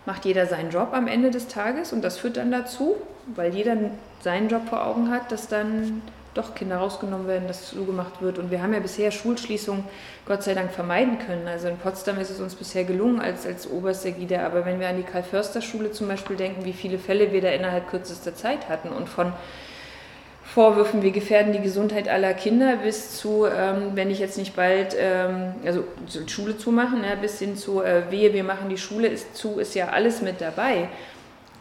macht 0.06 0.26
jeder 0.26 0.48
seinen 0.48 0.72
Job 0.72 0.90
am 0.94 1.08
Ende 1.08 1.32
des 1.32 1.48
Tages 1.48 1.94
und 1.94 2.02
das 2.02 2.18
führt 2.18 2.38
dann 2.38 2.52
dazu, 2.52 2.96
weil 3.36 3.54
jeder 3.54 3.78
seinen 4.22 4.50
Job 4.50 4.68
vor 4.68 4.86
Augen 4.86 5.10
hat, 5.12 5.32
dass 5.32 5.48
dann 5.48 6.02
doch 6.34 6.56
Kinder 6.56 6.78
rausgenommen 6.78 7.28
werden, 7.28 7.48
dass 7.48 7.70
so 7.70 7.84
gemacht 7.84 8.22
wird. 8.22 8.40
Und 8.40 8.52
wir 8.52 8.62
haben 8.62 8.74
ja 8.74 8.80
bisher 8.80 9.12
Schulschließungen 9.12 9.84
Gott 10.26 10.44
sei 10.44 10.54
Dank 10.54 10.72
vermeiden 10.72 11.20
können. 11.20 11.48
Also 11.48 11.68
in 11.68 11.78
Potsdam 11.78 12.20
ist 12.20 12.30
es 12.30 12.40
uns 12.40 12.56
bisher 12.56 12.84
gelungen 12.84 13.20
als, 13.20 13.46
als 13.46 13.70
oberste 13.70 14.12
Gide. 14.12 14.42
Aber 14.42 14.66
wenn 14.66 14.80
wir 14.80 14.90
an 14.90 14.98
die 14.98 15.04
Karl-Förster-Schule 15.04 15.92
zum 15.92 16.08
Beispiel 16.08 16.36
denken, 16.36 16.66
wie 16.66 16.74
viele 16.74 16.98
Fälle 16.98 17.32
wir 17.32 17.42
da 17.42 17.50
innerhalb 17.50 17.90
kürzester 17.90 18.36
Zeit 18.36 18.70
hatten 18.70 18.90
und 18.90 19.10
von 19.10 19.34
Vorwürfen, 20.46 21.02
wir 21.02 21.12
gefährden 21.12 21.54
die 21.54 21.62
Gesundheit 21.62 22.08
aller 22.08 22.34
Kinder, 22.34 22.76
bis 22.76 23.18
zu, 23.18 23.46
ähm, 23.46 23.92
wenn 23.96 24.12
ich 24.12 24.20
jetzt 24.20 24.38
nicht 24.38 24.56
bald, 24.56 24.96
ähm, 25.00 25.56
also 25.66 25.86
Schule 26.28 26.58
zumachen, 26.58 27.04
ja, 27.04 27.16
bis 27.16 27.40
hin 27.40 27.56
zu, 27.56 27.82
äh, 27.82 28.12
wehe, 28.12 28.34
wir 28.34 28.44
machen 28.44 28.70
die 28.70 28.78
Schule 28.78 29.08
ist 29.08 29.36
zu, 29.36 29.58
ist 29.58 29.74
ja 29.74 29.90
alles 29.90 30.22
mit 30.22 30.42
dabei. 30.42 30.90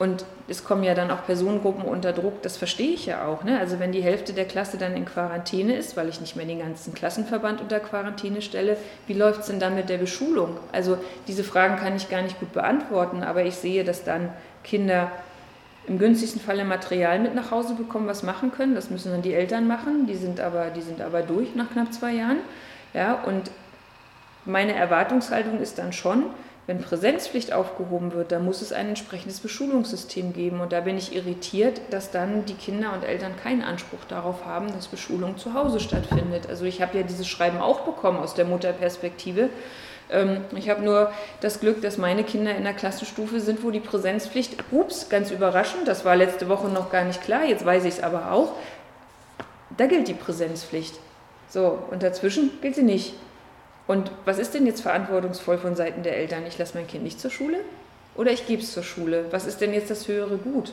Und 0.03 0.25
es 0.49 0.65
kommen 0.65 0.83
ja 0.83 0.95
dann 0.95 1.13
auch 1.13 1.25
Personengruppen 1.27 1.85
unter 1.85 2.13
Druck, 2.13 2.43
das 2.43 2.57
verstehe 2.57 2.91
ich 2.91 3.07
ja 3.07 3.25
auch. 3.25 3.45
Ne? 3.45 3.61
Also 3.61 3.79
wenn 3.79 3.93
die 3.93 4.03
Hälfte 4.03 4.33
der 4.33 4.47
Klasse 4.47 4.77
dann 4.77 4.97
in 4.97 5.05
Quarantäne 5.05 5.77
ist, 5.77 5.97
weil 5.97 6.09
ich 6.09 6.21
nicht 6.21 6.35
mehr 6.35 6.45
den 6.45 6.59
ganzen 6.59 6.93
Klassenverband 6.93 7.61
unter 7.61 7.79
Quarantäne 7.79 8.43
stelle, 8.43 8.77
wie 9.07 9.13
läuft 9.13 9.43
es 9.43 9.47
denn 9.47 9.61
dann 9.61 9.77
mit 9.77 9.89
der 9.89 9.99
Beschulung? 9.99 10.57
Also 10.73 10.99
diese 11.29 11.45
Fragen 11.45 11.77
kann 11.77 11.95
ich 11.95 12.11
gar 12.11 12.21
nicht 12.21 12.41
gut 12.41 12.53
beantworten, 12.53 13.23
aber 13.23 13.45
ich 13.45 13.55
sehe, 13.55 13.85
dass 13.85 14.03
dann 14.03 14.31
Kinder 14.65 15.13
im 15.87 16.01
günstigsten 16.01 16.41
Falle 16.41 16.65
Material 16.65 17.21
mit 17.21 17.37
nach 17.37 17.53
Hause 17.53 17.75
bekommen, 17.75 18.09
was 18.09 18.25
machen 18.25 18.51
können. 18.51 18.75
Das 18.75 18.91
müssen 18.91 19.13
dann 19.13 19.23
die 19.23 19.35
Eltern 19.35 19.69
machen. 19.69 20.09
Die 20.09 20.17
sind 20.17 20.41
aber, 20.41 20.71
die 20.71 20.83
sind 20.83 21.01
aber 21.01 21.23
durch 21.23 21.55
nach 21.55 21.71
knapp 21.71 21.93
zwei 21.93 22.11
Jahren. 22.11 22.39
Ja, 22.93 23.23
und 23.23 23.53
meine 24.47 24.75
Erwartungshaltung 24.75 25.61
ist 25.61 25.79
dann 25.79 25.93
schon, 25.93 26.25
wenn 26.67 26.81
Präsenzpflicht 26.81 27.53
aufgehoben 27.53 28.13
wird, 28.13 28.31
dann 28.31 28.45
muss 28.45 28.63
es 28.63 28.73
ein 28.73 28.89
entsprechendes 28.89 29.41
Beschulungssystem 29.41 30.33
geben. 30.33 30.61
Und 30.61 30.73
da 30.73 30.81
bin 30.81 30.97
ich 30.97 31.15
irritiert, 31.15 31.81
dass 31.91 32.13
dann 32.13 32.45
die 32.45 32.55
Kinder 32.55 32.93
und 32.93 33.03
Eltern 33.03 33.37
keinen 33.37 33.63
Anspruch 33.63 34.05
darauf 34.09 34.45
haben, 34.45 34.73
dass 34.73 34.87
Beschulung 34.87 35.37
zu 35.39 35.55
Hause 35.55 35.81
stattfindet. 35.81 36.49
Also 36.49 36.65
ich 36.65 36.81
habe 36.81 36.97
ja 36.97 37.03
dieses 37.03 37.27
Schreiben 37.27 37.59
auch 37.59 37.81
bekommen 37.81 38.19
aus 38.19 38.35
der 38.35 38.45
Mutterperspektive. 38.45 39.49
Ähm, 40.13 40.43
ich 40.55 40.71
habe 40.71 40.83
nur 40.83 41.11
das 41.41 41.59
Glück, 41.59 41.83
dass 41.83 41.99
meine 41.99 42.23
Kinder 42.23 42.55
in 42.55 42.63
der 42.63 42.75
Klassenstufe 42.75 43.41
sind, 43.41 43.65
wo 43.65 43.73
die 43.73 43.81
Präsenzpflicht, 43.81 44.55
ups, 44.71 45.09
ganz 45.09 45.33
überraschend, 45.33 45.89
das 45.89 46.05
war 46.05 46.15
letzte 46.15 46.49
Woche 46.49 46.69
noch 46.69 46.93
gar 46.93 47.05
nicht 47.05 47.23
klar, 47.23 47.45
jetzt 47.45 47.65
weiß 47.65 47.85
ich 47.85 47.95
es 47.95 48.03
aber 48.03 48.31
auch, 48.31 48.53
da 49.77 49.87
gilt 49.87 50.07
die 50.07 50.15
Präsenzpflicht. 50.15 50.95
So, 51.49 51.79
und 51.91 52.03
dazwischen 52.03 52.51
gilt 52.61 52.77
sie 52.77 52.83
nicht. 52.83 53.15
Und 53.87 54.11
was 54.25 54.39
ist 54.39 54.55
denn 54.55 54.67
jetzt 54.67 54.83
verantwortungsvoll 54.83 55.59
von 55.59 55.75
Seiten 55.75 56.03
der 56.03 56.17
Eltern? 56.17 56.47
Ich 56.47 56.59
lasse 56.59 56.77
mein 56.77 56.87
Kind 56.87 57.05
nicht 57.05 57.21
zur 57.21 57.31
Schule 57.31 57.59
oder 58.15 58.31
ich 58.31 58.47
gebe 58.47 58.63
es 58.63 58.73
zur 58.73 58.83
Schule? 58.83 59.27
Was 59.31 59.47
ist 59.47 59.61
denn 59.61 59.73
jetzt 59.73 59.91
das 59.91 60.07
höhere 60.09 60.37
Gut? 60.37 60.73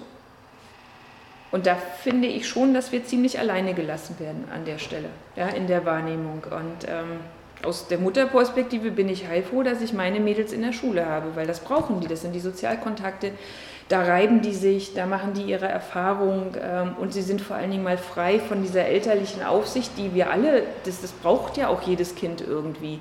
Und 1.52 1.66
da 1.66 1.76
finde 1.76 2.28
ich 2.28 2.48
schon, 2.48 2.74
dass 2.74 2.92
wir 2.92 3.06
ziemlich 3.06 3.40
alleine 3.40 3.74
gelassen 3.74 4.20
werden 4.20 4.46
an 4.54 4.66
der 4.66 4.78
Stelle, 4.78 5.10
ja, 5.36 5.48
in 5.48 5.66
der 5.66 5.84
Wahrnehmung. 5.84 6.44
Und 6.44 6.88
ähm, 6.88 7.22
aus 7.64 7.88
der 7.88 7.98
Mutterperspektive 7.98 8.92
bin 8.92 9.10
ich 9.10 9.28
heilfroh, 9.28 9.64
dass 9.64 9.82
ich 9.82 9.94
meine 9.94 10.20
Mädels 10.20 10.54
in 10.54 10.62
der 10.62 10.74
Schule 10.74 11.08
habe, 11.08 11.36
weil 11.36 11.48
das 11.48 11.62
brauchen 11.62 12.02
die, 12.02 12.08
das 12.08 12.22
sind 12.22 12.34
die 12.34 12.40
Sozialkontakte, 12.40 13.32
da 13.90 14.04
reiben 14.04 14.42
die 14.42 14.54
sich, 14.54 14.94
da 14.94 15.08
machen 15.08 15.34
die 15.34 15.42
ihre 15.42 15.68
Erfahrung 15.68 16.56
ähm, 16.62 16.96
und 17.00 17.12
sie 17.12 17.24
sind 17.24 17.42
vor 17.42 17.56
allen 17.56 17.72
Dingen 17.72 17.84
mal 17.84 17.98
frei 17.98 18.40
von 18.40 18.62
dieser 18.62 18.86
elterlichen 18.86 19.44
Aufsicht, 19.44 19.98
die 19.98 20.14
wir 20.14 20.30
alle, 20.30 20.64
das, 20.86 21.02
das 21.02 21.12
braucht 21.12 21.58
ja 21.58 21.68
auch 21.68 21.82
jedes 21.82 22.16
Kind 22.16 22.42
irgendwie. 22.42 23.00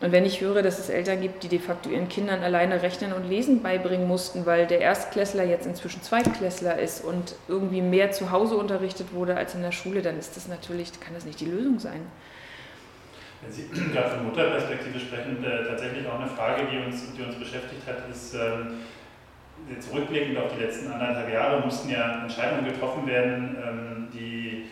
Und 0.00 0.12
wenn 0.12 0.24
ich 0.24 0.40
höre, 0.40 0.62
dass 0.62 0.78
es 0.78 0.88
Eltern 0.88 1.20
gibt, 1.20 1.42
die 1.42 1.48
de 1.48 1.58
facto 1.58 1.90
ihren 1.90 2.08
Kindern 2.08 2.42
alleine 2.42 2.82
Rechnen 2.82 3.12
und 3.12 3.28
Lesen 3.28 3.62
beibringen 3.62 4.06
mussten, 4.06 4.46
weil 4.46 4.66
der 4.66 4.80
Erstklässler 4.80 5.44
jetzt 5.44 5.66
inzwischen 5.66 6.02
Zweitklässler 6.02 6.78
ist 6.78 7.04
und 7.04 7.34
irgendwie 7.48 7.82
mehr 7.82 8.10
zu 8.12 8.30
Hause 8.30 8.56
unterrichtet 8.56 9.12
wurde 9.12 9.36
als 9.36 9.54
in 9.54 9.62
der 9.62 9.72
Schule, 9.72 10.00
dann 10.00 10.18
ist 10.18 10.36
das 10.36 10.48
natürlich, 10.48 10.98
kann 11.00 11.14
das 11.14 11.26
nicht 11.26 11.40
die 11.40 11.46
Lösung 11.46 11.80
sein. 11.80 12.00
Wenn 13.42 13.52
Sie 13.52 13.68
gerade 13.92 14.10
von 14.10 14.26
Mutterperspektive 14.26 15.00
sprechen, 15.00 15.44
äh, 15.44 15.66
tatsächlich 15.66 16.06
auch 16.06 16.20
eine 16.20 16.28
Frage, 16.28 16.62
die 16.72 16.78
uns, 16.78 17.02
die 17.14 17.22
uns 17.22 17.34
beschäftigt 17.34 17.82
hat, 17.86 18.08
ist, 18.10 18.34
ähm, 18.34 18.78
zurückblickend 19.78 20.38
auf 20.38 20.52
die 20.56 20.64
letzten 20.64 20.90
anderthalb 20.90 21.32
Jahre 21.32 21.60
mussten 21.60 21.90
ja 21.90 22.22
Entscheidungen 22.22 22.64
getroffen 22.64 23.06
werden, 23.06 23.56
ähm, 23.62 24.08
die, 24.12 24.66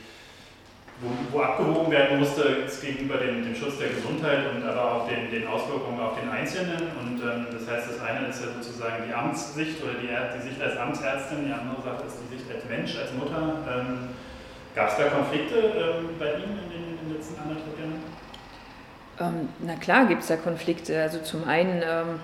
wo, 1.01 1.09
wo, 1.31 1.43
abgewogen 1.43 1.91
werden 1.91 2.19
musste 2.19 2.65
gegenüber 2.81 3.19
dem, 3.19 3.45
dem, 3.45 3.55
Schutz 3.55 3.79
der 3.79 3.89
Gesundheit 3.89 4.49
und 4.55 4.65
aber 4.65 4.93
auch 4.93 5.09
den, 5.09 5.31
den 5.31 5.47
Auswirkungen 5.47 6.01
auf 6.01 6.19
den 6.19 6.31
Einzelnen. 6.31 6.89
Und 6.99 7.21
ähm, 7.21 7.47
das 7.53 7.69
heißt, 7.69 7.91
das 7.91 8.01
eine 8.01 8.29
ist 8.29 8.41
ja 8.41 8.49
sozusagen 8.53 9.05
die 9.07 9.13
Amtssicht 9.13 9.83
oder 9.83 10.01
die, 10.01 10.09
die 10.09 10.49
Sicht 10.49 10.63
als 10.63 10.77
Amtsärztin, 10.77 11.47
die 11.47 11.53
andere 11.53 11.83
Sache 11.83 12.07
ist 12.07 12.17
die 12.25 12.37
Sicht 12.37 12.51
als 12.51 12.65
Mensch, 12.65 12.97
als 12.97 13.13
Mutter. 13.13 13.61
Ähm, 13.69 14.09
Gab 14.77 14.91
es 14.91 14.97
da 14.99 15.05
Konflikte 15.05 15.55
ähm, 15.55 16.11
bei 16.19 16.35
Ihnen 16.35 16.61
in 16.65 16.71
den, 16.71 16.99
in 17.01 17.09
den 17.09 17.17
letzten 17.17 17.41
anderthalb 17.41 17.79
Jahren? 17.79 18.03
Ähm, 19.19 19.49
na 19.61 19.75
klar 19.77 20.05
gibt 20.05 20.21
es 20.21 20.29
da 20.29 20.37
Konflikte. 20.37 21.01
Also 21.01 21.21
zum 21.21 21.49
einen 21.49 21.83
ähm, 21.83 22.21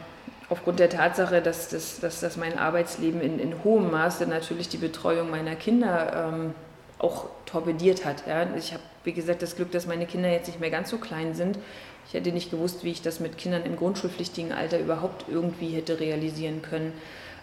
aufgrund 0.53 0.81
der 0.81 0.91
Tatsache, 0.91 1.41
dass, 1.41 1.71
das, 1.71 1.99
dass, 2.01 2.21
dass 2.21 2.37
mein 2.37 2.59
Arbeitsleben 2.59 3.23
in, 3.23 3.39
in 3.39 3.65
hohem 3.65 3.91
Maße 3.91 4.27
natürlich 4.27 4.69
die 4.69 4.77
Betreuung 4.77 5.31
meiner 5.31 5.55
Kinder 5.55 6.31
ähm, 6.31 6.55
auch 6.99 7.25
torpediert 7.47 8.05
hat. 8.05 8.25
Ja. 8.27 8.47
Ich 8.55 8.75
habe, 8.75 8.83
wie 9.03 9.15
gesagt, 9.15 9.41
das 9.41 9.57
Glück, 9.57 9.73
dass 9.73 9.87
meine 9.87 10.05
Kinder 10.05 10.31
jetzt 10.31 10.49
nicht 10.49 10.61
mehr 10.61 10.71
ganz 10.71 10.91
so 10.91 10.99
klein 10.99 11.35
sind. 11.35 11.59
Ich 12.07 12.13
hätte 12.13 12.33
nicht 12.33 12.51
gewusst, 12.51 12.85
wie 12.85 12.91
ich 12.91 13.01
das 13.01 13.19
mit 13.19 13.39
Kindern 13.39 13.65
im 13.65 13.77
grundschulpflichtigen 13.77 14.53
Alter 14.53 14.79
überhaupt 14.79 15.25
irgendwie 15.27 15.71
hätte 15.71 16.01
realisieren 16.01 16.61
können. 16.61 16.93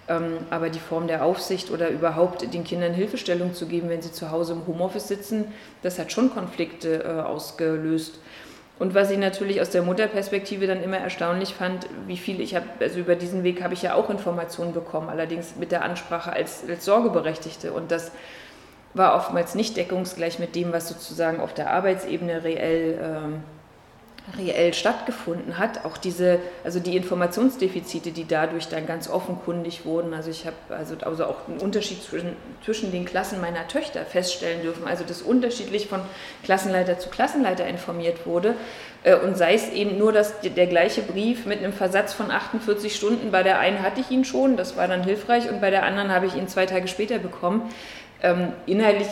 Ähm, 0.07 0.37
aber 0.51 0.69
die 0.69 0.79
Form 0.79 1.07
der 1.07 1.25
Aufsicht 1.25 1.71
oder 1.71 1.89
überhaupt 1.89 2.53
den 2.53 2.63
Kindern 2.63 2.93
Hilfestellung 2.93 3.55
zu 3.55 3.65
geben, 3.65 3.89
wenn 3.89 4.03
sie 4.03 4.11
zu 4.11 4.29
Hause 4.29 4.53
im 4.53 4.67
Homeoffice 4.67 5.07
sitzen, 5.07 5.45
das 5.81 5.97
hat 5.97 6.11
schon 6.11 6.29
Konflikte 6.29 7.03
äh, 7.03 7.21
ausgelöst. 7.21 8.19
Und 8.79 8.95
was 8.95 9.11
ich 9.11 9.17
natürlich 9.17 9.59
aus 9.59 9.69
der 9.69 9.81
Mutterperspektive 9.81 10.65
dann 10.65 10.81
immer 10.81 10.97
erstaunlich 10.97 11.53
fand, 11.53 11.85
wie 12.07 12.15
viel 12.15 12.39
ich 12.39 12.55
habe, 12.55 12.65
also 12.79 12.99
über 12.99 13.15
diesen 13.15 13.43
Weg 13.43 13.61
habe 13.61 13.73
ich 13.73 13.81
ja 13.81 13.93
auch 13.93 14.09
Informationen 14.09 14.73
bekommen, 14.73 15.09
allerdings 15.09 15.57
mit 15.57 15.73
der 15.73 15.83
Ansprache 15.83 16.31
als, 16.31 16.63
als 16.67 16.85
Sorgeberechtigte. 16.85 17.73
Und 17.73 17.91
das 17.91 18.11
war 18.93 19.15
oftmals 19.15 19.53
nicht 19.53 19.75
deckungsgleich 19.75 20.39
mit 20.39 20.55
dem, 20.55 20.71
was 20.71 20.87
sozusagen 20.87 21.41
auf 21.41 21.53
der 21.53 21.71
Arbeitsebene 21.71 22.43
reell 22.45 22.99
ähm, 23.03 23.43
reell 24.37 24.73
stattgefunden 24.73 25.57
hat. 25.57 25.85
Auch 25.85 25.97
diese, 25.97 26.39
also 26.63 26.79
die 26.79 26.95
Informationsdefizite, 26.95 28.11
die 28.11 28.27
dadurch 28.27 28.67
dann 28.67 28.85
ganz 28.85 29.09
offenkundig 29.09 29.85
wurden. 29.85 30.13
Also 30.13 30.29
ich 30.29 30.45
habe 30.45 30.55
also, 30.69 30.95
also 31.01 31.25
auch 31.25 31.47
einen 31.47 31.59
Unterschied 31.59 32.03
zwischen, 32.03 32.35
zwischen 32.63 32.91
den 32.91 33.05
Klassen 33.05 33.41
meiner 33.41 33.67
Töchter 33.67 34.05
feststellen 34.05 34.61
dürfen. 34.61 34.87
Also 34.87 35.03
dass 35.03 35.21
unterschiedlich 35.21 35.87
von 35.87 36.01
Klassenleiter 36.43 36.99
zu 36.99 37.10
Klassenleiter 37.10 37.67
informiert 37.67 38.25
wurde. 38.25 38.56
Äh, 39.04 39.15
und 39.15 39.37
sei 39.37 39.54
es 39.54 39.69
eben 39.69 39.97
nur, 39.97 40.12
dass 40.12 40.39
der 40.41 40.67
gleiche 40.67 41.01
Brief 41.01 41.45
mit 41.45 41.60
einem 41.60 41.73
Versatz 41.73 42.13
von 42.13 42.31
48 42.31 42.95
Stunden, 42.95 43.31
bei 43.31 43.43
der 43.43 43.60
einen 43.60 43.81
hatte 43.81 44.01
ich 44.01 44.12
ihn 44.12 44.25
schon, 44.25 44.58
das 44.58 44.77
war 44.77 44.87
dann 44.87 45.04
hilfreich, 45.04 45.49
und 45.49 45.62
bei 45.62 45.69
der 45.69 45.83
anderen 45.83 46.12
habe 46.12 46.25
ich 46.25 46.35
ihn 46.35 46.47
zwei 46.47 46.65
Tage 46.65 46.87
später 46.87 47.19
bekommen. 47.19 47.69
Ähm, 48.21 48.51
inhaltlich 48.65 49.08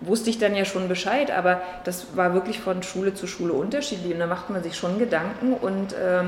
wusste 0.00 0.30
ich 0.30 0.38
dann 0.38 0.54
ja 0.54 0.64
schon 0.64 0.88
Bescheid, 0.88 1.30
aber 1.30 1.60
das 1.84 2.16
war 2.16 2.34
wirklich 2.34 2.60
von 2.60 2.82
Schule 2.82 3.14
zu 3.14 3.26
Schule 3.26 3.52
unterschiedlich 3.52 4.12
und 4.12 4.20
da 4.20 4.26
macht 4.26 4.50
man 4.50 4.62
sich 4.62 4.76
schon 4.76 4.98
Gedanken 4.98 5.54
und 5.54 5.92
äh, 5.92 6.24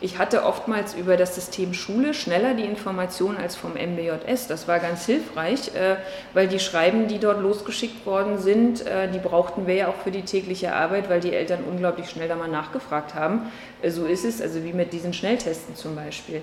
ich 0.00 0.18
hatte 0.18 0.44
oftmals 0.44 0.92
über 0.94 1.16
das 1.16 1.34
System 1.34 1.72
Schule 1.72 2.12
schneller 2.12 2.54
die 2.54 2.64
Informationen 2.64 3.38
als 3.38 3.56
vom 3.56 3.72
MBJS. 3.72 4.48
Das 4.48 4.66
war 4.68 4.78
ganz 4.78 5.06
hilfreich, 5.06 5.74
äh, 5.74 5.96
weil 6.34 6.48
die 6.48 6.58
Schreiben, 6.58 7.08
die 7.08 7.18
dort 7.18 7.40
losgeschickt 7.40 8.04
worden 8.04 8.38
sind, 8.38 8.86
äh, 8.86 9.08
die 9.10 9.18
brauchten 9.18 9.66
wir 9.66 9.74
ja 9.74 9.88
auch 9.88 9.94
für 9.94 10.10
die 10.10 10.22
tägliche 10.22 10.74
Arbeit, 10.74 11.08
weil 11.08 11.20
die 11.20 11.32
Eltern 11.32 11.60
unglaublich 11.64 12.10
schnell 12.10 12.28
da 12.28 12.36
mal 12.36 12.48
nachgefragt 12.48 13.14
haben. 13.14 13.50
Äh, 13.80 13.90
so 13.90 14.04
ist 14.04 14.24
es, 14.24 14.42
also 14.42 14.62
wie 14.64 14.72
mit 14.72 14.92
diesen 14.92 15.14
Schnelltesten 15.14 15.76
zum 15.76 15.94
Beispiel. 15.94 16.42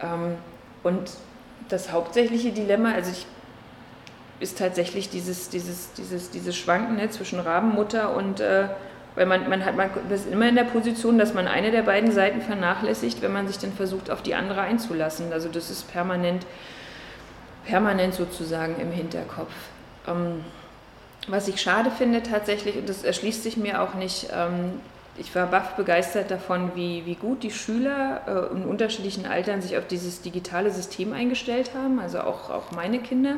Ähm, 0.00 0.36
und 0.84 1.10
das 1.70 1.90
hauptsächliche 1.90 2.52
Dilemma, 2.52 2.92
also 2.92 3.10
ich 3.10 3.26
ist 4.42 4.58
tatsächlich 4.58 5.08
dieses, 5.08 5.48
dieses, 5.48 5.92
dieses, 5.94 6.30
dieses 6.30 6.56
Schwanken 6.56 6.96
ne, 6.96 7.08
zwischen 7.08 7.40
Rabenmutter 7.40 8.14
und, 8.14 8.40
äh, 8.40 8.68
Weil 9.14 9.26
man, 9.26 9.46
man 9.48 9.62
hat 9.62 9.76
man 9.76 9.90
ist 10.10 10.26
immer 10.26 10.48
in 10.48 10.54
der 10.54 10.64
Position, 10.64 11.18
dass 11.18 11.34
man 11.34 11.46
eine 11.46 11.70
der 11.70 11.82
beiden 11.82 12.10
Seiten 12.12 12.40
vernachlässigt, 12.40 13.20
wenn 13.20 13.32
man 13.32 13.46
sich 13.46 13.58
dann 13.58 13.72
versucht, 13.74 14.10
auf 14.10 14.22
die 14.22 14.34
andere 14.34 14.62
einzulassen. 14.62 15.32
Also 15.34 15.50
das 15.50 15.70
ist 15.70 15.92
permanent, 15.92 16.46
permanent 17.66 18.14
sozusagen 18.14 18.80
im 18.80 18.90
Hinterkopf. 18.90 19.52
Ähm, 20.08 20.42
was 21.28 21.46
ich 21.46 21.60
schade 21.60 21.90
finde 21.90 22.22
tatsächlich, 22.22 22.76
und 22.76 22.88
das 22.88 23.04
erschließt 23.04 23.42
sich 23.42 23.58
mir 23.58 23.82
auch 23.82 23.94
nicht, 23.94 24.28
ähm, 24.32 24.80
ich 25.18 25.34
war 25.34 25.46
baff 25.46 25.76
begeistert 25.76 26.30
davon, 26.30 26.72
wie, 26.74 27.04
wie 27.04 27.16
gut 27.16 27.42
die 27.42 27.50
Schüler 27.50 28.22
äh, 28.26 28.56
in 28.56 28.64
unterschiedlichen 28.64 29.26
Altern 29.26 29.60
sich 29.60 29.76
auf 29.76 29.86
dieses 29.86 30.22
digitale 30.22 30.70
System 30.70 31.12
eingestellt 31.12 31.72
haben, 31.74 32.00
also 32.00 32.20
auch, 32.20 32.48
auch 32.48 32.72
meine 32.72 32.98
Kinder. 32.98 33.34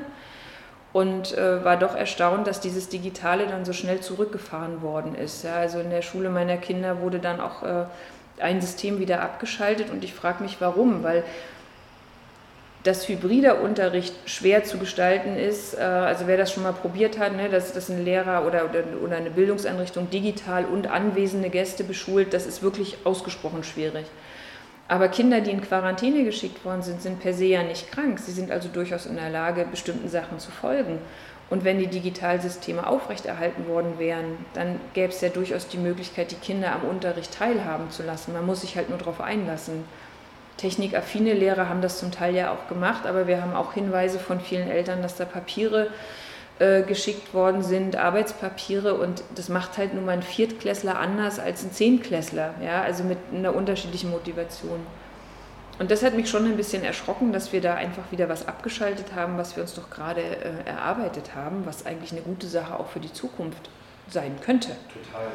Und 0.94 1.36
äh, 1.36 1.62
war 1.64 1.76
doch 1.76 1.94
erstaunt, 1.94 2.46
dass 2.46 2.60
dieses 2.60 2.88
Digitale 2.88 3.46
dann 3.46 3.66
so 3.66 3.74
schnell 3.74 4.00
zurückgefahren 4.00 4.80
worden 4.80 5.14
ist. 5.14 5.44
Ja, 5.44 5.56
also 5.56 5.80
in 5.80 5.90
der 5.90 6.02
Schule 6.02 6.30
meiner 6.30 6.56
Kinder 6.56 7.02
wurde 7.02 7.18
dann 7.18 7.40
auch 7.40 7.62
äh, 7.62 7.84
ein 8.40 8.62
System 8.62 8.98
wieder 8.98 9.20
abgeschaltet 9.20 9.90
und 9.90 10.04
ich 10.04 10.14
frage 10.14 10.42
mich, 10.42 10.60
warum, 10.60 11.02
weil 11.02 11.24
dass 12.84 13.08
hybrider 13.08 13.62
Unterricht 13.62 14.14
schwer 14.26 14.62
zu 14.62 14.78
gestalten 14.78 15.36
ist. 15.36 15.74
Äh, 15.74 15.80
also 15.80 16.26
wer 16.26 16.36
das 16.36 16.52
schon 16.52 16.62
mal 16.62 16.72
probiert 16.72 17.18
hat, 17.18 17.34
ne, 17.34 17.48
dass, 17.48 17.88
ein 17.88 18.04
Lehrer 18.04 18.46
oder 18.46 19.16
eine 19.16 19.30
Bildungseinrichtung 19.30 20.10
digital 20.10 20.66
und 20.66 20.86
anwesende 20.86 21.48
Gäste 21.48 21.82
beschult, 21.82 22.32
das 22.32 22.46
ist 22.46 22.62
wirklich 22.62 22.98
ausgesprochen 23.04 23.64
schwierig. 23.64 24.04
Aber 24.86 25.08
Kinder, 25.08 25.40
die 25.40 25.50
in 25.50 25.62
Quarantäne 25.62 26.24
geschickt 26.24 26.64
worden 26.64 26.82
sind, 26.82 27.00
sind 27.00 27.20
per 27.20 27.32
se 27.32 27.46
ja 27.46 27.62
nicht 27.62 27.90
krank. 27.90 28.18
Sie 28.18 28.32
sind 28.32 28.50
also 28.50 28.68
durchaus 28.68 29.06
in 29.06 29.16
der 29.16 29.30
Lage, 29.30 29.66
bestimmten 29.70 30.08
Sachen 30.08 30.38
zu 30.38 30.50
folgen. 30.50 30.98
Und 31.50 31.64
wenn 31.64 31.78
die 31.78 31.86
Digitalsysteme 31.86 32.86
aufrechterhalten 32.86 33.66
worden 33.68 33.98
wären, 33.98 34.38
dann 34.54 34.80
gäbe 34.92 35.12
es 35.12 35.20
ja 35.20 35.28
durchaus 35.28 35.68
die 35.68 35.78
Möglichkeit, 35.78 36.30
die 36.30 36.36
Kinder 36.36 36.72
am 36.72 36.88
Unterricht 36.88 37.34
teilhaben 37.34 37.90
zu 37.90 38.02
lassen. 38.02 38.32
Man 38.32 38.46
muss 38.46 38.62
sich 38.62 38.76
halt 38.76 38.88
nur 38.88 38.98
darauf 38.98 39.20
einlassen 39.20 39.84
technikaffine 40.56 41.34
Lehrer 41.34 41.68
haben 41.68 41.82
das 41.82 41.98
zum 41.98 42.12
Teil 42.12 42.34
ja 42.34 42.52
auch 42.52 42.68
gemacht, 42.68 43.06
aber 43.06 43.26
wir 43.26 43.42
haben 43.42 43.54
auch 43.54 43.72
Hinweise 43.72 44.18
von 44.18 44.40
vielen 44.40 44.70
Eltern, 44.70 45.02
dass 45.02 45.16
da 45.16 45.24
Papiere 45.24 45.88
äh, 46.58 46.82
geschickt 46.82 47.34
worden 47.34 47.62
sind, 47.62 47.96
Arbeitspapiere 47.96 48.94
und 48.94 49.24
das 49.34 49.48
macht 49.48 49.76
halt 49.76 49.94
nun 49.94 50.04
mal 50.04 50.12
ein 50.12 50.22
Viertklässler 50.22 50.98
anders 50.98 51.38
als 51.38 51.64
ein 51.64 51.72
Zehntklässler, 51.72 52.54
ja, 52.62 52.82
also 52.82 53.02
mit 53.02 53.18
einer 53.32 53.54
unterschiedlichen 53.54 54.10
Motivation. 54.10 54.80
Und 55.80 55.90
das 55.90 56.04
hat 56.04 56.14
mich 56.14 56.30
schon 56.30 56.44
ein 56.44 56.56
bisschen 56.56 56.84
erschrocken, 56.84 57.32
dass 57.32 57.52
wir 57.52 57.60
da 57.60 57.74
einfach 57.74 58.04
wieder 58.12 58.28
was 58.28 58.46
abgeschaltet 58.46 59.16
haben, 59.16 59.36
was 59.36 59.56
wir 59.56 59.64
uns 59.64 59.74
doch 59.74 59.90
gerade 59.90 60.20
äh, 60.20 60.68
erarbeitet 60.68 61.34
haben, 61.34 61.66
was 61.66 61.84
eigentlich 61.86 62.12
eine 62.12 62.20
gute 62.20 62.46
Sache 62.46 62.78
auch 62.78 62.86
für 62.86 63.00
die 63.00 63.12
Zukunft 63.12 63.68
sein 64.08 64.36
könnte. 64.40 64.68
Total, 64.92 65.26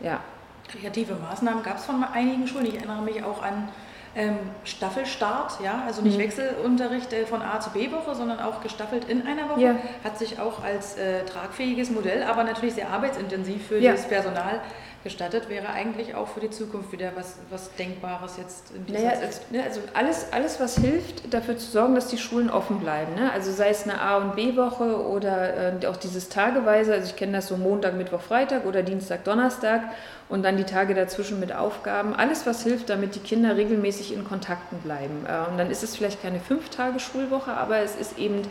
ja. 0.00 0.06
ja. 0.12 0.20
Kreative 0.68 1.14
Maßnahmen 1.14 1.62
gab 1.62 1.76
es 1.76 1.84
von 1.84 2.02
einigen 2.02 2.46
Schulen. 2.48 2.66
Ich 2.66 2.76
erinnere 2.76 3.02
mich 3.02 3.22
auch 3.22 3.42
an 3.42 3.68
ähm, 4.16 4.38
Staffelstart, 4.64 5.60
ja, 5.62 5.82
also 5.86 6.00
nicht 6.00 6.16
mhm. 6.16 6.22
Wechselunterricht 6.22 7.12
äh, 7.12 7.26
von 7.26 7.42
A 7.42 7.60
zu 7.60 7.70
B 7.70 7.92
Woche, 7.92 8.14
sondern 8.14 8.40
auch 8.40 8.62
gestaffelt 8.62 9.04
in 9.08 9.26
einer 9.26 9.50
Woche, 9.50 9.60
ja. 9.60 9.76
hat 10.02 10.18
sich 10.18 10.40
auch 10.40 10.64
als 10.64 10.96
äh, 10.96 11.24
tragfähiges 11.26 11.90
Modell, 11.90 12.22
aber 12.22 12.42
natürlich 12.42 12.74
sehr 12.74 12.88
arbeitsintensiv 12.88 13.66
für 13.66 13.78
ja. 13.78 13.92
das 13.92 14.08
Personal 14.08 14.62
gestattet, 15.06 15.48
wäre 15.48 15.68
eigentlich 15.68 16.16
auch 16.16 16.26
für 16.26 16.40
die 16.40 16.50
Zukunft 16.50 16.90
wieder 16.90 17.12
was, 17.14 17.38
was 17.48 17.72
Denkbares 17.76 18.38
jetzt 18.38 18.72
in 18.74 18.84
dieser 18.86 18.98
naja, 18.98 19.20
Zeit. 19.20 19.40
Ne, 19.52 19.62
also 19.62 19.80
alles, 19.94 20.32
alles, 20.32 20.58
was 20.58 20.76
hilft, 20.78 21.32
dafür 21.32 21.56
zu 21.56 21.70
sorgen, 21.70 21.94
dass 21.94 22.08
die 22.08 22.18
Schulen 22.18 22.50
offen 22.50 22.80
bleiben. 22.80 23.14
Ne? 23.14 23.30
Also 23.32 23.52
sei 23.52 23.68
es 23.68 23.84
eine 23.84 24.00
A- 24.00 24.16
und 24.16 24.34
B-Woche 24.34 25.06
oder 25.06 25.80
äh, 25.80 25.86
auch 25.86 25.96
dieses 25.96 26.28
Tageweise, 26.28 26.92
also 26.92 27.06
ich 27.06 27.14
kenne 27.14 27.34
das 27.34 27.46
so 27.46 27.56
Montag, 27.56 27.94
Mittwoch, 27.94 28.20
Freitag 28.20 28.66
oder 28.66 28.82
Dienstag, 28.82 29.22
Donnerstag 29.22 29.82
und 30.28 30.44
dann 30.44 30.56
die 30.56 30.64
Tage 30.64 30.94
dazwischen 30.94 31.38
mit 31.38 31.54
Aufgaben. 31.54 32.12
Alles, 32.12 32.44
was 32.44 32.64
hilft, 32.64 32.90
damit 32.90 33.14
die 33.14 33.20
Kinder 33.20 33.56
regelmäßig 33.56 34.12
in 34.12 34.24
Kontakten 34.24 34.78
bleiben. 34.78 35.24
Äh, 35.24 35.48
und 35.48 35.56
dann 35.56 35.70
ist 35.70 35.84
es 35.84 35.94
vielleicht 35.94 36.20
keine 36.20 36.40
fünf 36.40 36.68
Tage 36.70 36.98
Schulwoche, 36.98 37.52
aber 37.52 37.78
es 37.78 37.94
ist 37.94 38.18
eben 38.18 38.42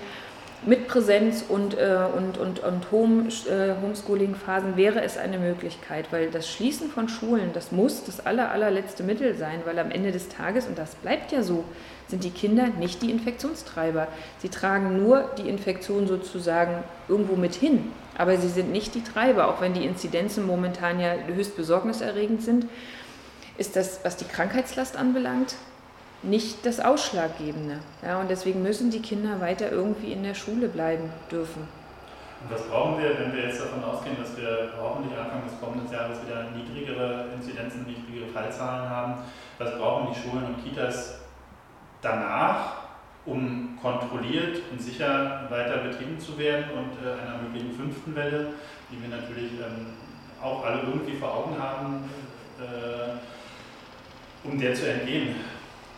mit 0.66 0.88
Präsenz 0.88 1.46
und, 1.48 1.78
äh, 1.78 1.98
und, 2.16 2.38
und, 2.38 2.60
und 2.60 2.92
Home, 2.92 3.28
äh, 3.28 3.76
Homeschooling-Phasen 3.82 4.78
wäre 4.78 5.02
es 5.02 5.18
eine 5.18 5.38
Möglichkeit, 5.38 6.12
weil 6.12 6.32
das 6.32 6.50
Schließen 6.50 6.90
von 6.90 7.08
Schulen, 7.10 7.52
das 7.54 7.72
muss 7.72 8.04
das 8.06 8.26
aller, 8.26 8.52
allerletzte 8.52 9.04
Mittel 9.04 9.36
sein, 9.36 9.62
weil 9.66 9.78
am 9.80 9.92
Ende 9.92 10.12
des 10.12 10.30
Tages, 10.30 10.68
und 10.68 10.78
das 10.78 10.96
bleibt 10.96 11.32
ja 11.32 11.44
so, 11.44 11.64
sind 12.08 12.24
die 12.24 12.32
Kinder 12.32 12.68
nicht 12.80 13.02
die 13.02 13.12
Infektionstreiber. 13.12 14.08
Sie 14.40 14.50
tragen 14.50 15.02
nur 15.02 15.30
die 15.38 15.50
Infektion 15.50 16.08
sozusagen 16.08 16.84
irgendwo 17.08 17.36
mit 17.36 17.56
hin, 17.56 17.92
aber 18.18 18.38
sie 18.38 18.50
sind 18.50 18.72
nicht 18.72 18.96
die 18.96 19.04
Treiber, 19.04 19.48
auch 19.48 19.62
wenn 19.62 19.74
die 19.74 19.86
Inzidenzen 19.86 20.46
momentan 20.46 21.00
ja 21.00 21.14
höchst 21.28 21.56
besorgniserregend 21.56 22.42
sind. 22.42 22.68
Ist 23.58 23.76
das, 23.76 24.02
was 24.04 24.18
die 24.18 24.26
Krankheitslast 24.26 24.98
anbelangt, 24.98 25.56
nicht 26.26 26.66
das 26.66 26.80
Ausschlaggebende. 26.80 27.80
Ja, 28.04 28.20
und 28.20 28.30
deswegen 28.30 28.64
müssen 28.64 28.92
die 28.92 29.02
Kinder 29.02 29.40
weiter 29.42 29.72
irgendwie 29.72 30.12
in 30.12 30.24
der 30.24 30.34
Schule 30.34 30.68
bleiben 30.68 31.10
dürfen. 31.32 31.68
Und 32.44 32.52
was 32.52 32.64
brauchen 32.64 33.02
wir, 33.02 33.18
wenn 33.18 33.34
wir 33.34 33.44
jetzt 33.44 33.62
davon 33.62 33.84
ausgehen, 33.84 34.18
dass 34.22 34.38
wir 34.38 34.70
hoffentlich 34.80 35.18
Anfang 35.18 35.44
des 35.44 35.60
kommenden 35.60 35.92
Jahres 35.92 36.20
wieder 36.26 36.46
niedrigere 36.52 37.26
Inzidenzen, 37.34 37.86
niedrigere 37.86 38.30
Fallzahlen 38.32 38.90
haben? 38.90 39.16
Was 39.58 39.78
brauchen 39.78 40.14
die 40.14 40.20
Schulen 40.20 40.46
und 40.46 40.64
Kitas 40.64 41.22
danach, 42.02 42.86
um 43.26 43.80
kontrolliert 43.82 44.62
und 44.72 44.80
sicher 44.80 45.48
weiter 45.50 45.78
betrieben 45.78 46.20
zu 46.20 46.38
werden 46.38 46.66
und 46.72 46.92
äh, 47.04 47.14
einer 47.20 47.42
möglichen 47.42 47.72
fünften 47.72 48.16
Welle, 48.16 48.54
die 48.92 49.02
wir 49.02 49.18
natürlich 49.18 49.54
ähm, 49.54 49.88
auch 50.40 50.64
alle 50.64 50.82
irgendwie 50.82 51.16
vor 51.16 51.34
Augen 51.34 51.56
haben, 51.60 52.08
äh, 52.60 53.18
um 54.48 54.60
der 54.60 54.76
zu 54.76 54.88
entgehen? 54.88 55.36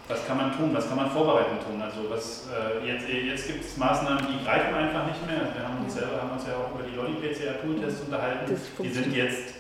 Was 0.08 0.26
kann 0.26 0.38
man 0.38 0.56
tun, 0.56 0.74
was 0.74 0.88
kann 0.88 0.98
man 0.98 1.12
vorbereitend 1.12 1.62
tun? 1.64 1.82
Also 1.82 2.10
was, 2.10 2.48
äh, 2.48 2.86
jetzt, 2.88 3.10
jetzt 3.10 3.48
gibt 3.48 3.64
es 3.64 3.78
Maßnahmen, 3.78 4.26
die 4.28 4.44
greifen 4.46 4.74
einfach 4.74 5.06
nicht 5.06 5.26
mehr. 5.28 5.52
Wir 5.54 5.68
haben 5.68 5.84
uns, 5.84 5.94
selber, 5.94 6.22
haben 6.22 6.32
uns 6.32 6.48
ja 6.48 6.54
auch 6.56 6.74
über 6.74 6.88
die 6.88 6.96
Lolli-PCR-Tool-Tests 6.96 8.02
unterhalten. 8.02 8.56
Die 8.82 8.90
sind 8.90 9.14
jetzt 9.14 9.56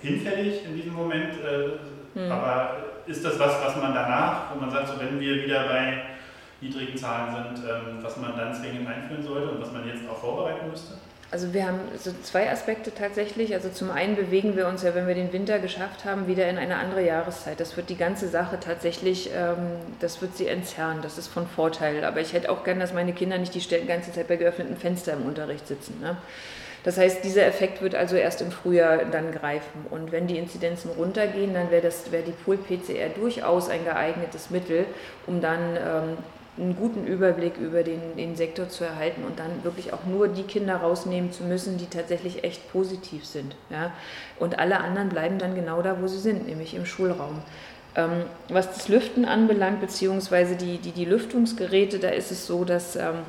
hinfällig 0.00 0.64
in 0.64 0.76
diesem 0.76 0.94
Moment. 0.94 1.34
Äh, 1.34 2.18
mhm. 2.18 2.32
Aber 2.32 2.76
ist 3.06 3.24
das 3.24 3.38
was, 3.38 3.62
was 3.62 3.76
man 3.76 3.94
danach, 3.94 4.54
wo 4.54 4.60
man 4.60 4.70
sagt, 4.70 4.88
so 4.88 4.94
wenn 4.98 5.20
wir 5.20 5.44
wieder 5.44 5.68
bei 5.68 6.02
niedrigen 6.62 6.96
Zahlen 6.96 7.34
sind, 7.34 7.68
ähm, 7.68 7.98
was 8.00 8.16
man 8.16 8.36
dann 8.38 8.54
zwingend 8.54 8.88
einführen 8.88 9.22
sollte 9.22 9.50
und 9.50 9.60
was 9.60 9.72
man 9.72 9.86
jetzt 9.86 10.08
auch 10.08 10.16
vorbereiten 10.16 10.70
müsste? 10.70 10.94
Also 11.30 11.52
wir 11.52 11.66
haben 11.66 11.80
so 11.98 12.12
zwei 12.22 12.50
Aspekte 12.50 12.94
tatsächlich. 12.94 13.54
Also 13.54 13.68
zum 13.68 13.90
einen 13.90 14.14
bewegen 14.14 14.56
wir 14.56 14.68
uns 14.68 14.82
ja, 14.82 14.94
wenn 14.94 15.08
wir 15.08 15.14
den 15.14 15.32
Winter 15.32 15.58
geschafft 15.58 16.04
haben, 16.04 16.26
wieder 16.26 16.48
in 16.48 16.58
eine 16.58 16.76
andere 16.76 17.04
Jahreszeit. 17.04 17.58
Das 17.58 17.76
wird 17.76 17.88
die 17.90 17.96
ganze 17.96 18.28
Sache 18.28 18.60
tatsächlich, 18.60 19.30
ähm, 19.34 19.78
das 20.00 20.22
wird 20.22 20.36
sie 20.36 20.46
entzerren. 20.46 20.98
Das 21.02 21.18
ist 21.18 21.28
von 21.28 21.46
Vorteil. 21.46 22.04
Aber 22.04 22.20
ich 22.20 22.32
hätte 22.32 22.50
auch 22.50 22.62
gern, 22.62 22.78
dass 22.78 22.92
meine 22.92 23.12
Kinder 23.12 23.38
nicht 23.38 23.54
die 23.54 23.86
ganze 23.86 24.12
Zeit 24.12 24.28
bei 24.28 24.36
geöffneten 24.36 24.76
Fenstern 24.76 25.22
im 25.22 25.26
Unterricht 25.26 25.66
sitzen. 25.66 25.98
Ne? 26.00 26.16
Das 26.84 26.98
heißt, 26.98 27.24
dieser 27.24 27.46
Effekt 27.46 27.80
wird 27.80 27.94
also 27.94 28.14
erst 28.14 28.42
im 28.42 28.52
Frühjahr 28.52 29.06
dann 29.06 29.32
greifen. 29.32 29.86
Und 29.90 30.12
wenn 30.12 30.26
die 30.26 30.36
Inzidenzen 30.36 30.90
runtergehen, 30.90 31.54
dann 31.54 31.70
wäre 31.70 31.90
wär 32.10 32.22
die 32.22 32.32
Pool-PCR 32.32 33.08
durchaus 33.16 33.70
ein 33.70 33.84
geeignetes 33.84 34.50
Mittel, 34.50 34.84
um 35.26 35.40
dann 35.40 35.76
ähm, 35.76 36.18
einen 36.56 36.76
guten 36.76 37.06
Überblick 37.06 37.58
über 37.58 37.82
den, 37.82 38.00
den 38.16 38.36
Sektor 38.36 38.68
zu 38.68 38.84
erhalten 38.84 39.24
und 39.24 39.38
dann 39.38 39.64
wirklich 39.64 39.92
auch 39.92 40.04
nur 40.04 40.28
die 40.28 40.44
Kinder 40.44 40.76
rausnehmen 40.76 41.32
zu 41.32 41.42
müssen, 41.42 41.78
die 41.78 41.86
tatsächlich 41.86 42.44
echt 42.44 42.70
positiv 42.70 43.24
sind. 43.26 43.56
Ja? 43.70 43.92
Und 44.38 44.58
alle 44.58 44.78
anderen 44.78 45.08
bleiben 45.08 45.38
dann 45.38 45.54
genau 45.54 45.82
da, 45.82 46.00
wo 46.00 46.06
sie 46.06 46.18
sind, 46.18 46.46
nämlich 46.46 46.74
im 46.74 46.86
Schulraum. 46.86 47.42
Ähm, 47.96 48.24
was 48.48 48.72
das 48.72 48.88
Lüften 48.88 49.24
anbelangt, 49.24 49.80
beziehungsweise 49.80 50.56
die, 50.56 50.78
die, 50.78 50.92
die 50.92 51.04
Lüftungsgeräte, 51.04 51.98
da 51.98 52.08
ist 52.08 52.30
es 52.30 52.46
so, 52.46 52.64
dass 52.64 52.96
ähm, 52.96 53.22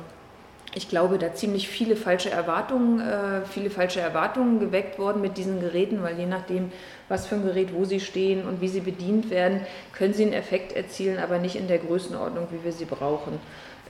ich 0.74 0.88
glaube, 0.88 1.18
da 1.18 1.34
ziemlich 1.34 1.68
viele 1.68 1.96
falsche 1.96 2.30
Erwartungen, 2.30 3.00
äh, 3.00 3.42
viele 3.46 3.70
falsche 3.70 4.00
Erwartungen 4.00 4.60
geweckt 4.60 4.98
worden 4.98 5.22
mit 5.22 5.38
diesen 5.38 5.60
Geräten, 5.60 6.02
weil 6.02 6.18
je 6.18 6.26
nachdem, 6.26 6.70
was 7.08 7.26
für 7.26 7.36
ein 7.36 7.44
Gerät, 7.44 7.72
wo 7.72 7.84
sie 7.84 8.00
stehen 8.00 8.46
und 8.46 8.60
wie 8.60 8.68
sie 8.68 8.80
bedient 8.80 9.30
werden, 9.30 9.60
können 9.92 10.12
sie 10.12 10.24
einen 10.24 10.32
Effekt 10.32 10.72
erzielen, 10.72 11.18
aber 11.18 11.38
nicht 11.38 11.56
in 11.56 11.68
der 11.68 11.78
Größenordnung, 11.78 12.48
wie 12.50 12.64
wir 12.64 12.72
sie 12.72 12.84
brauchen. 12.84 13.38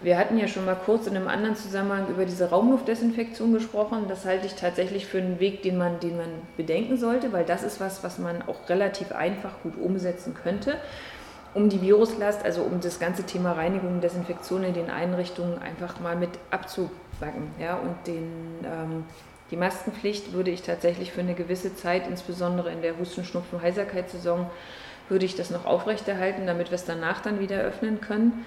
Wir 0.03 0.19
hatten 0.19 0.37
ja 0.39 0.47
schon 0.47 0.67
mal 0.67 0.75
kurz 0.77 1.07
in 1.07 1.17
einem 1.17 1.27
anderen 1.27 1.57
Zusammenhang 1.57 2.09
über 2.09 2.27
diese 2.27 2.51
Raumluftdesinfektion 2.51 3.55
gesprochen. 3.55 4.05
Das 4.09 4.27
halte 4.27 4.47
ich 4.47 4.55
tatsächlich 4.55 5.07
für 5.07 5.19
einen 5.19 5.41
Weg, 5.41 5.63
den 5.63 5.79
man, 5.79 6.01
den 6.01 6.19
man 6.19 6.29
bedenken 6.59 6.99
sollte, 6.99 7.33
weil 7.33 7.45
das 7.47 7.63
ist 7.63 7.81
was, 7.81 8.05
was 8.05 8.19
man 8.19 8.43
auch 8.43 8.69
relativ 8.69 9.13
einfach 9.13 9.53
gut 9.63 9.73
umsetzen 9.81 10.35
könnte, 10.35 10.77
um 11.57 11.69
die 11.69 11.81
Viruslast, 11.81 12.45
also 12.45 12.63
um 12.63 12.81
das 12.81 13.01
ganze 13.01 13.25
Thema 13.25 13.53
Reinigung 13.53 14.01
Desinfektion 14.01 14.63
in 14.63 14.75
den 14.75 14.91
Einrichtungen 14.91 15.59
einfach 15.59 15.99
mal 16.01 16.15
mit 16.15 16.31
abzubacken. 16.51 17.51
Ja, 17.59 17.77
und 17.77 18.07
den 18.07 18.31
ähm, 18.65 19.05
die 19.51 19.57
Maskenpflicht 19.57 20.33
würde 20.33 20.51
ich 20.51 20.63
tatsächlich 20.63 21.13
für 21.13 21.21
eine 21.21 21.35
gewisse 21.35 21.75
Zeit, 21.77 22.09
insbesondere 22.09 22.71
in 22.73 22.83
der 22.83 22.99
Husten, 22.99 23.25
Schnupfen, 23.25 23.63
Heiserkeitssaison, 23.63 24.47
würde 25.09 25.25
ich 25.25 25.37
das 25.37 25.51
noch 25.51 25.67
aufrechterhalten, 25.67 26.47
damit 26.47 26.71
wir 26.71 26.75
es 26.75 26.85
danach 26.85 27.21
dann 27.21 27.39
wieder 27.39 27.61
öffnen 27.61 28.01
können. 28.01 28.45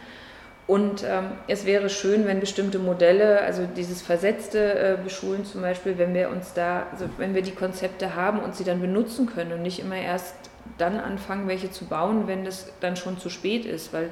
Und 0.68 1.04
ähm, 1.04 1.32
es 1.48 1.66
wäre 1.66 1.90
schön, 1.90 2.28
wenn 2.28 2.42
bestimmte 2.42 2.78
Modelle, 2.78 3.42
also 3.42 3.66
dieses 3.66 4.02
versetzte 4.02 4.60
äh, 4.78 4.98
Beschulen 5.04 5.46
zum 5.46 5.62
Beispiel, 5.62 5.98
wenn 5.98 6.14
wir 6.14 6.30
uns 6.30 6.54
da, 6.54 6.86
also 6.92 7.06
wenn 7.18 7.34
wir 7.34 7.42
die 7.42 7.56
Konzepte 7.56 8.16
haben 8.16 8.40
und 8.40 8.56
sie 8.56 8.66
dann 8.66 8.82
benutzen 8.82 9.26
können 9.26 9.54
und 9.54 9.64
nicht 9.64 9.80
immer 9.80 9.96
erst 9.96 10.36
dann 10.80 11.00
anfangen, 11.00 11.48
welche 11.48 11.72
zu 11.72 11.86
bauen, 11.86 12.28
wenn 12.28 12.46
das 12.46 12.68
dann 12.80 12.96
schon 12.96 13.20
zu 13.20 13.30
spät 13.30 13.66
ist, 13.66 13.94
weil 13.94 14.12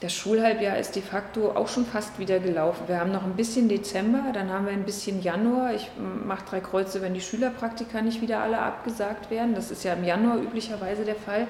das 0.00 0.14
Schulhalbjahr 0.14 0.78
ist 0.78 0.96
de 0.96 1.02
facto 1.02 1.52
auch 1.52 1.68
schon 1.68 1.84
fast 1.84 2.18
wieder 2.18 2.38
gelaufen. 2.38 2.84
Wir 2.86 2.98
haben 2.98 3.12
noch 3.12 3.24
ein 3.24 3.36
bisschen 3.36 3.68
Dezember, 3.68 4.32
dann 4.32 4.50
haben 4.50 4.64
wir 4.64 4.72
ein 4.72 4.84
bisschen 4.84 5.22
Januar. 5.22 5.74
Ich 5.74 5.90
mache 6.24 6.46
drei 6.48 6.60
Kreuze, 6.60 7.02
wenn 7.02 7.12
die 7.12 7.20
Schülerpraktika 7.20 8.00
nicht 8.00 8.22
wieder 8.22 8.40
alle 8.40 8.58
abgesagt 8.58 9.30
werden. 9.30 9.54
Das 9.54 9.70
ist 9.70 9.84
ja 9.84 9.92
im 9.92 10.04
Januar 10.04 10.38
üblicherweise 10.38 11.04
der 11.04 11.16
Fall. 11.16 11.46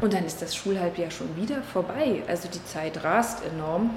Und 0.00 0.14
dann 0.14 0.24
ist 0.24 0.40
das 0.40 0.56
Schulhalbjahr 0.56 1.10
schon 1.10 1.36
wieder 1.36 1.62
vorbei. 1.62 2.22
Also 2.26 2.48
die 2.48 2.64
Zeit 2.64 3.04
rast 3.04 3.42
enorm. 3.44 3.90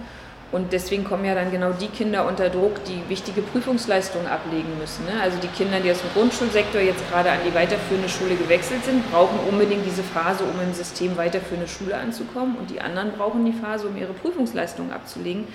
Und 0.54 0.72
deswegen 0.72 1.04
kommen 1.04 1.26
ja 1.26 1.34
dann 1.34 1.50
genau 1.50 1.72
die 1.72 1.88
Kinder 1.88 2.28
unter 2.28 2.48
Druck, 2.48 2.84
die 2.86 3.02
wichtige 3.10 3.42
Prüfungsleistungen 3.42 4.28
ablegen 4.28 4.78
müssen. 4.78 5.04
Ne? 5.06 5.20
Also 5.20 5.40
die 5.42 5.48
Kinder, 5.48 5.80
die 5.80 5.90
aus 5.90 6.00
dem 6.00 6.12
Grundschulsektor 6.14 6.80
jetzt 6.80 7.10
gerade 7.10 7.32
an 7.32 7.40
die 7.44 7.56
weiterführende 7.56 8.08
Schule 8.08 8.36
gewechselt 8.36 8.86
sind, 8.86 9.12
brauchen 9.12 9.40
unbedingt 9.50 9.84
diese 9.84 10.04
Phase, 10.04 10.44
um 10.44 10.62
im 10.62 10.72
System 10.76 11.18
weiterführende 11.18 11.68
Schule 11.68 11.98
anzukommen. 11.98 12.56
Und 12.56 12.70
die 12.70 12.80
anderen 12.80 13.14
brauchen 13.14 13.44
die 13.44 13.52
Phase, 13.52 13.88
um 13.88 13.98
ihre 13.98 14.14
Prüfungsleistungen 14.14 14.92
abzulegen, 14.92 15.48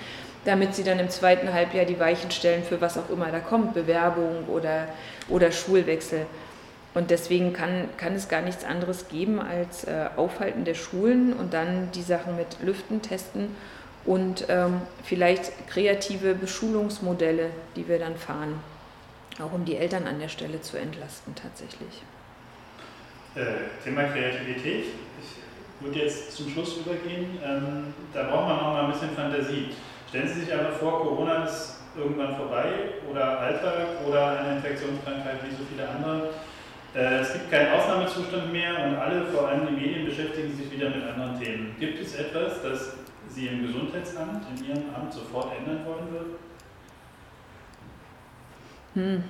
damit 0.43 0.75
sie 0.75 0.83
dann 0.83 0.99
im 0.99 1.09
zweiten 1.09 1.53
Halbjahr 1.53 1.85
die 1.85 1.97
Weichen 1.97 2.29
stellen 2.29 2.63
für 2.63 2.81
was 2.81 2.97
auch 2.97 3.09
immer 3.09 3.31
da 3.31 3.39
kommt, 3.39 3.73
Bewerbung 3.73 4.49
oder, 4.49 4.89
oder 5.29 5.53
Schulwechsel. 5.53 6.25
Und 6.93 7.09
deswegen 7.09 7.53
kann, 7.53 7.87
kann 7.95 8.15
es 8.15 8.27
gar 8.27 8.41
nichts 8.41 8.65
anderes 8.65 9.07
geben 9.07 9.39
als 9.39 9.85
äh, 9.85 10.09
Aufhalten 10.17 10.65
der 10.65 10.73
Schulen 10.73 11.31
und 11.31 11.53
dann 11.53 11.89
die 11.93 12.01
Sachen 12.01 12.35
mit 12.35 12.57
Lüften 12.61 13.01
testen 13.01 13.55
und 14.05 14.45
ähm, 14.49 14.81
vielleicht 15.03 15.51
kreative 15.67 16.35
Beschulungsmodelle, 16.35 17.49
die 17.75 17.87
wir 17.87 17.99
dann 17.99 18.15
fahren, 18.15 18.59
auch 19.41 19.53
um 19.53 19.65
die 19.65 19.75
Eltern 19.75 20.07
an 20.07 20.19
der 20.19 20.29
Stelle 20.29 20.61
zu 20.61 20.77
entlasten 20.77 21.35
tatsächlich. 21.35 22.01
Äh, 23.35 23.83
Thema 23.83 24.03
Kreativität. 24.03 24.85
Ich 25.21 25.85
würde 25.85 25.99
jetzt 25.99 26.35
zum 26.35 26.49
Schluss 26.49 26.77
übergehen. 26.77 27.37
Ähm, 27.43 27.93
da 28.13 28.23
braucht 28.23 28.47
man 28.47 28.57
noch 28.57 28.73
mal 28.73 28.85
ein 28.85 28.91
bisschen 28.91 29.11
Fantasie. 29.11 29.69
Stellen 30.09 30.27
Sie 30.27 30.41
sich 30.41 30.53
aber 30.53 30.71
vor, 30.71 31.01
Corona 31.01 31.45
ist 31.45 31.75
irgendwann 31.95 32.35
vorbei 32.35 32.73
oder 33.09 33.39
Alltag 33.39 33.87
oder 34.07 34.39
eine 34.39 34.57
Infektionskrankheit 34.57 35.37
wie 35.43 35.55
so 35.55 35.63
viele 35.69 35.87
andere 35.87 36.29
äh, 36.95 37.19
es 37.19 37.33
gibt 37.33 37.51
keinen 37.51 37.71
Ausnahmezustand 37.71 38.51
mehr 38.51 38.73
und 38.85 38.95
alle, 38.95 39.25
vor 39.25 39.47
allem 39.47 39.67
die 39.67 39.73
Medien, 39.73 40.05
beschäftigen 40.05 40.55
sich 40.55 40.71
wieder 40.71 40.89
mit 40.89 41.03
anderen 41.03 41.39
Themen. 41.39 41.75
Gibt 41.79 42.01
es 42.01 42.15
etwas, 42.15 42.61
das 42.63 42.95
Sie 43.29 43.47
im 43.47 43.65
Gesundheitsamt, 43.65 44.45
in 44.55 44.65
Ihrem 44.65 44.95
Amt 44.95 45.13
sofort 45.13 45.53
ändern 45.57 45.85
wollen 45.85 46.11
würden? 46.11 46.35
Hm. 48.93 49.23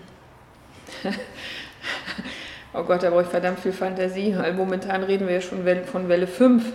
oh 2.73 2.83
Gott, 2.83 3.03
da 3.03 3.09
brauche 3.09 3.23
ich 3.23 3.27
verdammt 3.27 3.59
viel 3.59 3.73
Fantasie, 3.73 4.35
weil 4.37 4.53
momentan 4.53 5.03
reden 5.03 5.27
wir 5.27 5.35
ja 5.35 5.41
schon 5.41 5.65
von 5.85 6.09
Welle 6.09 6.27
5. 6.27 6.65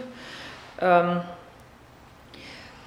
Ähm, 0.81 1.23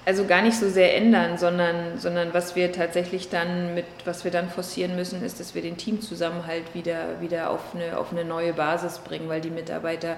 also 0.08 0.26
gar 0.26 0.42
nicht 0.42 0.58
so 0.58 0.70
sehr 0.70 0.96
ändern, 0.96 1.38
sondern, 1.38 2.00
sondern 2.00 2.34
was 2.34 2.56
wir 2.56 2.72
tatsächlich 2.72 3.28
dann 3.28 3.74
mit, 3.74 3.86
was 4.06 4.24
wir 4.24 4.32
dann 4.32 4.50
forcieren 4.50 4.96
müssen, 4.96 5.22
ist, 5.22 5.42
dass 5.42 5.54
wir 5.54 5.62
den 5.62 5.76
Teamzusammenhalt 5.76 6.74
wieder, 6.74 7.20
wieder 7.20 7.50
auf, 7.50 7.76
eine, 7.76 7.98
auf 7.98 8.14
eine 8.14 8.24
neue 8.24 8.54
Basis 8.54 9.00
bringen, 9.00 9.28
weil 9.28 9.42
die 9.42 9.50
Mitarbeiter 9.50 10.16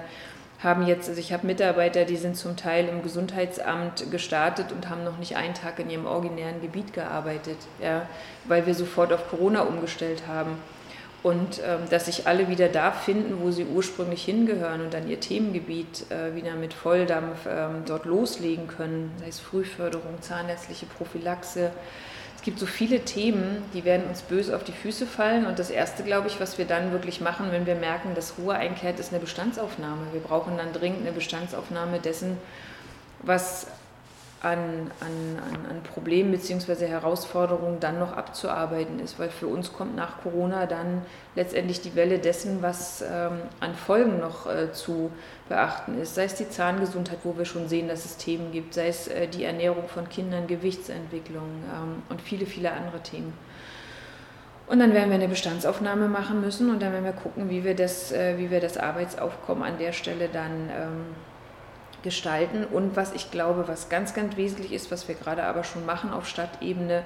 haben 0.62 0.86
jetzt, 0.86 1.08
also 1.08 1.20
ich 1.20 1.32
habe 1.32 1.46
Mitarbeiter, 1.46 2.04
die 2.04 2.16
sind 2.16 2.36
zum 2.36 2.56
Teil 2.56 2.86
im 2.88 3.02
Gesundheitsamt 3.02 4.10
gestartet 4.10 4.72
und 4.72 4.88
haben 4.88 5.04
noch 5.04 5.18
nicht 5.18 5.36
einen 5.36 5.54
Tag 5.54 5.78
in 5.78 5.88
ihrem 5.88 6.06
originären 6.06 6.60
Gebiet 6.60 6.92
gearbeitet, 6.92 7.56
ja, 7.82 8.06
weil 8.44 8.66
wir 8.66 8.74
sofort 8.74 9.12
auf 9.12 9.30
Corona 9.30 9.62
umgestellt 9.62 10.24
haben 10.28 10.58
und 11.22 11.60
ähm, 11.64 11.80
dass 11.90 12.06
sich 12.06 12.26
alle 12.26 12.48
wieder 12.48 12.68
da 12.68 12.92
finden, 12.92 13.40
wo 13.42 13.50
sie 13.50 13.64
ursprünglich 13.64 14.24
hingehören 14.24 14.80
und 14.80 14.94
dann 14.94 15.08
ihr 15.08 15.20
Themengebiet 15.20 16.10
äh, 16.10 16.34
wieder 16.34 16.54
mit 16.54 16.72
Volldampf 16.72 17.46
ähm, 17.46 17.82
dort 17.86 18.06
loslegen 18.06 18.68
können, 18.68 19.12
sei 19.18 19.28
es 19.28 19.40
Frühförderung, 19.40 20.20
zahnärztliche 20.20 20.86
Prophylaxe. 20.86 21.72
Es 22.40 22.44
gibt 22.46 22.58
so 22.58 22.64
viele 22.64 23.00
Themen, 23.00 23.62
die 23.74 23.84
werden 23.84 24.06
uns 24.06 24.22
böse 24.22 24.56
auf 24.56 24.64
die 24.64 24.72
Füße 24.72 25.06
fallen. 25.06 25.44
Und 25.44 25.58
das 25.58 25.68
Erste, 25.68 26.02
glaube 26.02 26.26
ich, 26.26 26.40
was 26.40 26.56
wir 26.56 26.64
dann 26.64 26.90
wirklich 26.90 27.20
machen, 27.20 27.48
wenn 27.50 27.66
wir 27.66 27.74
merken, 27.74 28.14
dass 28.14 28.38
Ruhe 28.38 28.54
einkehrt, 28.54 28.98
ist 28.98 29.12
eine 29.12 29.20
Bestandsaufnahme. 29.20 30.06
Wir 30.12 30.22
brauchen 30.22 30.56
dann 30.56 30.72
dringend 30.72 31.02
eine 31.02 31.12
Bestandsaufnahme 31.12 31.98
dessen, 31.98 32.38
was 33.18 33.66
an, 34.42 34.90
an, 35.00 35.38
an 35.68 35.82
Problemen 35.82 36.30
bzw. 36.30 36.86
Herausforderungen 36.86 37.78
dann 37.78 37.98
noch 37.98 38.16
abzuarbeiten 38.16 38.98
ist, 38.98 39.18
weil 39.18 39.28
für 39.28 39.46
uns 39.46 39.72
kommt 39.72 39.96
nach 39.96 40.22
Corona 40.22 40.66
dann 40.66 41.02
letztendlich 41.34 41.82
die 41.82 41.94
Welle 41.94 42.18
dessen, 42.18 42.62
was 42.62 43.02
ähm, 43.02 43.40
an 43.60 43.74
Folgen 43.74 44.18
noch 44.18 44.46
äh, 44.46 44.72
zu 44.72 45.10
beachten 45.48 46.00
ist, 46.00 46.14
sei 46.14 46.24
es 46.24 46.34
die 46.36 46.48
Zahngesundheit, 46.48 47.18
wo 47.22 47.36
wir 47.36 47.44
schon 47.44 47.68
sehen, 47.68 47.88
dass 47.88 48.06
es 48.06 48.16
Themen 48.16 48.50
gibt, 48.50 48.74
sei 48.74 48.88
es 48.88 49.08
äh, 49.08 49.28
die 49.28 49.44
Ernährung 49.44 49.88
von 49.88 50.08
Kindern, 50.08 50.46
Gewichtsentwicklung 50.46 51.48
ähm, 51.74 52.02
und 52.08 52.22
viele, 52.22 52.46
viele 52.46 52.72
andere 52.72 53.00
Themen. 53.00 53.34
Und 54.70 54.78
dann 54.78 54.94
werden 54.94 55.10
wir 55.10 55.16
eine 55.16 55.28
Bestandsaufnahme 55.28 56.08
machen 56.08 56.40
müssen 56.40 56.70
und 56.70 56.80
dann 56.80 56.92
werden 56.92 57.04
wir 57.04 57.12
gucken, 57.12 57.50
wie 57.50 57.64
wir 57.64 57.74
das, 57.74 58.12
äh, 58.12 58.38
wie 58.38 58.50
wir 58.50 58.60
das 58.60 58.78
Arbeitsaufkommen 58.78 59.64
an 59.64 59.78
der 59.78 59.92
Stelle 59.92 60.28
dann 60.32 60.70
ähm, 60.70 61.04
gestalten. 62.02 62.64
Und 62.64 62.96
was 62.96 63.12
ich 63.14 63.30
glaube, 63.30 63.68
was 63.68 63.88
ganz, 63.88 64.14
ganz 64.14 64.36
wesentlich 64.36 64.72
ist, 64.72 64.90
was 64.90 65.08
wir 65.08 65.14
gerade 65.14 65.44
aber 65.44 65.64
schon 65.64 65.86
machen 65.86 66.12
auf 66.12 66.28
Stadtebene, 66.28 67.02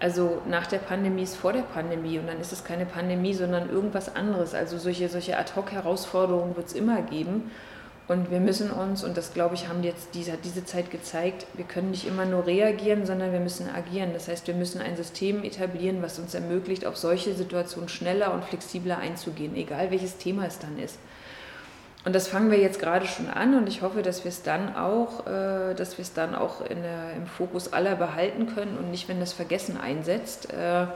also 0.00 0.40
nach 0.48 0.66
der 0.66 0.78
Pandemie 0.78 1.22
ist 1.22 1.36
vor 1.36 1.52
der 1.52 1.60
Pandemie 1.60 2.18
und 2.18 2.26
dann 2.26 2.40
ist 2.40 2.52
es 2.52 2.64
keine 2.64 2.86
Pandemie, 2.86 3.34
sondern 3.34 3.68
irgendwas 3.68 4.16
anderes. 4.16 4.54
Also 4.54 4.78
solche, 4.78 5.08
solche 5.10 5.38
Ad-Hoc-Herausforderungen 5.38 6.56
wird 6.56 6.68
es 6.68 6.72
immer 6.72 7.02
geben. 7.02 7.50
Und 8.08 8.30
wir 8.30 8.40
müssen 8.40 8.72
uns, 8.72 9.04
und 9.04 9.16
das 9.16 9.34
glaube 9.34 9.54
ich, 9.54 9.68
haben 9.68 9.84
jetzt 9.84 10.14
diese, 10.14 10.32
diese 10.42 10.64
Zeit 10.64 10.90
gezeigt, 10.90 11.46
wir 11.54 11.64
können 11.64 11.92
nicht 11.92 12.08
immer 12.08 12.24
nur 12.24 12.44
reagieren, 12.44 13.06
sondern 13.06 13.30
wir 13.30 13.38
müssen 13.38 13.70
agieren. 13.70 14.12
Das 14.14 14.26
heißt, 14.26 14.48
wir 14.48 14.54
müssen 14.54 14.80
ein 14.80 14.96
System 14.96 15.44
etablieren, 15.44 16.02
was 16.02 16.18
uns 16.18 16.34
ermöglicht, 16.34 16.86
auf 16.86 16.96
solche 16.96 17.34
Situationen 17.34 17.88
schneller 17.88 18.34
und 18.34 18.44
flexibler 18.44 18.98
einzugehen, 18.98 19.54
egal 19.54 19.92
welches 19.92 20.16
Thema 20.16 20.46
es 20.46 20.58
dann 20.58 20.76
ist. 20.78 20.98
Und 22.04 22.14
das 22.14 22.28
fangen 22.28 22.50
wir 22.50 22.58
jetzt 22.58 22.80
gerade 22.80 23.06
schon 23.06 23.28
an 23.28 23.54
und 23.54 23.68
ich 23.68 23.82
hoffe, 23.82 24.00
dass 24.02 24.24
wir 24.24 24.30
es 24.30 24.42
dann 24.42 24.74
auch, 24.74 25.26
äh, 25.26 25.74
dass 25.74 25.98
wir 25.98 26.02
es 26.02 26.14
dann 26.14 26.34
auch 26.34 26.62
der, 26.64 27.12
im 27.14 27.26
Fokus 27.26 27.72
aller 27.72 27.94
behalten 27.94 28.46
können 28.46 28.78
und 28.78 28.90
nicht, 28.90 29.08
wenn 29.08 29.20
das 29.20 29.34
Vergessen 29.34 29.76
einsetzt, 29.76 30.50
äh, 30.52 30.86